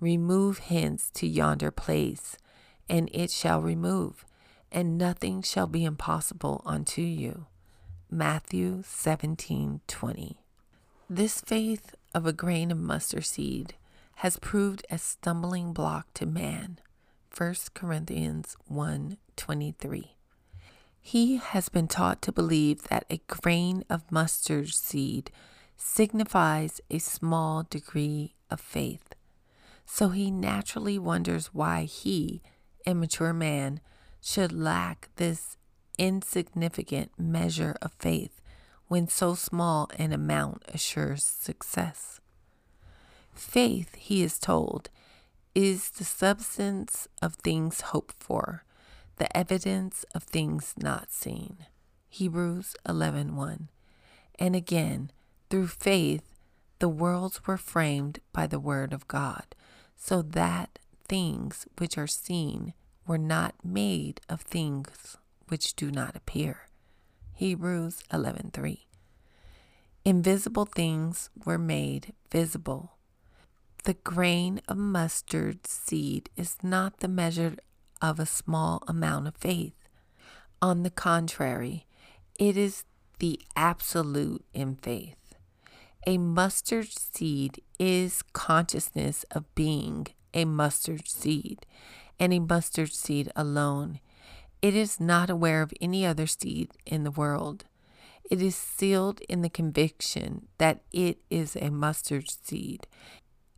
Remove 0.00 0.58
hence 0.58 1.10
to 1.14 1.26
yonder 1.26 1.70
place, 1.70 2.36
and 2.88 3.08
it 3.12 3.30
shall 3.30 3.62
remove 3.62 4.24
and 4.76 4.98
nothing 4.98 5.42
shall 5.42 5.66
be 5.66 5.84
impossible 5.84 6.62
unto 6.64 7.02
you. 7.02 7.46
Matthew 8.10 8.82
17:20. 8.82 10.36
This 11.08 11.40
faith 11.40 11.94
of 12.14 12.26
a 12.26 12.32
grain 12.32 12.70
of 12.70 12.78
mustard 12.78 13.24
seed 13.24 13.74
has 14.16 14.38
proved 14.38 14.84
a 14.90 14.98
stumbling 14.98 15.72
block 15.72 16.12
to 16.14 16.26
man. 16.26 16.78
1 17.30 17.72
Corinthians 17.74 18.56
1:23. 18.68 20.16
He 21.00 21.36
has 21.36 21.68
been 21.68 21.88
taught 21.88 22.20
to 22.22 22.32
believe 22.32 22.82
that 22.84 23.06
a 23.08 23.22
grain 23.28 23.84
of 23.88 24.10
mustard 24.10 24.74
seed 24.74 25.30
signifies 25.76 26.80
a 26.90 26.98
small 26.98 27.64
degree 27.68 28.34
of 28.50 28.60
faith. 28.60 29.14
So 29.84 30.08
he 30.08 30.30
naturally 30.30 30.98
wonders 30.98 31.54
why 31.54 31.84
he, 31.84 32.42
immature 32.84 33.32
man, 33.32 33.80
should 34.20 34.52
lack 34.52 35.08
this 35.16 35.56
insignificant 35.98 37.12
measure 37.18 37.76
of 37.80 37.92
faith 37.98 38.40
when 38.88 39.08
so 39.08 39.34
small 39.34 39.90
an 39.98 40.12
amount 40.12 40.62
assures 40.72 41.24
success. 41.24 42.20
Faith, 43.32 43.94
he 43.94 44.22
is 44.22 44.38
told, 44.38 44.90
is 45.54 45.90
the 45.90 46.04
substance 46.04 47.08
of 47.22 47.34
things 47.36 47.80
hoped 47.80 48.14
for, 48.18 48.64
the 49.16 49.36
evidence 49.36 50.04
of 50.14 50.22
things 50.24 50.74
not 50.76 51.10
seen. 51.10 51.66
Hebrews 52.08 52.76
11:1. 52.86 53.68
And 54.38 54.54
again, 54.54 55.10
through 55.48 55.68
faith 55.68 56.22
the 56.78 56.88
worlds 56.88 57.46
were 57.46 57.56
framed 57.56 58.20
by 58.32 58.46
the 58.46 58.60
word 58.60 58.92
of 58.92 59.08
God, 59.08 59.54
so 59.96 60.20
that 60.22 60.78
things 61.08 61.66
which 61.78 61.96
are 61.96 62.06
seen 62.06 62.74
were 63.06 63.18
not 63.18 63.54
made 63.64 64.20
of 64.28 64.42
things 64.42 65.16
which 65.48 65.74
do 65.74 65.90
not 65.90 66.16
appear. 66.16 66.68
Hebrews 67.34 68.02
11:3. 68.12 68.86
Invisible 70.04 70.66
things 70.66 71.30
were 71.44 71.58
made 71.58 72.12
visible. 72.30 72.92
The 73.84 73.94
grain 73.94 74.60
of 74.68 74.76
mustard 74.76 75.66
seed 75.66 76.30
is 76.36 76.56
not 76.62 76.98
the 76.98 77.08
measure 77.08 77.56
of 78.02 78.18
a 78.18 78.26
small 78.26 78.82
amount 78.86 79.28
of 79.28 79.36
faith. 79.36 79.74
On 80.60 80.82
the 80.82 80.90
contrary, 80.90 81.86
it 82.38 82.56
is 82.56 82.84
the 83.18 83.40
absolute 83.54 84.44
in 84.52 84.76
faith. 84.76 85.25
A 86.08 86.18
mustard 86.18 86.86
seed 86.96 87.60
is 87.80 88.22
consciousness 88.32 89.24
of 89.32 89.52
being 89.56 90.06
a 90.32 90.44
mustard 90.44 91.08
seed 91.08 91.66
and 92.20 92.32
a 92.32 92.38
mustard 92.38 92.92
seed 92.92 93.32
alone. 93.34 93.98
It 94.62 94.76
is 94.76 95.00
not 95.00 95.30
aware 95.30 95.62
of 95.62 95.74
any 95.80 96.06
other 96.06 96.28
seed 96.28 96.70
in 96.86 97.02
the 97.02 97.10
world. 97.10 97.64
It 98.30 98.40
is 98.40 98.54
sealed 98.54 99.20
in 99.28 99.42
the 99.42 99.48
conviction 99.48 100.46
that 100.58 100.82
it 100.92 101.18
is 101.28 101.56
a 101.56 101.70
mustard 101.70 102.30
seed, 102.30 102.86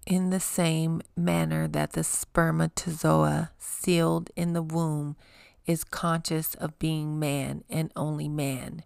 in 0.07 0.31
the 0.31 0.41
same 0.41 1.03
manner 1.15 1.69
that 1.69 1.93
the 1.93 2.03
spermatozoa 2.03 3.51
sealed 3.59 4.31
in 4.37 4.55
the 4.55 4.63
womb 4.63 5.17
is 5.67 5.85
conscious 5.85 6.55
of 6.55 6.79
being 6.79 7.19
man 7.19 7.63
and 7.69 7.93
only 7.95 8.29
man. 8.29 8.85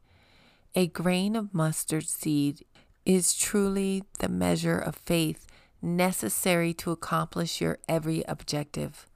A 0.74 0.88
grain 0.88 1.36
of 1.36 1.54
mustard 1.54 2.08
seed 2.08 2.64
is 3.04 3.34
truly 3.34 4.04
the 4.18 4.28
measure 4.28 4.78
of 4.78 4.96
faith 4.96 5.46
necessary 5.80 6.72
to 6.74 6.92
accomplish 6.92 7.60
your 7.60 7.78
every 7.88 8.22
objective. 8.28 9.06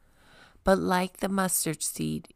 But 0.64 0.78
like 0.78 1.18
the 1.18 1.28
mustard 1.28 1.82
seed, 1.82 2.28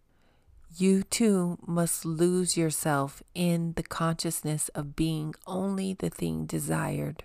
you 0.76 1.03
too 1.03 1.59
must 1.66 2.05
lose 2.05 2.57
yourself 2.57 3.22
in 3.34 3.72
the 3.72 3.82
consciousness 3.82 4.68
of 4.70 4.94
being 4.94 5.34
only 5.46 5.94
the 5.94 6.11
thing 6.11 6.46
desired. 6.46 7.24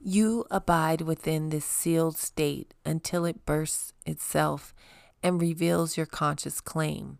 You 0.00 0.44
abide 0.50 1.00
within 1.00 1.48
this 1.48 1.64
sealed 1.64 2.16
state 2.16 2.74
until 2.84 3.24
it 3.24 3.44
bursts 3.44 3.92
itself 4.06 4.72
and 5.22 5.40
reveals 5.40 5.96
your 5.96 6.06
conscious 6.06 6.60
claim. 6.60 7.18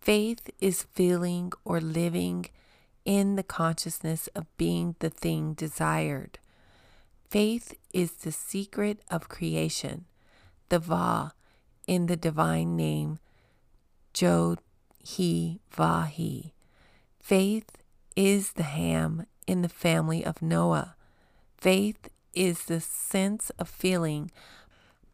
Faith 0.00 0.50
is 0.60 0.82
feeling 0.82 1.52
or 1.64 1.80
living 1.80 2.46
in 3.04 3.36
the 3.36 3.42
consciousness 3.42 4.28
of 4.34 4.46
being 4.56 4.94
the 4.98 5.10
thing 5.10 5.54
desired. 5.54 6.38
Faith 7.28 7.74
is 7.92 8.12
the 8.12 8.32
secret 8.32 9.00
of 9.10 9.28
creation, 9.28 10.04
the 10.68 10.78
Vau, 10.78 11.30
in 11.86 12.06
the 12.06 12.16
divine 12.16 12.76
name, 12.76 13.18
Jod 14.12 14.58
He 14.98 15.60
Vau 15.70 16.02
He. 16.02 16.52
Faith 17.18 17.70
is 18.16 18.52
the 18.52 18.64
ham 18.64 19.26
in 19.46 19.62
the 19.62 19.68
family 19.68 20.24
of 20.24 20.42
Noah. 20.42 20.94
Faith 21.56 22.08
is 22.34 22.64
the 22.64 22.80
sense 22.80 23.50
of 23.58 23.68
feeling 23.68 24.30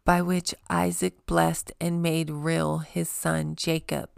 by 0.05 0.21
which 0.21 0.55
Isaac 0.69 1.25
blessed 1.25 1.71
and 1.81 2.01
made 2.01 2.29
real 2.29 2.79
his 2.79 3.09
son 3.09 3.55
Jacob. 3.55 4.09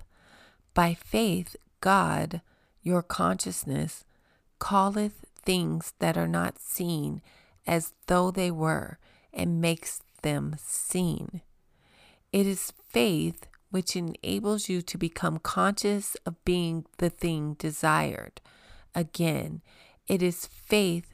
By 0.74 0.94
faith, 0.94 1.56
God, 1.82 2.42
your 2.90 3.04
consciousness, 3.04 4.04
calleth 4.60 5.24
things 5.44 5.94
that 6.00 6.18
are 6.18 6.28
not 6.28 6.60
seen 6.60 7.22
as 7.68 7.94
though 8.08 8.32
they 8.32 8.50
were, 8.50 8.98
and 9.32 9.62
makes 9.62 10.02
them 10.24 10.56
seen. 10.58 11.42
It 12.34 12.48
is 12.48 12.74
faith 12.90 13.46
which 13.70 13.96
enables 13.96 14.68
you 14.68 14.82
to 14.82 14.98
become 14.98 15.38
conscious 15.38 16.16
of 16.26 16.44
being 16.44 16.86
the 16.98 17.12
thing 17.12 17.54
desired. 17.60 18.42
Again, 18.96 19.62
it 20.08 20.24
is 20.24 20.48
faith 20.48 21.14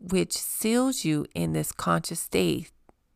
which 0.00 0.32
seals 0.32 1.04
you 1.04 1.26
in 1.32 1.52
this 1.52 1.70
conscious 1.70 2.18
state 2.20 2.72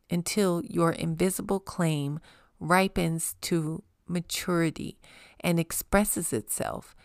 until 0.09 0.63
your 0.63 0.93
invisible 0.93 1.59
claim 1.59 2.21
ripens 2.61 3.35
to 3.41 3.83
maturity 4.07 4.97
and 5.41 5.59
expresses 5.59 6.31
itself 6.31 6.95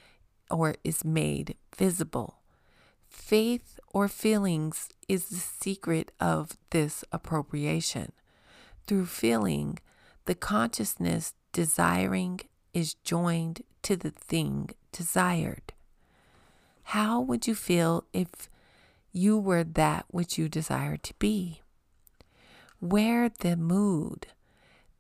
or 0.53 0.76
is 0.84 1.05
made 1.05 1.57
visible. 1.76 2.36
Faith 3.09 3.80
or 3.92 4.07
feelings 4.07 4.88
is 5.09 5.28
the 5.28 5.36
secret 5.36 6.12
of 6.20 6.57
this 6.70 7.05
appropriation. 7.11 8.12
Through 8.86 9.07
feeling, 9.07 9.78
the 10.26 10.34
consciousness 10.34 11.34
desiring 11.53 12.40
is 12.72 12.94
joined 12.94 13.62
to 13.82 13.96
the 13.96 14.11
thing 14.11 14.70
desired. 14.92 15.72
How 16.84 17.20
would 17.20 17.46
you 17.46 17.55
feel 17.55 18.05
if 18.12 18.48
you 19.12 19.38
were 19.38 19.64
that 19.64 20.07
which 20.09 20.38
you 20.38 20.48
desire 20.48 20.96
to 20.96 21.14
be? 21.18 21.61
Where 22.80 23.28
the 23.28 23.57
mood, 23.57 24.26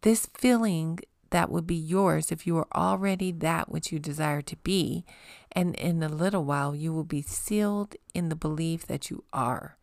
this 0.02 0.28
feeling 0.34 1.00
that 1.32 1.50
would 1.50 1.66
be 1.66 1.74
yours 1.74 2.30
if 2.30 2.46
you 2.46 2.56
are 2.58 2.68
already 2.74 3.32
that 3.32 3.70
which 3.70 3.90
you 3.90 3.98
desire 3.98 4.42
to 4.42 4.56
be, 4.58 5.04
and 5.50 5.74
in 5.76 6.02
a 6.02 6.08
little 6.08 6.44
while 6.44 6.74
you 6.74 6.92
will 6.92 7.04
be 7.04 7.22
sealed 7.22 7.96
in 8.14 8.28
the 8.28 8.36
belief 8.36 8.86
that 8.86 9.10
you 9.10 9.24
are. 9.32 9.76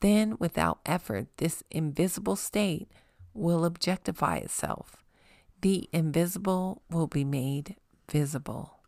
Then, 0.00 0.36
without 0.38 0.80
effort, 0.84 1.28
this 1.36 1.62
invisible 1.70 2.36
state 2.36 2.90
will 3.34 3.64
objectify 3.64 4.36
itself. 4.38 4.96
The 5.60 5.88
invisible 5.92 6.82
will 6.90 7.06
be 7.06 7.24
made 7.24 7.76
visible. 8.10 8.80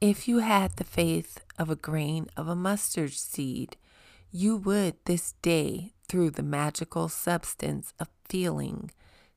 If 0.00 0.28
you 0.28 0.38
had 0.38 0.76
the 0.76 0.84
faith 0.84 1.40
of 1.58 1.68
a 1.68 1.76
grain 1.76 2.28
of 2.36 2.48
a 2.48 2.54
mustard 2.54 3.12
seed, 3.12 3.76
you 4.30 4.56
would 4.56 4.94
this 5.04 5.32
day, 5.42 5.92
through 6.08 6.30
the 6.30 6.42
magical 6.42 7.08
substance 7.08 7.92
of 7.98 8.08
feeling, 8.28 8.90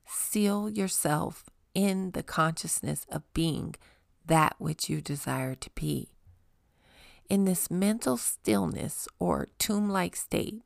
seal 0.06 0.70
yourself 0.70 1.44
in 1.74 2.12
the 2.12 2.22
consciousness 2.22 3.06
of 3.10 3.22
being 3.32 3.74
that 4.26 4.54
which 4.58 4.88
you 4.88 5.00
desire 5.00 5.54
to 5.54 5.70
be. 5.74 6.10
In 7.28 7.44
this 7.44 7.70
mental 7.70 8.16
stillness 8.16 9.08
or 9.18 9.48
tomb 9.58 9.88
like 9.88 10.16
state, 10.16 10.62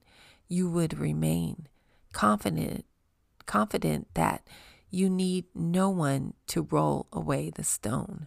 you 0.49 0.69
would 0.69 0.99
remain 0.99 1.69
confident 2.13 2.85
confident 3.45 4.09
that 4.15 4.47
you 4.91 5.09
need 5.09 5.45
no 5.55 5.89
one 5.89 6.35
to 6.49 6.63
roll 6.71 7.07
away 7.13 7.51
the 7.51 7.63
stone. 7.63 8.27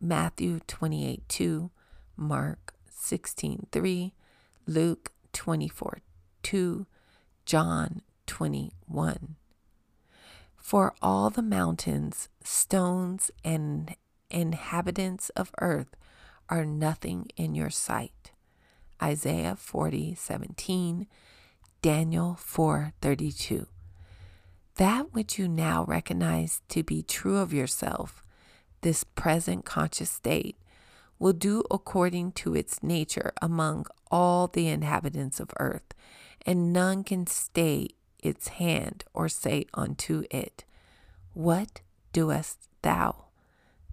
Matthew 0.00 0.60
28 0.66 1.28
2, 1.28 1.70
Mark 2.16 2.74
16 2.90 3.66
3, 3.72 4.14
Luke 4.66 5.12
24 5.32 5.98
2, 6.42 6.86
John 7.46 8.02
21. 8.26 9.36
For 10.62 10.94
all 11.02 11.28
the 11.28 11.42
mountains, 11.42 12.28
stones, 12.44 13.32
and 13.44 13.96
inhabitants 14.30 15.28
of 15.30 15.50
earth 15.60 15.96
are 16.48 16.64
nothing 16.64 17.26
in 17.36 17.56
your 17.56 17.68
sight. 17.68 18.30
Isaiah 19.02 19.56
40 19.56 20.14
17, 20.14 21.08
Daniel 21.82 22.36
4 22.36 22.92
32. 23.02 23.66
That 24.76 25.12
which 25.12 25.36
you 25.36 25.48
now 25.48 25.84
recognize 25.84 26.62
to 26.68 26.84
be 26.84 27.02
true 27.02 27.38
of 27.38 27.52
yourself 27.52 28.22
this 28.82 29.02
present 29.02 29.64
conscious 29.64 30.10
state 30.10 30.56
will 31.18 31.32
do 31.32 31.64
according 31.72 32.32
to 32.32 32.54
its 32.54 32.82
nature 32.84 33.32
among 33.42 33.86
all 34.12 34.46
the 34.46 34.68
inhabitants 34.68 35.40
of 35.40 35.50
earth, 35.58 35.92
and 36.46 36.72
none 36.72 37.02
can 37.02 37.26
stay 37.26 37.88
its 38.22 38.48
hand 38.48 39.04
or 39.12 39.28
say 39.28 39.66
unto 39.74 40.24
it, 40.30 40.64
What 41.34 41.80
doest 42.12 42.68
thou? 42.82 43.26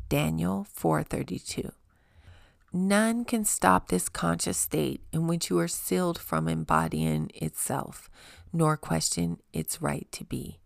Daniel 0.08 0.66
4:32. 0.66 1.72
None 2.72 3.26
can 3.26 3.46
stop 3.46 3.88
this 3.88 4.10
conscious 4.10 4.58
state 4.58 5.02
in 5.12 5.28
which 5.28 5.50
you 5.50 5.58
are 5.60 5.68
sealed 5.68 6.20
from 6.20 6.48
embodying 6.48 7.32
itself, 7.34 8.10
nor 8.54 8.78
question 8.78 9.40
its 9.52 9.82
right 9.82 10.08
to 10.12 10.24
be. 10.24 10.60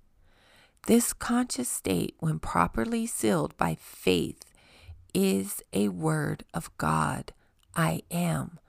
This 0.86 1.14
conscious 1.14 1.70
state, 1.70 2.16
when 2.20 2.40
properly 2.40 3.06
sealed 3.08 3.56
by 3.56 3.76
faith, 3.76 4.44
is 5.14 5.62
a 5.72 5.90
word 5.90 6.44
of 6.54 6.76
God. 6.78 7.32
I 7.74 8.02
am. 8.12 8.60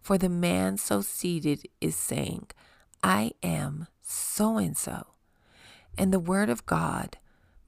For 0.00 0.16
the 0.16 0.30
man 0.30 0.78
so 0.78 1.02
seated 1.02 1.68
is 1.82 1.94
saying, 1.94 2.46
I 3.02 3.32
am 3.42 3.86
so 4.10 4.56
and 4.56 4.76
so. 4.76 5.14
And 5.96 6.12
the 6.12 6.20
word 6.20 6.48
of 6.48 6.66
God, 6.66 7.18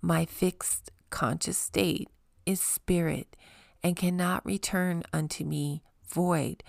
my 0.01 0.25
fixed 0.25 0.91
conscious 1.11 1.59
state, 1.59 2.09
is 2.47 2.61
spirit 2.61 3.37
and 3.83 3.97
cannot 3.97 4.45
return 4.45 5.03
unto 5.13 5.45
me 5.45 5.83
void, 6.09 6.63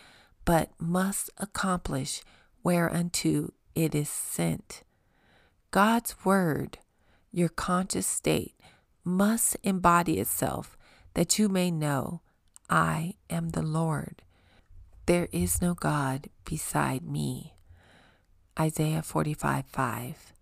but 0.45 0.69
must 0.79 1.29
accomplish 1.37 2.21
whereunto 2.63 3.53
it 3.75 3.95
is 3.95 4.09
sent. 4.09 4.83
God's 5.71 6.15
word 6.25 6.79
your 7.31 7.49
conscious 7.49 8.07
state 8.07 8.55
must 9.05 9.55
embody 9.63 10.19
itself 10.19 10.77
that 11.13 11.39
you 11.39 11.47
may 11.47 11.71
know 11.71 12.21
I 12.69 13.15
am 13.29 13.49
the 13.49 13.61
Lord. 13.61 14.21
There 15.05 15.27
is 15.31 15.61
no 15.61 15.73
God 15.73 16.29
beside 16.45 17.03
me. 17.03 17.53
Isaiah 18.59 19.01
45 19.01 19.65
5. 19.65 20.33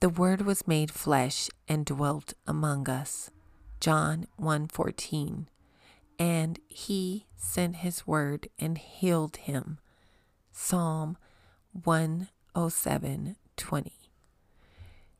The 0.00 0.08
Word 0.08 0.42
was 0.42 0.68
made 0.68 0.90
flesh 0.90 1.48
and 1.66 1.86
dwelt 1.86 2.34
among 2.46 2.88
us. 2.88 3.30
John 3.80 4.26
1 4.36 4.68
14. 4.68 5.48
And 6.18 6.60
he 6.68 7.26
sent 7.36 7.76
his 7.76 8.06
word 8.06 8.48
and 8.58 8.78
healed 8.78 9.36
him. 9.36 9.78
Psalm 10.52 11.16
107 11.72 13.36
20. 13.56 13.92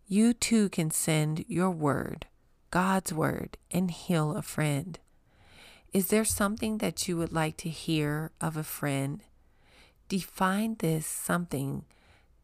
You 0.06 0.34
too 0.34 0.68
can 0.68 0.90
send 0.90 1.44
your 1.48 1.70
word, 1.70 2.26
God's 2.70 3.12
word, 3.12 3.56
and 3.70 3.90
heal 3.90 4.36
a 4.36 4.42
friend. 4.42 4.98
Is 5.94 6.08
there 6.08 6.24
something 6.24 6.78
that 6.78 7.08
you 7.08 7.16
would 7.16 7.32
like 7.32 7.56
to 7.58 7.70
hear 7.70 8.32
of 8.40 8.56
a 8.56 8.64
friend? 8.64 9.22
Define 10.08 10.76
this 10.78 11.06
something 11.06 11.84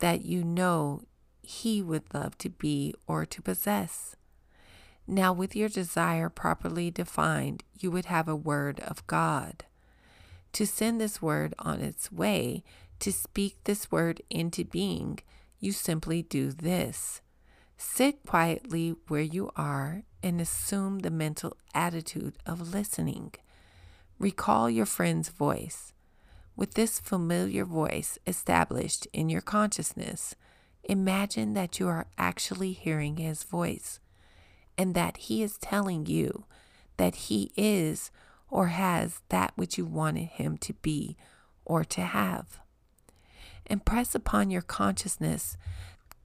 that 0.00 0.24
you 0.24 0.44
know 0.44 1.02
he 1.42 1.80
would 1.80 2.12
love 2.12 2.36
to 2.38 2.50
be 2.50 2.94
or 3.06 3.24
to 3.24 3.40
possess. 3.40 4.16
Now, 5.06 5.32
with 5.32 5.56
your 5.56 5.68
desire 5.68 6.28
properly 6.28 6.90
defined, 6.90 7.64
you 7.78 7.90
would 7.90 8.06
have 8.06 8.28
a 8.28 8.36
word 8.36 8.80
of 8.80 9.06
God. 9.06 9.64
To 10.52 10.66
send 10.66 11.00
this 11.00 11.22
word 11.22 11.54
on 11.58 11.80
its 11.80 12.12
way, 12.12 12.62
to 13.00 13.12
speak 13.12 13.56
this 13.64 13.90
word 13.90 14.20
into 14.30 14.64
being, 14.64 15.18
you 15.58 15.72
simply 15.72 16.22
do 16.22 16.52
this. 16.52 17.20
Sit 17.76 18.26
quietly 18.26 18.94
where 19.08 19.20
you 19.22 19.50
are 19.56 20.02
and 20.22 20.40
assume 20.40 21.00
the 21.00 21.10
mental 21.10 21.56
attitude 21.74 22.36
of 22.46 22.74
listening. 22.74 23.32
Recall 24.18 24.68
your 24.68 24.86
friend's 24.86 25.30
voice. 25.30 25.92
With 26.56 26.74
this 26.74 26.98
familiar 27.00 27.64
voice 27.64 28.18
established 28.26 29.06
in 29.12 29.28
your 29.28 29.40
consciousness, 29.40 30.34
imagine 30.84 31.54
that 31.54 31.78
you 31.78 31.88
are 31.88 32.06
actually 32.18 32.72
hearing 32.72 33.16
his 33.16 33.42
voice 33.42 34.00
and 34.76 34.94
that 34.94 35.16
he 35.16 35.42
is 35.42 35.58
telling 35.58 36.06
you 36.06 36.44
that 36.96 37.14
he 37.14 37.52
is 37.56 38.10
or 38.50 38.68
has 38.68 39.20
that 39.28 39.52
which 39.56 39.78
you 39.78 39.84
wanted 39.84 40.28
him 40.28 40.58
to 40.58 40.74
be 40.74 41.16
or 41.64 41.84
to 41.84 42.02
have. 42.02 42.58
Impress 43.66 44.14
upon 44.14 44.50
your 44.50 44.62
consciousness 44.62 45.56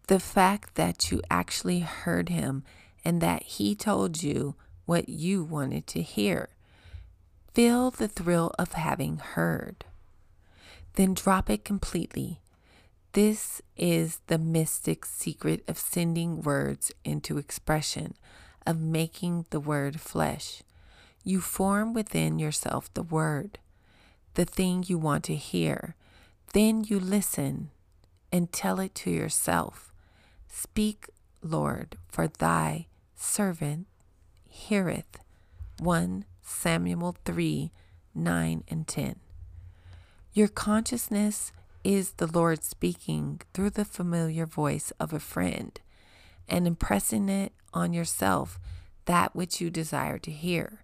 the 0.07 0.19
fact 0.19 0.75
that 0.75 1.11
you 1.11 1.21
actually 1.29 1.79
heard 1.79 2.29
him 2.29 2.63
and 3.03 3.21
that 3.21 3.43
he 3.43 3.75
told 3.75 4.23
you 4.23 4.55
what 4.85 5.07
you 5.09 5.43
wanted 5.43 5.85
to 5.87 6.01
hear. 6.01 6.49
Feel 7.53 7.91
the 7.91 8.07
thrill 8.07 8.51
of 8.57 8.73
having 8.73 9.17
heard. 9.17 9.85
Then 10.95 11.13
drop 11.13 11.49
it 11.49 11.65
completely. 11.65 12.39
This 13.13 13.61
is 13.77 14.19
the 14.27 14.37
mystic 14.37 15.05
secret 15.05 15.63
of 15.67 15.77
sending 15.77 16.41
words 16.41 16.91
into 17.03 17.37
expression, 17.37 18.15
of 18.65 18.79
making 18.79 19.45
the 19.49 19.59
word 19.59 19.99
flesh. 19.99 20.63
You 21.23 21.41
form 21.41 21.93
within 21.93 22.39
yourself 22.39 22.93
the 22.93 23.03
word, 23.03 23.59
the 24.35 24.45
thing 24.45 24.83
you 24.87 24.97
want 24.97 25.23
to 25.25 25.35
hear. 25.35 25.95
Then 26.53 26.83
you 26.83 26.99
listen 26.99 27.71
and 28.31 28.51
tell 28.51 28.79
it 28.79 28.95
to 28.95 29.11
yourself. 29.11 29.93
Speak, 30.47 31.09
Lord, 31.41 31.97
for 32.07 32.27
thy 32.27 32.87
servant 33.15 33.87
heareth. 34.47 35.19
1 35.79 36.25
Samuel 36.41 37.15
3 37.25 37.71
9 38.13 38.63
and 38.69 38.87
10. 38.87 39.15
Your 40.35 40.49
consciousness 40.49 41.53
is 41.85 42.11
the 42.11 42.27
Lord 42.27 42.61
speaking 42.61 43.39
through 43.53 43.69
the 43.69 43.85
familiar 43.85 44.45
voice 44.45 44.91
of 44.99 45.13
a 45.13 45.19
friend 45.19 45.79
and 46.49 46.67
impressing 46.67 47.29
it 47.29 47.53
on 47.73 47.93
yourself 47.93 48.59
that 49.05 49.33
which 49.33 49.61
you 49.61 49.69
desire 49.69 50.17
to 50.19 50.31
hear. 50.31 50.83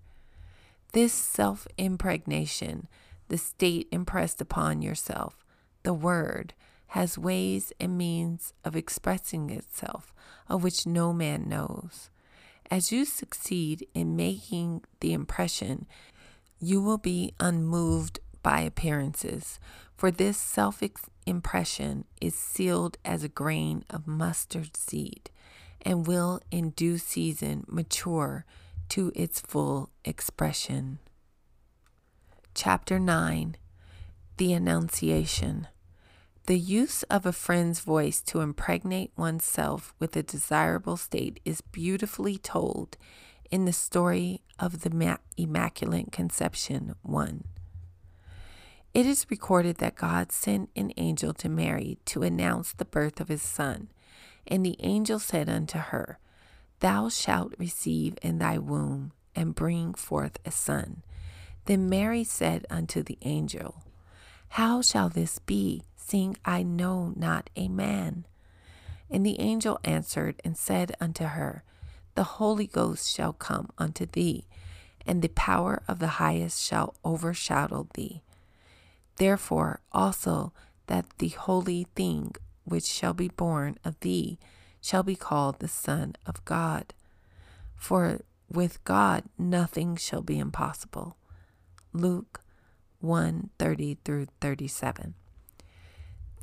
This 0.93 1.11
self 1.11 1.67
impregnation, 1.77 2.87
the 3.27 3.37
state 3.37 3.89
impressed 3.91 4.39
upon 4.39 4.81
yourself, 4.81 5.43
the 5.83 5.93
word, 5.93 6.53
has 6.87 7.17
ways 7.17 7.73
and 7.77 7.97
means 7.97 8.53
of 8.63 8.77
expressing 8.77 9.49
itself 9.49 10.13
of 10.47 10.63
which 10.63 10.87
no 10.87 11.11
man 11.11 11.49
knows. 11.49 12.09
As 12.71 12.93
you 12.93 13.03
succeed 13.03 13.85
in 13.93 14.15
making 14.15 14.83
the 15.01 15.11
impression, 15.11 15.87
you 16.57 16.81
will 16.81 16.97
be 16.97 17.33
unmoved 17.37 18.20
by 18.41 18.61
appearances, 18.61 19.59
for 19.95 20.11
this 20.11 20.37
self 20.37 20.81
impression 21.25 22.05
is 22.19 22.35
sealed 22.35 22.97
as 23.05 23.23
a 23.23 23.29
grain 23.29 23.83
of 23.89 24.07
mustard 24.07 24.75
seed 24.75 25.29
and 25.81 26.07
will 26.07 26.41
in 26.51 26.71
due 26.71 26.97
season 26.97 27.63
mature 27.67 28.45
to 28.89 29.11
its 29.15 29.39
full 29.39 29.89
expression. 30.03 30.99
Chapter 32.53 32.99
9 32.99 33.55
The 34.37 34.53
Annunciation 34.53 35.67
The 36.45 36.59
use 36.59 37.03
of 37.03 37.25
a 37.25 37.31
friend's 37.31 37.79
voice 37.79 38.21
to 38.23 38.41
impregnate 38.41 39.11
oneself 39.15 39.93
with 39.99 40.15
a 40.15 40.23
desirable 40.23 40.97
state 40.97 41.39
is 41.45 41.61
beautifully 41.61 42.37
told 42.37 42.97
in 43.49 43.65
the 43.65 43.73
story 43.73 44.41
of 44.59 44.81
the 44.81 45.17
Immaculate 45.37 46.11
Conception 46.11 46.95
1. 47.01 47.43
It 48.93 49.05
is 49.05 49.25
recorded 49.29 49.77
that 49.77 49.95
God 49.95 50.33
sent 50.33 50.69
an 50.75 50.91
angel 50.97 51.33
to 51.35 51.47
Mary 51.47 51.97
to 52.05 52.23
announce 52.23 52.73
the 52.73 52.83
birth 52.83 53.21
of 53.21 53.29
his 53.29 53.41
son. 53.41 53.87
And 54.45 54.65
the 54.65 54.75
angel 54.79 55.17
said 55.17 55.47
unto 55.47 55.77
her, 55.77 56.19
Thou 56.81 57.07
shalt 57.07 57.53
receive 57.57 58.17
in 58.21 58.39
thy 58.39 58.57
womb 58.57 59.13
and 59.33 59.55
bring 59.55 59.93
forth 59.93 60.39
a 60.45 60.51
son. 60.51 61.03
Then 61.65 61.87
Mary 61.87 62.25
said 62.25 62.65
unto 62.69 63.01
the 63.01 63.17
angel, 63.21 63.83
How 64.49 64.81
shall 64.81 65.07
this 65.07 65.39
be, 65.39 65.83
seeing 65.95 66.35
I 66.43 66.61
know 66.63 67.13
not 67.15 67.49
a 67.55 67.69
man? 67.69 68.25
And 69.09 69.25
the 69.25 69.39
angel 69.39 69.79
answered 69.85 70.41
and 70.43 70.57
said 70.57 70.97
unto 70.99 71.25
her, 71.25 71.63
The 72.15 72.23
Holy 72.23 72.67
Ghost 72.67 73.09
shall 73.09 73.31
come 73.31 73.69
unto 73.77 74.05
thee, 74.05 74.47
and 75.05 75.21
the 75.21 75.29
power 75.29 75.81
of 75.87 75.99
the 75.99 76.19
highest 76.19 76.61
shall 76.61 76.95
overshadow 77.05 77.87
thee. 77.93 78.21
Therefore 79.17 79.81
also 79.91 80.53
that 80.87 81.05
the 81.19 81.29
holy 81.29 81.87
thing 81.95 82.35
which 82.63 82.85
shall 82.85 83.13
be 83.13 83.27
born 83.29 83.77
of 83.83 83.99
thee 83.99 84.39
shall 84.81 85.03
be 85.03 85.15
called 85.15 85.59
the 85.59 85.67
Son 85.67 86.15
of 86.25 86.43
God. 86.45 86.93
For 87.75 88.21
with 88.49 88.83
God 88.83 89.23
nothing 89.37 89.95
shall 89.95 90.21
be 90.21 90.39
impossible. 90.39 91.17
Luke 91.93 92.41
1 92.99 93.49
30 93.57 93.97
through 94.03 94.27
37. 94.39 95.15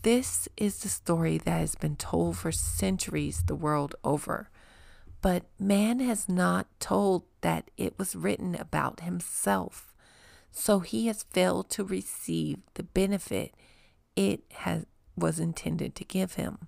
This 0.02 0.48
is 0.56 0.78
the 0.78 0.88
story 0.88 1.38
that 1.38 1.58
has 1.58 1.74
been 1.74 1.96
told 1.96 2.38
for 2.38 2.52
centuries 2.52 3.42
the 3.46 3.56
world 3.56 3.94
over, 4.04 4.48
but 5.20 5.44
man 5.58 5.98
has 6.00 6.28
not 6.28 6.68
told 6.78 7.24
that 7.40 7.70
it 7.76 7.98
was 7.98 8.14
written 8.14 8.54
about 8.54 9.00
himself, 9.00 9.87
so 10.58 10.80
he 10.80 11.06
has 11.06 11.22
failed 11.22 11.70
to 11.70 11.84
receive 11.84 12.58
the 12.74 12.82
benefit 12.82 13.54
it 14.16 14.42
has 14.52 14.86
was 15.16 15.38
intended 15.38 15.94
to 15.94 16.04
give 16.04 16.34
him. 16.34 16.58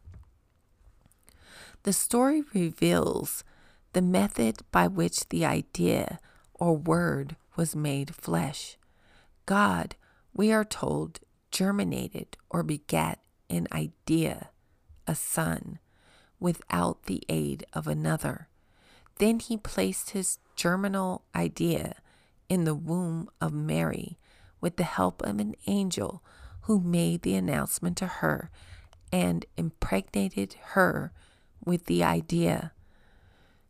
The 1.82 1.92
story 1.92 2.42
reveals 2.54 3.44
the 3.92 4.02
method 4.02 4.58
by 4.70 4.86
which 4.86 5.28
the 5.28 5.44
idea 5.44 6.18
or 6.54 6.76
word 6.76 7.36
was 7.56 7.74
made 7.74 8.14
flesh. 8.14 8.76
God, 9.46 9.96
we 10.32 10.52
are 10.52 10.64
told, 10.64 11.20
germinated 11.50 12.36
or 12.48 12.62
begat 12.62 13.18
an 13.48 13.66
idea, 13.72 14.50
a 15.06 15.14
son, 15.14 15.78
without 16.38 17.04
the 17.04 17.22
aid 17.28 17.66
of 17.72 17.86
another. 17.86 18.48
Then 19.18 19.40
he 19.40 19.56
placed 19.56 20.10
his 20.10 20.38
germinal 20.54 21.24
idea 21.34 21.96
in 22.50 22.64
the 22.64 22.74
womb 22.74 23.30
of 23.40 23.54
Mary 23.54 24.18
with 24.60 24.76
the 24.76 24.84
help 24.84 25.22
of 25.22 25.38
an 25.38 25.54
angel 25.66 26.22
who 26.62 26.80
made 26.80 27.22
the 27.22 27.36
announcement 27.36 27.96
to 27.96 28.06
her 28.06 28.50
and 29.10 29.46
impregnated 29.56 30.54
her 30.72 31.12
with 31.64 31.86
the 31.86 32.04
idea. 32.04 32.72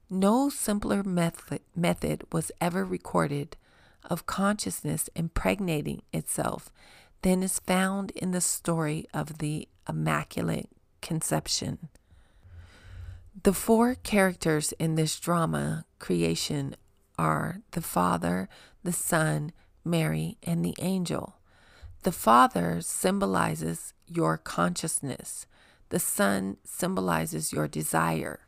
No 0.08 0.48
simpler 0.48 1.04
method, 1.04 1.60
method 1.76 2.24
was 2.32 2.50
ever 2.60 2.84
recorded 2.84 3.56
of 4.08 4.26
consciousness 4.26 5.08
impregnating 5.14 6.02
itself 6.12 6.72
than 7.22 7.42
is 7.42 7.60
found 7.60 8.10
in 8.12 8.30
the 8.30 8.40
story 8.40 9.06
of 9.12 9.38
the 9.38 9.68
Immaculate 9.88 10.68
Conception. 11.02 11.90
The 13.42 13.52
four 13.52 13.94
characters 13.94 14.72
in 14.72 14.94
this 14.94 15.20
drama 15.20 15.84
creation 15.98 16.76
are 17.20 17.60
the 17.72 17.82
Father, 17.82 18.48
the 18.82 18.94
Son, 18.94 19.52
Mary, 19.84 20.38
and 20.42 20.64
the 20.64 20.74
angel. 20.80 21.36
The 22.02 22.12
Father 22.12 22.80
symbolizes 22.80 23.92
your 24.06 24.38
consciousness. 24.38 25.46
The 25.90 25.98
Son 25.98 26.56
symbolizes 26.64 27.52
your 27.52 27.68
desire. 27.68 28.40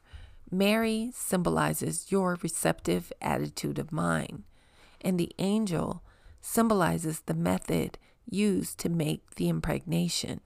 Mary 0.50 1.10
symbolizes 1.12 2.10
your 2.10 2.38
receptive 2.42 3.12
attitude 3.20 3.78
of 3.78 3.92
mind. 3.92 4.44
And 5.02 5.20
the 5.20 5.32
angel 5.38 6.02
symbolizes 6.40 7.20
the 7.20 7.34
method 7.34 7.98
used 8.24 8.78
to 8.78 8.88
make 8.88 9.34
the 9.34 9.50
impregnation. 9.50 10.40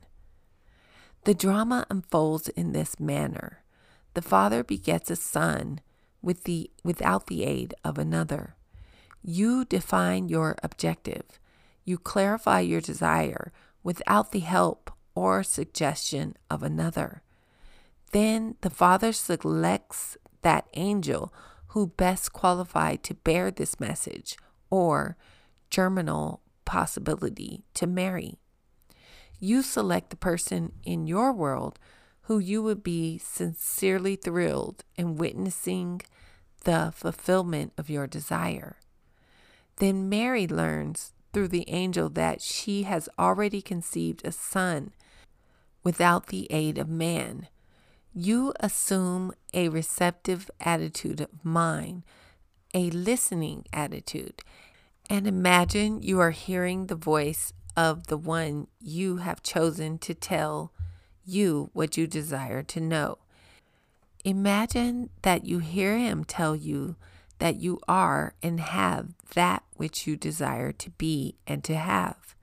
The 1.22 1.34
drama 1.34 1.86
unfolds 1.88 2.48
in 2.48 2.72
this 2.72 2.98
manner. 2.98 3.62
The 4.14 4.22
father 4.22 4.64
begets 4.64 5.10
a 5.10 5.16
son 5.16 5.80
with 6.22 6.44
the, 6.44 6.70
without 6.84 7.26
the 7.26 7.44
aid 7.44 7.74
of 7.84 7.98
another. 7.98 8.56
You 9.22 9.64
define 9.64 10.28
your 10.28 10.56
objective 10.62 11.40
you 11.86 11.96
clarify 11.96 12.60
your 12.60 12.80
desire 12.82 13.52
without 13.82 14.32
the 14.32 14.40
help 14.40 14.90
or 15.14 15.42
suggestion 15.42 16.36
of 16.50 16.62
another. 16.62 17.22
Then 18.10 18.56
the 18.60 18.70
Father 18.70 19.12
selects 19.12 20.18
that 20.42 20.66
angel 20.74 21.32
who 21.68 21.86
best 21.86 22.32
qualified 22.32 23.02
to 23.04 23.14
bear 23.14 23.50
this 23.50 23.78
message 23.78 24.36
or 24.68 25.16
germinal 25.70 26.42
possibility 26.64 27.62
to 27.74 27.86
Mary. 27.86 28.34
You 29.38 29.62
select 29.62 30.10
the 30.10 30.16
person 30.16 30.72
in 30.82 31.06
your 31.06 31.32
world 31.32 31.78
who 32.26 32.38
you 32.40 32.60
would 32.60 32.82
be 32.82 33.18
sincerely 33.18 34.16
thrilled 34.16 34.82
in 34.96 35.16
witnessing 35.16 36.02
the 36.64 36.92
fulfillment 36.94 37.72
of 37.78 37.88
your 37.88 38.08
desire. 38.08 38.76
Then 39.76 40.08
Mary 40.08 40.48
learns 40.48 41.12
through 41.32 41.48
the 41.48 41.68
angel 41.70 42.08
that 42.10 42.42
she 42.42 42.82
has 42.82 43.08
already 43.16 43.62
conceived 43.62 44.24
a 44.24 44.32
son 44.32 44.92
without 45.84 46.26
the 46.26 46.48
aid 46.50 46.78
of 46.78 46.88
man. 46.88 47.46
You 48.12 48.52
assume 48.58 49.32
a 49.54 49.68
receptive 49.68 50.50
attitude 50.58 51.20
of 51.20 51.44
mind, 51.44 52.02
a 52.74 52.90
listening 52.90 53.66
attitude, 53.72 54.42
and 55.08 55.28
imagine 55.28 56.02
you 56.02 56.18
are 56.18 56.32
hearing 56.32 56.86
the 56.86 56.96
voice 56.96 57.52
of 57.76 58.08
the 58.08 58.16
one 58.16 58.66
you 58.80 59.18
have 59.18 59.44
chosen 59.44 59.98
to 59.98 60.14
tell 60.14 60.72
you 61.26 61.70
what 61.72 61.96
you 61.96 62.06
desire 62.06 62.62
to 62.62 62.80
know. 62.80 63.18
Imagine 64.24 65.10
that 65.22 65.44
you 65.44 65.58
hear 65.58 65.98
him 65.98 66.24
tell 66.24 66.56
you 66.56 66.96
that 67.38 67.56
you 67.56 67.78
are 67.86 68.34
and 68.42 68.60
have 68.60 69.08
that 69.34 69.62
which 69.76 70.06
you 70.06 70.16
desire 70.16 70.72
to 70.72 70.90
be 70.90 71.36
and 71.46 71.62
to 71.64 71.76
have. 71.76 72.34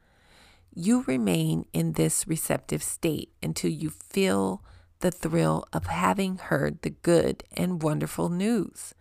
You 0.74 1.04
remain 1.08 1.66
in 1.74 1.94
this 1.94 2.28
receptive 2.28 2.84
state 2.84 3.32
until 3.42 3.72
you 3.72 3.90
feel 3.90 4.64
the 5.00 5.12
thrill 5.12 5.66
of 5.74 5.88
having 5.88 6.38
heard 6.38 6.82
the 6.82 6.90
good 6.92 7.44
and 7.56 7.84
wonderful 7.84 8.30
news. 8.30 8.96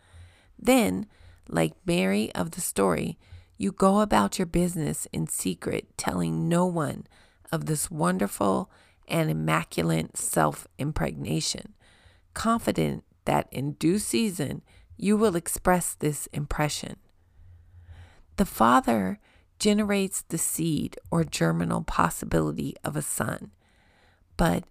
Then, 0.58 1.06
like 1.48 1.74
Mary 1.86 2.34
of 2.34 2.52
the 2.52 2.60
story, 2.60 3.18
you 3.56 3.70
go 3.70 4.00
about 4.00 4.38
your 4.38 4.46
business 4.46 5.06
in 5.12 5.28
secret, 5.28 5.96
telling 5.96 6.48
no 6.48 6.66
one 6.66 7.06
of 7.52 7.66
this 7.66 7.90
wonderful 7.90 8.70
and 9.08 9.30
immaculate 9.30 10.16
self 10.16 10.66
impregnation, 10.78 11.74
confident 12.34 13.04
that 13.24 13.48
in 13.50 13.72
due 13.72 13.98
season 13.98 14.62
you 14.96 15.16
will 15.16 15.36
express 15.36 15.94
this 15.94 16.26
impression. 16.28 16.96
The 18.36 18.44
Father 18.44 19.18
generates 19.58 20.22
the 20.22 20.38
seed 20.38 20.96
or 21.10 21.24
germinal 21.24 21.82
possibility 21.82 22.74
of 22.82 22.96
a 22.96 23.02
son, 23.02 23.52
but 24.36 24.64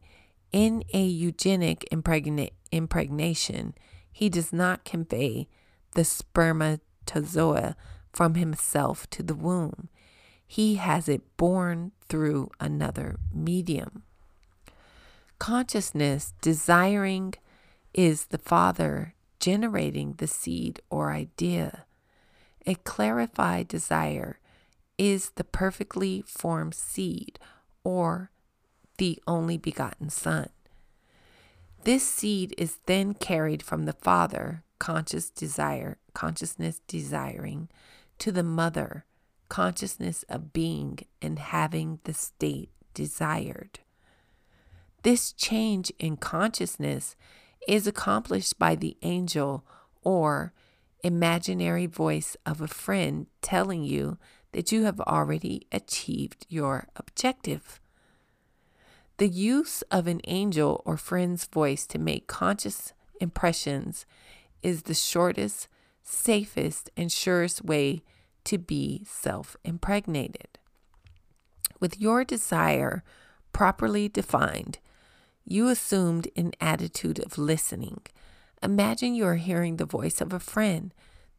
in 0.52 0.84
a 0.94 1.04
eugenic 1.04 1.86
impregna- 1.92 2.52
impregnation, 2.72 3.74
he 4.12 4.30
does 4.30 4.52
not 4.52 4.84
convey 4.84 5.48
the 5.96 6.04
spermatozoa 6.04 7.76
from 8.12 8.36
himself 8.36 9.10
to 9.12 9.24
the 9.24 9.36
womb. 9.36 9.90
He 10.46 10.76
has 10.76 11.08
it 11.08 11.38
born 11.38 11.94
through 12.10 12.52
another 12.60 13.18
medium. 13.34 14.04
Consciousness 15.42 16.36
desiring 16.40 17.34
is 17.96 18.26
the 18.26 18.38
Father 18.38 19.16
generating 19.40 20.14
the 20.20 20.28
seed 20.28 20.80
or 20.92 21.12
idea. 21.12 21.86
A 22.68 22.76
clarified 22.76 23.68
desire 23.68 24.38
is 25.00 25.32
the 25.32 25.44
perfectly 25.44 26.24
formed 26.28 26.76
seed 26.76 27.40
or 27.84 28.30
the 29.00 29.20
only 29.26 29.58
begotten 29.58 30.12
Son. 30.12 30.50
This 31.86 32.08
seed 32.08 32.54
is 32.56 32.78
then 32.86 33.16
carried 33.16 33.64
from 33.64 33.86
the 33.86 33.94
Father, 33.94 34.64
conscious 34.78 35.32
desire, 35.32 35.98
consciousness 36.14 36.82
desiring, 36.86 37.68
to 38.20 38.32
the 38.32 38.44
Mother, 38.44 39.06
consciousness 39.50 40.22
of 40.30 40.54
being 40.54 41.00
and 41.20 41.40
having 41.40 42.00
the 42.04 42.14
state 42.14 42.70
desired. 42.94 43.80
This 45.04 45.34
change 45.34 45.92
in 45.98 46.18
consciousness 46.18 47.16
is 47.68 47.88
accomplished 47.88 48.60
by 48.60 48.76
the 48.76 48.98
angel 49.02 49.66
or 50.04 50.54
imaginary 51.04 51.88
voice 51.88 52.38
of 52.46 52.62
a 52.62 52.68
friend 52.68 53.26
telling 53.42 53.84
you 53.84 54.18
that 54.52 54.72
you 54.72 54.84
have 54.84 55.00
already 55.02 55.66
achieved 55.72 56.46
your 56.50 56.88
objective. 56.96 57.80
The 59.18 59.28
use 59.28 59.82
of 59.84 60.08
an 60.08 60.22
angel 60.28 60.82
or 60.86 60.98
friend's 60.98 61.46
voice 61.46 61.86
to 61.88 62.00
make 62.00 62.28
conscious 62.28 62.94
impressions 63.20 64.06
is 64.62 64.84
the 64.84 64.94
shortest, 64.94 65.68
safest, 66.04 66.90
and 66.96 67.12
surest 67.12 67.64
way 67.64 68.04
to 68.44 68.58
be 68.58 69.04
self 69.08 69.56
impregnated. 69.64 70.60
With 71.80 72.00
your 72.00 72.24
desire 72.24 73.04
properly 73.54 74.08
defined, 74.08 74.80
you 75.46 75.68
assumed 75.68 76.28
an 76.36 76.52
attitude 76.62 77.20
of 77.20 77.38
listening. 77.38 78.02
Imagine 78.64 79.16
you 79.16 79.26
are 79.26 79.36
hearing 79.36 79.78
the 79.78 79.86
voice 79.86 80.22
of 80.22 80.34
a 80.34 80.40
friend. 80.40 80.94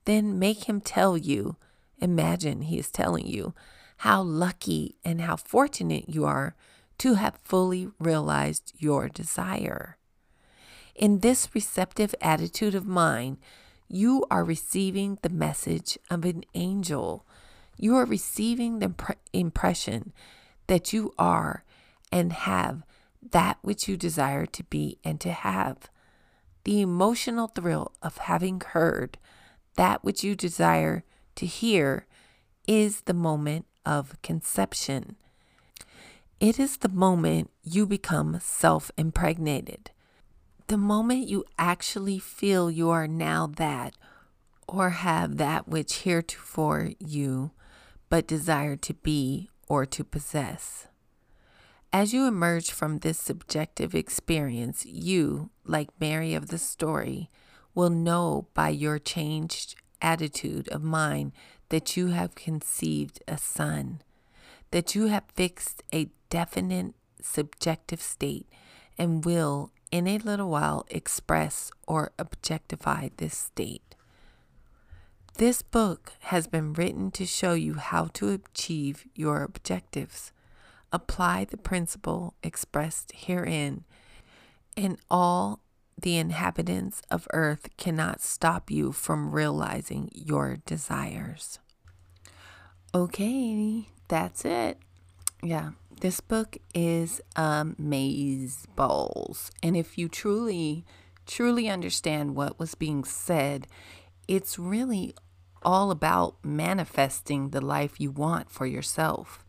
Then 0.04 0.38
make 0.38 0.68
him 0.68 0.80
tell 0.80 1.16
you, 1.16 1.56
imagine 1.98 2.62
he 2.62 2.78
is 2.78 2.90
telling 2.90 3.26
you, 3.26 3.54
how 3.98 4.22
lucky 4.22 4.96
and 5.04 5.20
how 5.20 5.36
fortunate 5.36 6.08
you 6.08 6.24
are 6.24 6.56
to 6.98 7.14
have 7.14 7.38
fully 7.44 7.88
realized 7.98 8.72
your 8.76 9.08
desire. 9.08 9.96
In 10.94 11.20
this 11.20 11.48
receptive 11.54 12.14
attitude 12.20 12.74
of 12.74 12.86
mind, 12.86 13.38
you 13.88 14.24
are 14.30 14.44
receiving 14.44 15.18
the 15.22 15.28
message 15.28 15.98
of 16.10 16.24
an 16.24 16.44
angel. 16.54 17.24
You 17.78 17.96
are 17.96 18.04
receiving 18.04 18.78
the 18.78 18.92
impression 19.32 20.12
that 20.66 20.92
you 20.92 21.12
are 21.18 21.64
and 22.10 22.32
have 22.32 22.82
that 23.30 23.58
which 23.62 23.88
you 23.88 23.96
desire 23.96 24.46
to 24.46 24.64
be 24.64 24.98
and 25.04 25.20
to 25.20 25.32
have. 25.32 25.90
The 26.64 26.80
emotional 26.80 27.48
thrill 27.48 27.92
of 28.02 28.18
having 28.18 28.60
heard 28.60 29.18
that 29.76 30.04
which 30.04 30.22
you 30.22 30.34
desire 30.34 31.04
to 31.36 31.46
hear 31.46 32.06
is 32.66 33.02
the 33.02 33.14
moment 33.14 33.66
of 33.84 34.20
conception. 34.22 35.16
It 36.40 36.58
is 36.58 36.78
the 36.78 36.88
moment 36.88 37.50
you 37.62 37.86
become 37.86 38.38
self 38.40 38.90
impregnated. 38.96 39.90
The 40.66 40.76
moment 40.76 41.28
you 41.28 41.44
actually 41.58 42.18
feel 42.18 42.70
you 42.70 42.90
are 42.90 43.08
now 43.08 43.46
that, 43.56 43.94
or 44.68 44.90
have 44.90 45.36
that 45.36 45.68
which 45.68 46.02
heretofore 46.02 46.90
you 46.98 47.50
but 48.08 48.26
desire 48.26 48.76
to 48.76 48.94
be 48.94 49.48
or 49.68 49.86
to 49.86 50.04
possess. 50.04 50.86
As 51.94 52.14
you 52.14 52.26
emerge 52.26 52.70
from 52.70 52.98
this 52.98 53.18
subjective 53.18 53.94
experience, 53.94 54.86
you, 54.86 55.50
like 55.66 56.00
Mary 56.00 56.32
of 56.32 56.48
the 56.48 56.56
story, 56.56 57.28
will 57.74 57.90
know 57.90 58.48
by 58.54 58.70
your 58.70 58.98
changed 58.98 59.74
attitude 60.00 60.68
of 60.70 60.82
mind 60.82 61.32
that 61.68 61.94
you 61.94 62.08
have 62.08 62.34
conceived 62.34 63.22
a 63.28 63.36
son, 63.36 64.00
that 64.70 64.94
you 64.94 65.08
have 65.08 65.24
fixed 65.34 65.82
a 65.92 66.08
definite 66.30 66.94
subjective 67.20 68.00
state 68.00 68.48
and 68.96 69.26
will, 69.26 69.70
in 69.90 70.06
a 70.06 70.16
little 70.16 70.48
while, 70.48 70.86
express 70.88 71.70
or 71.86 72.12
objectify 72.18 73.10
this 73.18 73.36
state. 73.36 73.94
This 75.36 75.60
book 75.60 76.12
has 76.20 76.46
been 76.46 76.72
written 76.72 77.10
to 77.10 77.26
show 77.26 77.52
you 77.52 77.74
how 77.74 78.06
to 78.14 78.30
achieve 78.30 79.04
your 79.14 79.42
objectives 79.42 80.32
apply 80.92 81.46
the 81.46 81.56
principle 81.56 82.34
expressed 82.42 83.12
herein, 83.12 83.84
and 84.76 84.98
all 85.10 85.60
the 86.00 86.16
inhabitants 86.16 87.02
of 87.10 87.28
earth 87.32 87.68
cannot 87.76 88.20
stop 88.20 88.70
you 88.70 88.92
from 88.92 89.32
realizing 89.32 90.10
your 90.12 90.58
desires. 90.66 91.58
Okay, 92.94 93.88
that's 94.08 94.44
it. 94.44 94.78
Yeah, 95.42 95.70
this 96.00 96.20
book 96.20 96.58
is 96.74 97.20
maze 97.78 98.66
balls. 98.76 99.50
And 99.62 99.76
if 99.76 99.96
you 99.96 100.08
truly, 100.08 100.84
truly 101.26 101.68
understand 101.68 102.34
what 102.34 102.58
was 102.58 102.74
being 102.74 103.04
said, 103.04 103.66
it's 104.28 104.58
really 104.58 105.14
all 105.62 105.90
about 105.90 106.36
manifesting 106.44 107.50
the 107.50 107.60
life 107.60 108.00
you 108.00 108.10
want 108.10 108.50
for 108.50 108.66
yourself. 108.66 109.44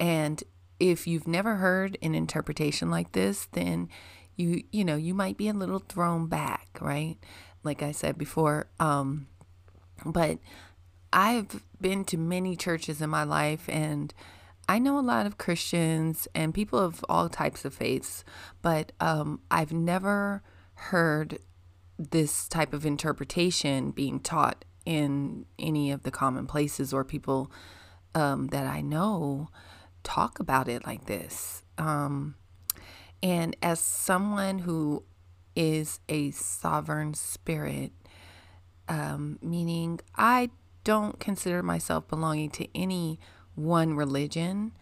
And 0.00 0.42
if 0.80 1.06
you've 1.06 1.28
never 1.28 1.56
heard 1.56 1.98
an 2.02 2.14
interpretation 2.14 2.90
like 2.90 3.12
this, 3.12 3.46
then 3.52 3.88
you 4.36 4.64
you 4.72 4.84
know, 4.84 4.96
you 4.96 5.14
might 5.14 5.36
be 5.36 5.48
a 5.48 5.52
little 5.52 5.78
thrown 5.78 6.26
back, 6.26 6.78
right? 6.80 7.16
Like 7.62 7.82
I 7.82 7.92
said 7.92 8.18
before, 8.18 8.68
um 8.80 9.28
but 10.04 10.38
I've 11.12 11.62
been 11.80 12.04
to 12.06 12.16
many 12.16 12.56
churches 12.56 13.02
in 13.02 13.10
my 13.10 13.24
life 13.24 13.68
and 13.68 14.14
I 14.68 14.78
know 14.78 14.98
a 14.98 15.00
lot 15.00 15.26
of 15.26 15.36
Christians 15.36 16.28
and 16.32 16.54
people 16.54 16.78
of 16.78 17.04
all 17.08 17.28
types 17.28 17.64
of 17.64 17.74
faiths, 17.74 18.24
but 18.62 18.92
um, 19.00 19.40
I've 19.50 19.72
never 19.72 20.44
heard 20.74 21.40
this 21.98 22.46
type 22.48 22.72
of 22.72 22.86
interpretation 22.86 23.90
being 23.90 24.20
taught 24.20 24.64
in 24.86 25.46
any 25.58 25.90
of 25.90 26.04
the 26.04 26.12
common 26.12 26.46
places 26.46 26.92
or 26.92 27.02
people 27.02 27.50
um, 28.14 28.46
that 28.48 28.64
I 28.64 28.80
know 28.80 29.48
talk 30.02 30.40
about 30.40 30.68
it 30.68 30.86
like 30.86 31.06
this. 31.06 31.62
Um, 31.78 32.34
and 33.22 33.56
as 33.62 33.80
someone 33.80 34.60
who 34.60 35.04
is 35.54 36.00
a 36.08 36.30
sovereign 36.30 37.14
spirit, 37.14 37.92
um, 38.88 39.38
meaning 39.42 40.00
I 40.16 40.50
don't 40.84 41.18
consider 41.20 41.62
myself 41.62 42.08
belonging 42.08 42.50
to 42.50 42.68
any 42.74 43.20
one 43.54 43.94
religion. 43.94 44.72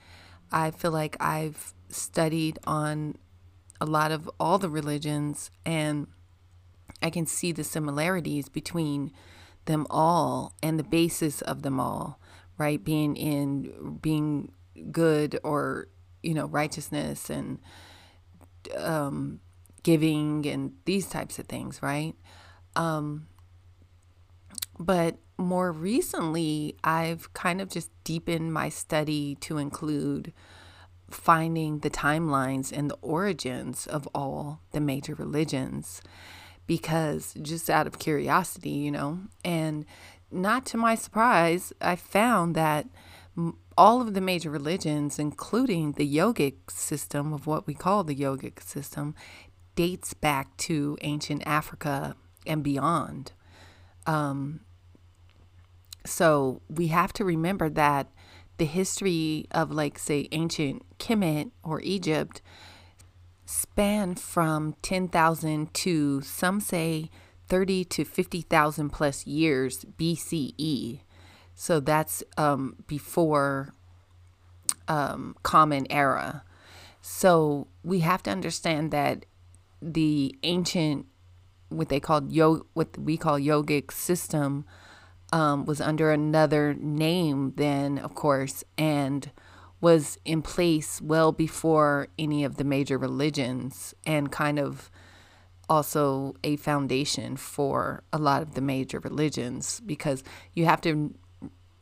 I 0.52 0.70
feel 0.70 0.92
like 0.92 1.16
I've 1.20 1.74
studied 1.88 2.58
on 2.64 3.16
a 3.80 3.86
lot 3.86 4.12
of 4.12 4.30
all 4.38 4.58
the 4.58 4.70
religions 4.70 5.50
and 5.64 6.06
I 7.02 7.10
can 7.10 7.26
see 7.26 7.52
the 7.52 7.64
similarities 7.64 8.48
between 8.48 9.12
them 9.66 9.86
all 9.90 10.54
and 10.62 10.78
the 10.78 10.84
basis 10.84 11.42
of 11.42 11.62
them 11.62 11.78
all, 11.78 12.18
right? 12.56 12.82
Being 12.82 13.16
in 13.16 13.98
being 14.00 14.52
good 14.90 15.38
or 15.42 15.88
you 16.22 16.34
know 16.34 16.46
righteousness 16.46 17.30
and 17.30 17.58
um, 18.76 19.40
giving 19.82 20.46
and 20.46 20.72
these 20.84 21.08
types 21.08 21.38
of 21.38 21.46
things, 21.46 21.82
right? 21.82 22.14
Um, 22.76 23.26
but 24.78 25.18
more 25.36 25.72
recently, 25.72 26.76
I've 26.82 27.32
kind 27.32 27.60
of 27.60 27.70
just 27.70 27.90
deepened 28.04 28.52
my 28.52 28.68
study 28.68 29.36
to 29.36 29.58
include 29.58 30.32
finding 31.10 31.78
the 31.78 31.90
timelines 31.90 32.70
and 32.76 32.90
the 32.90 32.98
origins 33.00 33.86
of 33.86 34.06
all 34.14 34.60
the 34.72 34.80
major 34.80 35.14
religions 35.14 36.02
because 36.66 37.34
just 37.40 37.70
out 37.70 37.86
of 37.86 37.98
curiosity, 37.98 38.70
you 38.70 38.90
know, 38.90 39.20
and 39.44 39.86
not 40.30 40.66
to 40.66 40.76
my 40.76 40.94
surprise, 40.94 41.72
I 41.80 41.96
found 41.96 42.54
that 42.54 42.86
all 43.76 44.00
of 44.00 44.14
the 44.14 44.20
major 44.20 44.50
religions, 44.50 45.18
including 45.18 45.92
the 45.92 46.16
yogic 46.16 46.70
system 46.70 47.32
of 47.32 47.46
what 47.46 47.66
we 47.66 47.74
call 47.74 48.04
the 48.04 48.16
yogic 48.16 48.62
system, 48.62 49.14
dates 49.74 50.14
back 50.14 50.56
to 50.56 50.98
ancient 51.02 51.42
Africa 51.46 52.16
and 52.46 52.62
beyond. 52.62 53.32
Um, 54.06 54.60
so 56.04 56.62
we 56.68 56.88
have 56.88 57.12
to 57.14 57.24
remember 57.24 57.68
that 57.70 58.08
the 58.56 58.64
history 58.64 59.46
of, 59.52 59.70
like, 59.70 59.98
say, 59.98 60.28
ancient 60.32 60.82
Kemet 60.98 61.52
or 61.62 61.80
Egypt 61.82 62.42
span 63.46 64.14
from 64.16 64.74
10,000 64.82 65.72
to 65.72 66.20
some 66.22 66.60
say 66.60 67.08
30 67.48 67.84
to 67.84 68.04
50,000 68.04 68.90
plus 68.90 69.26
years 69.26 69.84
BCE. 69.96 71.00
So 71.60 71.80
that's 71.80 72.22
um, 72.36 72.76
before 72.86 73.74
um, 74.86 75.34
Common 75.42 75.90
Era. 75.90 76.44
So 77.02 77.66
we 77.82 77.98
have 77.98 78.22
to 78.22 78.30
understand 78.30 78.92
that 78.92 79.26
the 79.82 80.38
ancient, 80.44 81.06
what 81.68 81.88
they 81.88 81.98
called 81.98 82.30
yo, 82.30 82.64
what 82.74 82.96
we 82.96 83.16
call 83.16 83.40
yogic 83.40 83.90
system, 83.90 84.66
um, 85.32 85.64
was 85.64 85.80
under 85.80 86.12
another 86.12 86.74
name 86.74 87.54
then, 87.56 87.98
of 87.98 88.14
course, 88.14 88.62
and 88.78 89.32
was 89.80 90.16
in 90.24 90.42
place 90.42 91.00
well 91.02 91.32
before 91.32 92.06
any 92.16 92.44
of 92.44 92.56
the 92.56 92.64
major 92.64 92.96
religions, 92.96 93.96
and 94.06 94.30
kind 94.30 94.60
of 94.60 94.92
also 95.68 96.36
a 96.44 96.54
foundation 96.54 97.36
for 97.36 98.04
a 98.12 98.18
lot 98.18 98.42
of 98.42 98.54
the 98.54 98.60
major 98.60 99.00
religions 99.00 99.80
because 99.84 100.22
you 100.54 100.64
have 100.64 100.80
to 100.80 101.12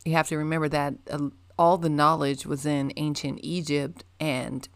you 0.07 0.13
have 0.13 0.29
to 0.29 0.39
remember 0.39 0.69
that 0.69 0.95
uh, 1.11 1.29
all 1.59 1.79
the 1.79 1.89
knowledge 1.89 2.47
was 2.47 2.65
in 2.67 2.93
ancient 2.97 3.41
Egypt 3.43 4.05
and 4.21 4.69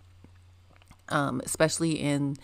um, 1.09 1.41
especially 1.45 1.93
in 1.93 2.37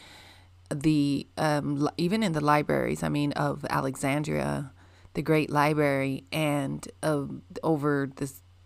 the 0.74 1.26
um, 1.36 1.88
even 1.96 2.22
in 2.22 2.32
the 2.32 2.40
libraries 2.40 3.02
I 3.02 3.08
mean 3.08 3.32
of 3.32 3.64
Alexandria 3.70 4.72
the 5.14 5.22
great 5.22 5.50
library 5.50 6.24
and 6.30 6.86
uh, 7.02 7.24
over 7.62 8.10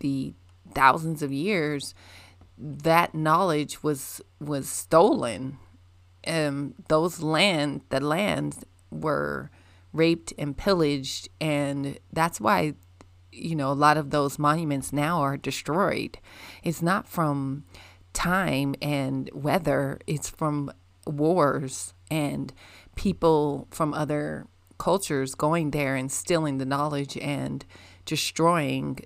the 0.01 0.35
thousands 0.73 1.23
of 1.23 1.33
years 1.33 1.95
that 2.61 3.15
knowledge 3.15 3.83
was 3.83 4.21
was 4.39 4.69
stolen. 4.69 5.59
Um, 6.27 6.75
those 6.89 7.23
land, 7.23 7.81
the 7.89 8.01
lands 8.01 8.65
were 8.91 9.51
raped 9.93 10.35
and 10.37 10.57
pillaged, 10.57 11.31
and 11.41 11.99
that's 12.13 12.41
why 12.41 12.75
you 13.33 13.55
know 13.55 13.71
a 13.71 13.75
lot 13.75 13.97
of 13.97 14.11
those 14.11 14.39
monuments 14.39 14.93
now 14.93 15.21
are 15.21 15.37
destroyed. 15.37 16.19
It's 16.63 16.83
not 16.83 17.09
from 17.09 17.65
time 18.13 18.75
and 18.83 19.31
weather; 19.33 19.99
it's 20.07 20.29
from 20.29 20.73
wars 21.07 21.95
and 22.11 22.53
people 22.97 23.69
from 23.71 23.95
other 23.95 24.47
cultures 24.79 25.35
going 25.35 25.71
there 25.71 25.95
and 25.95 26.11
stealing 26.11 26.59
the 26.59 26.65
knowledge 26.65 27.17
and 27.19 27.65
destroying 28.05 28.99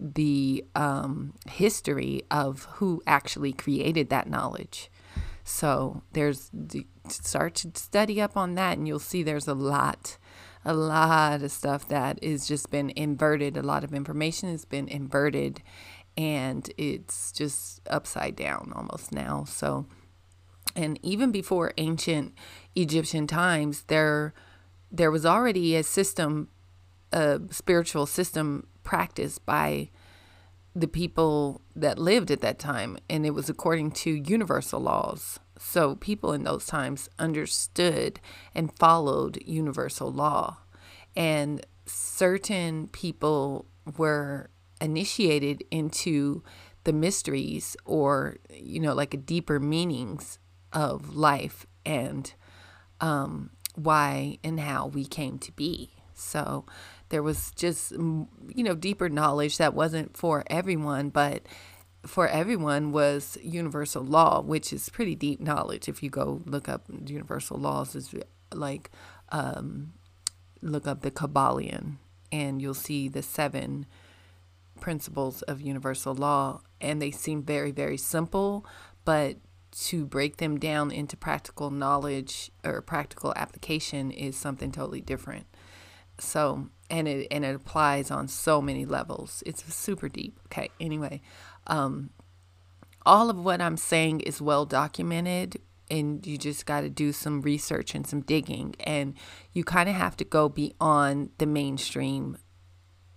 the 0.00 0.64
um, 0.74 1.34
history 1.48 2.22
of 2.30 2.64
who 2.76 3.02
actually 3.06 3.52
created 3.52 4.08
that 4.08 4.28
knowledge. 4.28 4.90
So 5.44 6.02
there's 6.12 6.50
start 7.08 7.56
to 7.56 7.70
study 7.74 8.20
up 8.20 8.36
on 8.36 8.54
that, 8.54 8.78
and 8.78 8.86
you'll 8.86 8.98
see 8.98 9.22
there's 9.22 9.48
a 9.48 9.54
lot, 9.54 10.16
a 10.64 10.74
lot 10.74 11.42
of 11.42 11.50
stuff 11.50 11.88
that 11.88 12.18
is 12.22 12.46
just 12.46 12.70
been 12.70 12.90
inverted. 12.96 13.56
A 13.56 13.62
lot 13.62 13.84
of 13.84 13.94
information 13.94 14.50
has 14.50 14.64
been 14.64 14.88
inverted, 14.88 15.62
and 16.16 16.70
it's 16.76 17.32
just 17.32 17.80
upside 17.88 18.36
down 18.36 18.72
almost 18.74 19.12
now. 19.12 19.44
So, 19.44 19.86
and 20.76 20.98
even 21.02 21.32
before 21.32 21.72
ancient 21.78 22.34
Egyptian 22.74 23.26
times, 23.26 23.84
there 23.84 24.34
there 24.92 25.10
was 25.10 25.24
already 25.24 25.76
a 25.76 25.82
system, 25.82 26.48
a 27.12 27.40
spiritual 27.50 28.06
system 28.06 28.66
practiced 28.82 29.46
by 29.46 29.90
the 30.74 30.88
people 30.88 31.60
that 31.74 31.98
lived 31.98 32.30
at 32.30 32.40
that 32.40 32.58
time, 32.58 32.98
and 33.08 33.24
it 33.24 33.30
was 33.30 33.48
according 33.48 33.90
to 33.90 34.10
universal 34.10 34.80
laws. 34.80 35.38
So 35.62 35.94
people 35.96 36.32
in 36.32 36.44
those 36.44 36.64
times 36.64 37.10
understood 37.18 38.18
and 38.54 38.76
followed 38.78 39.38
universal 39.44 40.10
law. 40.10 40.56
And 41.14 41.64
certain 41.84 42.88
people 42.88 43.66
were 43.98 44.48
initiated 44.80 45.62
into 45.70 46.42
the 46.84 46.94
mysteries 46.94 47.76
or, 47.84 48.38
you 48.50 48.80
know, 48.80 48.94
like 48.94 49.12
a 49.12 49.18
deeper 49.18 49.60
meanings 49.60 50.38
of 50.72 51.14
life 51.14 51.66
and 51.84 52.32
um, 53.02 53.50
why 53.74 54.38
and 54.42 54.58
how 54.58 54.86
we 54.86 55.04
came 55.04 55.38
to 55.40 55.52
be. 55.52 55.90
So 56.14 56.64
there 57.10 57.22
was 57.22 57.50
just, 57.54 57.92
you 57.92 58.28
know, 58.48 58.74
deeper 58.74 59.10
knowledge 59.10 59.58
that 59.58 59.74
wasn't 59.74 60.16
for 60.16 60.42
everyone, 60.46 61.10
but 61.10 61.42
for 62.06 62.28
everyone 62.28 62.92
was 62.92 63.36
universal 63.42 64.02
law, 64.02 64.40
which 64.40 64.72
is 64.72 64.88
pretty 64.88 65.14
deep 65.14 65.40
knowledge. 65.40 65.88
If 65.88 66.02
you 66.02 66.10
go 66.10 66.42
look 66.46 66.68
up 66.68 66.84
universal 67.06 67.58
laws, 67.58 67.94
is 67.94 68.14
like 68.52 68.90
um, 69.30 69.92
look 70.62 70.86
up 70.86 71.02
the 71.02 71.10
Kybalion, 71.10 71.96
and 72.32 72.60
you'll 72.62 72.74
see 72.74 73.08
the 73.08 73.22
seven 73.22 73.86
principles 74.80 75.42
of 75.42 75.60
universal 75.60 76.14
law, 76.14 76.62
and 76.80 77.00
they 77.00 77.10
seem 77.10 77.42
very, 77.42 77.70
very 77.70 77.96
simple, 77.98 78.64
but 79.04 79.36
to 79.72 80.04
break 80.04 80.38
them 80.38 80.58
down 80.58 80.90
into 80.90 81.16
practical 81.16 81.70
knowledge 81.70 82.50
or 82.64 82.82
practical 82.82 83.32
application 83.36 84.10
is 84.10 84.36
something 84.36 84.72
totally 84.72 85.00
different. 85.00 85.46
So, 86.18 86.68
and 86.90 87.06
it 87.06 87.28
and 87.30 87.44
it 87.44 87.54
applies 87.54 88.10
on 88.10 88.28
so 88.28 88.60
many 88.60 88.84
levels. 88.84 89.42
It's 89.46 89.62
super 89.72 90.08
deep. 90.08 90.38
Okay. 90.46 90.70
Anyway, 90.80 91.22
um, 91.70 92.10
all 93.06 93.30
of 93.30 93.42
what 93.42 93.60
I'm 93.62 93.78
saying 93.78 94.20
is 94.20 94.42
well 94.42 94.66
documented, 94.66 95.60
and 95.90 96.26
you 96.26 96.36
just 96.36 96.66
got 96.66 96.82
to 96.82 96.90
do 96.90 97.12
some 97.12 97.40
research 97.40 97.94
and 97.94 98.06
some 98.06 98.20
digging, 98.20 98.74
and 98.80 99.14
you 99.52 99.64
kind 99.64 99.88
of 99.88 99.94
have 99.94 100.16
to 100.18 100.24
go 100.24 100.48
beyond 100.48 101.30
the 101.38 101.46
mainstream 101.46 102.36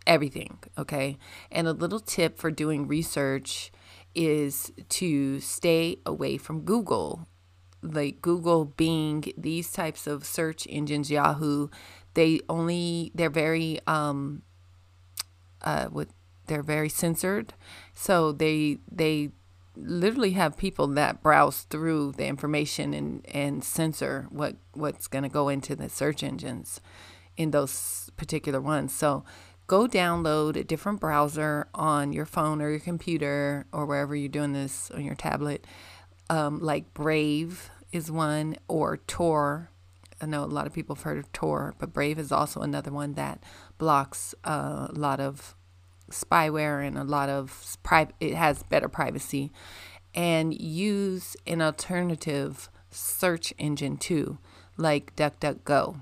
everything. 0.06 0.60
Okay. 0.78 1.18
And 1.52 1.68
a 1.68 1.74
little 1.74 2.00
tip 2.00 2.38
for 2.38 2.52
doing 2.52 2.88
research 2.88 3.72
is 4.16 4.72
to 4.90 5.40
stay 5.40 5.98
away 6.06 6.38
from 6.38 6.62
Google. 6.62 7.28
Like 7.82 8.22
Google, 8.22 8.66
Bing, 8.66 9.26
these 9.38 9.72
types 9.72 10.08
of 10.08 10.26
search 10.26 10.68
engines, 10.70 11.12
Yahoo, 11.12 11.68
they 12.14 12.40
only 12.48 13.12
they're 13.14 13.30
very 13.30 13.80
um 13.88 14.44
uh 15.62 15.90
with 15.92 16.14
they're 16.48 16.64
very 16.64 16.90
censored 16.90 17.54
so 17.94 18.32
they 18.32 18.80
they 18.92 19.32
literally 19.76 20.32
have 20.32 20.56
people 20.58 20.88
that 20.88 21.24
browse 21.24 21.64
through 21.64 22.12
the 22.14 22.26
information 22.26 22.94
and 22.94 23.26
and 23.34 23.64
censor 23.64 24.28
what 24.30 24.56
what's 24.74 25.08
going 25.08 25.24
to 25.24 25.30
go 25.30 25.50
into 25.50 25.76
the 25.76 25.90
search 25.90 26.24
engines 26.24 26.82
in 27.38 27.52
those 27.52 28.12
particular 28.18 28.62
ones. 28.62 28.94
So 28.94 29.24
go 29.68 29.88
download 29.88 30.56
a 30.56 30.64
different 30.64 31.00
browser 31.00 31.68
on 31.74 32.14
your 32.14 32.26
phone 32.26 32.62
or 32.62 32.70
your 32.70 32.80
computer 32.80 33.66
or 33.72 33.86
wherever 33.86 34.16
you're 34.16 34.30
doing 34.30 34.54
this 34.54 34.92
on 34.92 35.04
your 35.04 35.16
tablet. 35.16 35.66
Um, 36.30 36.60
like 36.60 36.94
brave 36.94 37.70
is 37.92 38.12
one 38.12 38.56
or 38.68 38.98
tor. 38.98 39.70
I 40.22 40.26
know 40.26 40.44
a 40.44 40.46
lot 40.46 40.68
of 40.68 40.74
people 40.74 40.96
have 40.96 41.04
heard 41.04 41.18
of 41.18 41.32
Tor, 41.34 41.76
but 41.80 41.92
Brave 41.92 42.18
is 42.18 42.32
also 42.32 42.62
another 42.62 42.92
one 42.92 43.16
that 43.16 43.44
blocks 43.78 44.34
uh, 44.46 44.88
a 44.90 44.94
lot 44.94 45.20
of 45.20 45.54
spyware 46.14 46.86
and 46.86 46.98
a 46.98 47.04
lot 47.04 47.30
of 47.30 47.78
private. 47.84 48.16
It 48.20 48.36
has 48.36 48.64
better 48.64 48.88
privacy, 48.88 49.52
and 50.16 50.60
use 50.60 51.36
an 51.48 51.62
alternative 51.62 52.70
search 52.92 53.54
engine 53.58 53.98
too, 53.98 54.38
like 54.78 55.16
DuckDuckGo. 55.16 56.02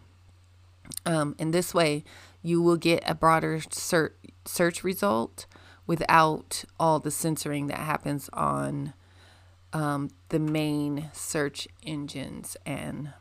Um, 1.05 1.35
and 1.39 1.53
this 1.53 1.73
way, 1.73 2.03
you 2.41 2.61
will 2.61 2.77
get 2.77 3.03
a 3.05 3.15
broader 3.15 3.61
search 3.71 4.13
search 4.43 4.83
result 4.83 5.45
without 5.85 6.63
all 6.79 6.99
the 6.99 7.11
censoring 7.11 7.67
that 7.67 7.77
happens 7.77 8.29
on 8.33 8.93
um, 9.73 10.09
the 10.29 10.39
main 10.39 11.09
search 11.13 11.67
engines 11.83 12.57
and 12.65 13.13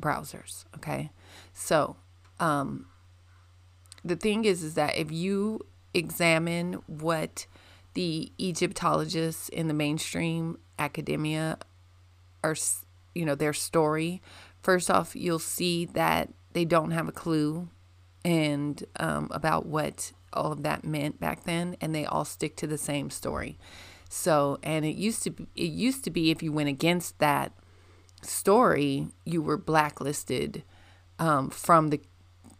browsers. 0.00 0.64
Okay. 0.76 1.10
So, 1.52 1.96
um, 2.38 2.86
the 4.04 4.16
thing 4.16 4.44
is, 4.44 4.62
is 4.62 4.74
that 4.74 4.96
if 4.96 5.10
you 5.10 5.66
examine 5.94 6.74
what 6.86 7.46
the 7.94 8.30
Egyptologists 8.38 9.48
in 9.48 9.68
the 9.68 9.74
mainstream 9.74 10.58
academia 10.78 11.58
are, 12.44 12.54
you 13.14 13.24
know, 13.24 13.34
their 13.34 13.52
story, 13.52 14.22
first 14.62 14.90
off, 14.90 15.16
you'll 15.16 15.38
see 15.38 15.84
that 15.84 16.28
they 16.52 16.64
don't 16.64 16.92
have 16.92 17.08
a 17.08 17.12
clue 17.12 17.68
and 18.24 18.84
um, 18.96 19.28
about 19.30 19.66
what 19.66 20.12
all 20.32 20.52
of 20.52 20.62
that 20.62 20.84
meant 20.84 21.18
back 21.18 21.44
then, 21.44 21.76
and 21.80 21.94
they 21.94 22.04
all 22.04 22.24
stick 22.24 22.56
to 22.56 22.66
the 22.66 22.78
same 22.78 23.10
story. 23.10 23.58
So, 24.08 24.58
and 24.62 24.84
it 24.84 24.96
used 24.96 25.22
to 25.24 25.30
be, 25.30 25.46
it 25.54 25.70
used 25.70 26.04
to 26.04 26.10
be 26.10 26.30
if 26.30 26.42
you 26.42 26.52
went 26.52 26.68
against 26.68 27.18
that 27.18 27.52
story, 28.22 29.08
you 29.24 29.42
were 29.42 29.56
blacklisted 29.56 30.62
um, 31.18 31.50
from 31.50 31.88
the 31.88 32.00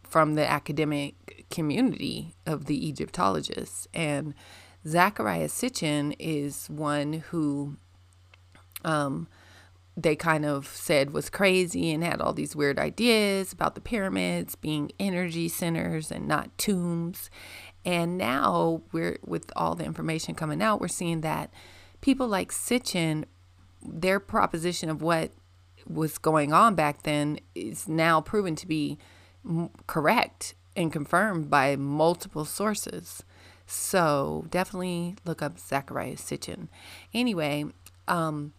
from 0.02 0.34
the 0.34 0.50
academic 0.50 1.37
community 1.50 2.34
of 2.46 2.66
the 2.66 2.88
Egyptologists. 2.88 3.88
And 3.94 4.34
Zecharia 4.86 5.48
Sitchin 5.48 6.14
is 6.18 6.68
one 6.68 7.24
who 7.30 7.76
um, 8.84 9.28
they 9.96 10.14
kind 10.14 10.44
of 10.44 10.66
said 10.68 11.10
was 11.10 11.28
crazy 11.28 11.92
and 11.92 12.04
had 12.04 12.20
all 12.20 12.32
these 12.32 12.54
weird 12.54 12.78
ideas 12.78 13.52
about 13.52 13.74
the 13.74 13.80
pyramids 13.80 14.54
being 14.54 14.92
energy 15.00 15.48
centers 15.48 16.10
and 16.12 16.28
not 16.28 16.56
tombs. 16.56 17.30
And 17.84 18.16
now 18.16 18.82
we're 18.92 19.18
with 19.24 19.50
all 19.56 19.74
the 19.74 19.84
information 19.84 20.34
coming 20.34 20.62
out, 20.62 20.80
we're 20.80 20.88
seeing 20.88 21.22
that 21.22 21.52
people 22.00 22.28
like 22.28 22.52
Sitchin, 22.52 23.24
their 23.82 24.20
proposition 24.20 24.90
of 24.90 25.02
what 25.02 25.32
was 25.86 26.18
going 26.18 26.52
on 26.52 26.74
back 26.74 27.02
then 27.02 27.38
is 27.54 27.88
now 27.88 28.20
proven 28.20 28.54
to 28.56 28.66
be 28.66 28.98
correct 29.86 30.54
and 30.78 30.92
confirmed 30.92 31.50
by 31.50 31.74
multiple 31.74 32.44
sources. 32.44 33.24
So 33.66 34.46
definitely 34.48 35.16
look 35.24 35.42
up 35.42 35.58
Zecharia 35.58 36.16
Sitchin. 36.16 36.68
Anyway, 37.12 37.64
um, 38.06 38.52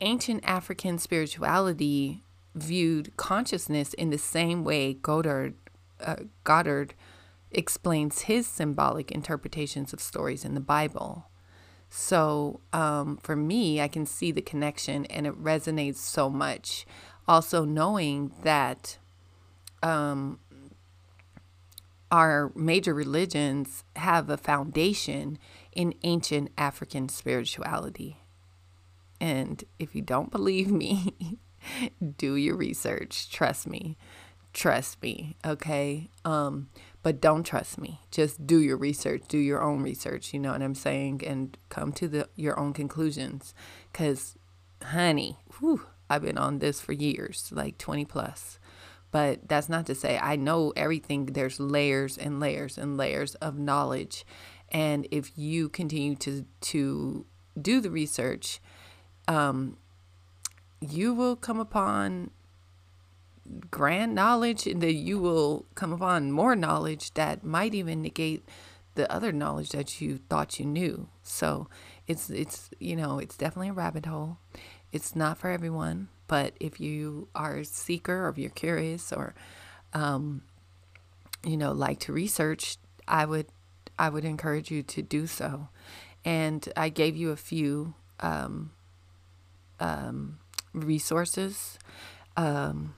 ancient 0.00 0.44
African 0.44 0.98
spirituality 0.98 2.22
viewed 2.54 3.16
consciousness 3.16 3.94
in 3.94 4.10
the 4.10 4.18
same 4.18 4.62
way 4.62 4.92
Goddard, 4.92 5.54
uh, 6.04 6.16
Goddard 6.44 6.94
explains 7.50 8.22
his 8.22 8.46
symbolic 8.46 9.10
interpretations 9.10 9.94
of 9.94 10.00
stories 10.00 10.44
in 10.44 10.52
the 10.52 10.60
Bible. 10.60 11.30
So 11.88 12.60
um, 12.74 13.16
for 13.22 13.34
me, 13.34 13.80
I 13.80 13.88
can 13.88 14.04
see 14.04 14.32
the 14.32 14.42
connection 14.42 15.06
and 15.06 15.26
it 15.26 15.42
resonates 15.42 15.96
so 15.96 16.28
much. 16.28 16.86
Also, 17.26 17.64
knowing 17.64 18.32
that 18.42 18.98
um, 19.82 20.38
our 22.10 22.52
major 22.54 22.94
religions 22.94 23.84
have 23.96 24.30
a 24.30 24.36
foundation 24.36 25.38
in 25.72 25.94
ancient 26.02 26.50
African 26.56 27.08
spirituality. 27.08 28.18
And 29.20 29.64
if 29.78 29.94
you 29.94 30.02
don't 30.02 30.30
believe 30.30 30.70
me, 30.70 31.38
do 32.16 32.34
your 32.34 32.56
research. 32.56 33.30
Trust 33.30 33.66
me. 33.66 33.96
Trust 34.52 35.02
me. 35.02 35.36
Okay. 35.44 36.10
Um, 36.24 36.68
but 37.02 37.20
don't 37.20 37.44
trust 37.44 37.78
me. 37.78 38.00
Just 38.10 38.46
do 38.46 38.58
your 38.60 38.76
research, 38.76 39.22
do 39.28 39.38
your 39.38 39.62
own 39.62 39.82
research, 39.82 40.34
you 40.34 40.40
know 40.40 40.52
what 40.52 40.62
I'm 40.62 40.74
saying, 40.74 41.22
and 41.24 41.56
come 41.68 41.92
to 41.92 42.08
the 42.08 42.28
your 42.34 42.58
own 42.58 42.72
conclusions. 42.72 43.54
Cause, 43.92 44.36
honey, 44.82 45.38
whew, 45.58 45.86
I've 46.10 46.22
been 46.22 46.38
on 46.38 46.58
this 46.58 46.80
for 46.80 46.92
years, 46.92 47.50
like 47.52 47.78
20 47.78 48.04
plus. 48.04 48.57
But 49.10 49.48
that's 49.48 49.68
not 49.68 49.86
to 49.86 49.94
say 49.94 50.18
I 50.18 50.36
know 50.36 50.72
everything. 50.76 51.26
There's 51.26 51.58
layers 51.58 52.18
and 52.18 52.40
layers 52.40 52.76
and 52.76 52.96
layers 52.96 53.34
of 53.36 53.58
knowledge. 53.58 54.26
And 54.70 55.08
if 55.10 55.32
you 55.36 55.68
continue 55.68 56.14
to 56.16 56.44
to 56.60 57.24
do 57.60 57.80
the 57.80 57.90
research, 57.90 58.60
um, 59.26 59.76
you 60.80 61.14
will 61.14 61.36
come 61.36 61.58
upon 61.58 62.30
grand 63.70 64.14
knowledge 64.14 64.66
and 64.66 64.82
that 64.82 64.94
you 64.94 65.18
will 65.18 65.64
come 65.74 65.92
upon 65.92 66.30
more 66.30 66.54
knowledge 66.54 67.14
that 67.14 67.44
might 67.44 67.74
even 67.74 68.02
negate 68.02 68.46
the 68.94 69.10
other 69.12 69.32
knowledge 69.32 69.70
that 69.70 70.00
you 70.00 70.18
thought 70.28 70.58
you 70.58 70.66
knew. 70.66 71.08
So 71.22 71.68
it's 72.06 72.30
it's 72.30 72.70
you 72.78 72.96
know, 72.96 73.18
it's 73.18 73.36
definitely 73.36 73.68
a 73.68 73.74
rabbit 73.74 74.06
hole. 74.06 74.38
It's 74.92 75.14
not 75.14 75.38
for 75.38 75.50
everyone, 75.50 76.08
but 76.28 76.54
if 76.60 76.78
you 76.78 77.28
are 77.34 77.56
a 77.56 77.64
seeker 77.64 78.26
or 78.26 78.28
if 78.28 78.38
you're 78.38 78.50
curious 78.50 79.12
or 79.12 79.34
um, 79.92 80.42
you 81.44 81.56
know, 81.56 81.72
like 81.72 81.98
to 82.00 82.12
research, 82.12 82.76
I 83.06 83.24
would 83.24 83.46
I 83.98 84.08
would 84.08 84.24
encourage 84.24 84.70
you 84.70 84.82
to 84.84 85.02
do 85.02 85.26
so. 85.26 85.68
And 86.24 86.68
I 86.76 86.88
gave 86.88 87.16
you 87.16 87.30
a 87.30 87.36
few 87.36 87.94
um, 88.20 88.72
um, 89.80 90.38
resources. 90.72 91.78
Um, 92.36 92.94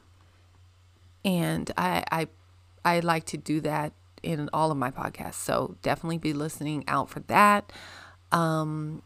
and 1.24 1.70
I, 1.76 2.04
I 2.10 2.28
I 2.84 3.00
like 3.00 3.24
to 3.26 3.36
do 3.36 3.60
that 3.62 3.92
in 4.22 4.50
all 4.52 4.70
of 4.70 4.76
my 4.76 4.90
podcasts. 4.90 5.34
So 5.34 5.76
definitely 5.82 6.18
be 6.18 6.32
listening 6.32 6.84
out 6.88 7.08
for 7.08 7.20
that. 7.20 7.72
Um, 8.32 9.02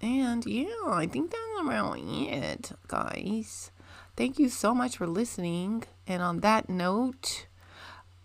and 0.00 0.44
yeah, 0.46 0.66
I 0.86 1.06
think 1.06 1.30
that's 1.30 1.68
around 1.68 1.98
it, 1.98 2.72
guys. 2.88 3.70
Thank 4.16 4.38
you 4.38 4.48
so 4.48 4.74
much 4.74 4.96
for 4.96 5.06
listening. 5.06 5.84
And 6.06 6.22
on 6.22 6.40
that 6.40 6.68
note, 6.68 7.46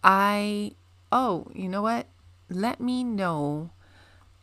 I 0.03 0.71
oh, 1.11 1.47
you 1.53 1.67
know 1.69 1.81
what? 1.81 2.07
Let 2.49 2.79
me 2.79 3.03
know 3.03 3.71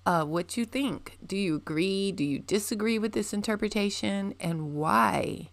uh, 0.06 0.24
what 0.24 0.56
you 0.56 0.64
think. 0.64 1.18
Do 1.24 1.36
you 1.36 1.56
agree? 1.56 2.12
Do 2.12 2.24
you 2.24 2.38
disagree 2.38 2.98
with 2.98 3.12
this 3.12 3.32
interpretation? 3.32 4.34
And 4.40 4.74
why? 4.74 5.50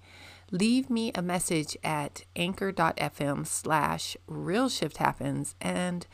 leave 0.51 0.89
me 0.89 1.11
a 1.13 1.21
message 1.21 1.77
at 1.83 2.23
anchor.fm 2.35 3.45
slash 3.45 4.15
real 4.27 4.69
shift 4.69 4.97
happens 4.97 5.55
and 5.59 6.07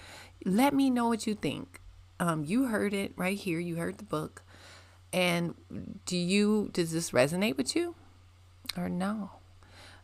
let 0.46 0.74
me 0.74 0.90
know 0.90 1.08
what 1.08 1.28
you 1.28 1.36
think. 1.36 1.80
Um, 2.20 2.44
you 2.44 2.66
heard 2.66 2.94
it 2.94 3.14
right 3.16 3.38
here. 3.38 3.60
You 3.60 3.76
heard 3.78 3.98
the 3.98 4.04
book. 4.04 4.44
And 5.14 5.56
do 6.06 6.18
you, 6.18 6.70
does 6.74 6.92
this 6.92 7.12
resonate 7.12 7.58
with 7.58 7.76
you 7.76 7.96
or 8.78 8.90
no? 8.90 9.32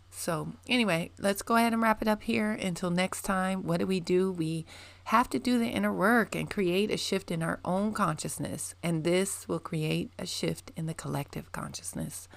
So, 0.09 0.53
anyway, 0.67 1.11
let's 1.19 1.41
go 1.41 1.57
ahead 1.57 1.73
and 1.73 1.81
wrap 1.81 2.01
it 2.01 2.07
up 2.07 2.23
here. 2.23 2.51
Until 2.51 2.89
next 2.89 3.21
time, 3.21 3.63
what 3.63 3.79
do 3.79 3.85
we 3.85 3.99
do? 3.99 4.31
We 4.31 4.65
have 5.05 5.29
to 5.29 5.39
do 5.39 5.59
the 5.59 5.67
inner 5.67 5.93
work 5.93 6.35
and 6.35 6.49
create 6.49 6.89
a 6.89 6.97
shift 6.97 7.29
in 7.29 7.43
our 7.43 7.59
own 7.63 7.93
consciousness. 7.93 8.73
And 8.81 9.03
this 9.03 9.47
will 9.47 9.59
create 9.59 10.11
a 10.17 10.25
shift 10.25 10.71
in 10.75 10.87
the 10.87 10.93
collective 10.93 11.51
consciousness. 11.51 12.27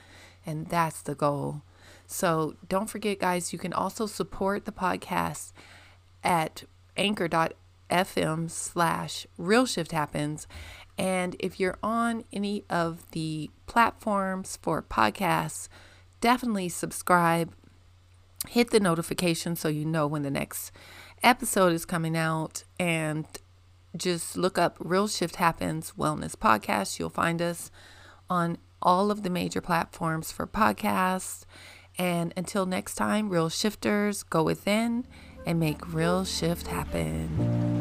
And 0.45 0.67
that's 0.69 1.01
the 1.01 1.15
goal. 1.15 1.63
So 2.07 2.57
don't 2.69 2.91
forget, 2.91 3.19
guys, 3.19 3.53
you 3.53 3.59
can 3.59 3.73
also 3.73 4.07
support 4.07 4.65
the 4.65 4.73
podcast 4.73 5.53
at 6.23 6.65
anchor.fm 6.97 8.51
slash 8.51 9.27
real 9.39 9.65
shift 9.65 9.93
happens. 9.93 10.47
And 10.99 11.37
if 11.39 11.59
you're 11.59 11.79
on 11.83 12.25
any 12.33 12.65
of 12.69 13.11
the 13.13 13.51
platforms 13.67 14.59
for 14.61 14.83
podcasts, 14.83 15.69
definitely 16.21 16.69
subscribe, 16.69 17.55
hit 18.49 18.71
the 18.71 18.81
notification 18.81 19.57
so 19.57 19.69
you 19.69 19.85
know 19.85 20.07
when 20.07 20.23
the 20.23 20.31
next 20.31 20.73
episode 21.23 21.73
is 21.73 21.85
coming 21.85 22.17
out, 22.17 22.65
and 22.79 23.27
just 23.97 24.37
look 24.37 24.59
up 24.59 24.77
Real 24.79 25.09
Shift 25.09 25.37
Happens 25.37 25.95
Wellness 25.99 26.37
Podcast. 26.37 26.99
You'll 26.99 27.11
find 27.11 27.41
us 27.43 27.71
on 28.29 28.59
all 28.83 29.11
of 29.11 29.23
the 29.23 29.31
major 29.31 29.61
platforms 29.61 30.33
for 30.33 30.47
podcasts 30.47 31.45
and 31.99 32.33
until 32.35 32.65
next 32.67 32.95
time, 32.95 33.29
real 33.29 33.51
shifters, 33.51 34.23
go 34.23 34.43
within 34.43 35.07
and 35.45 35.61
make 35.61 35.93
real 35.93 36.25
shift 36.25 36.67
happen. 36.69 37.80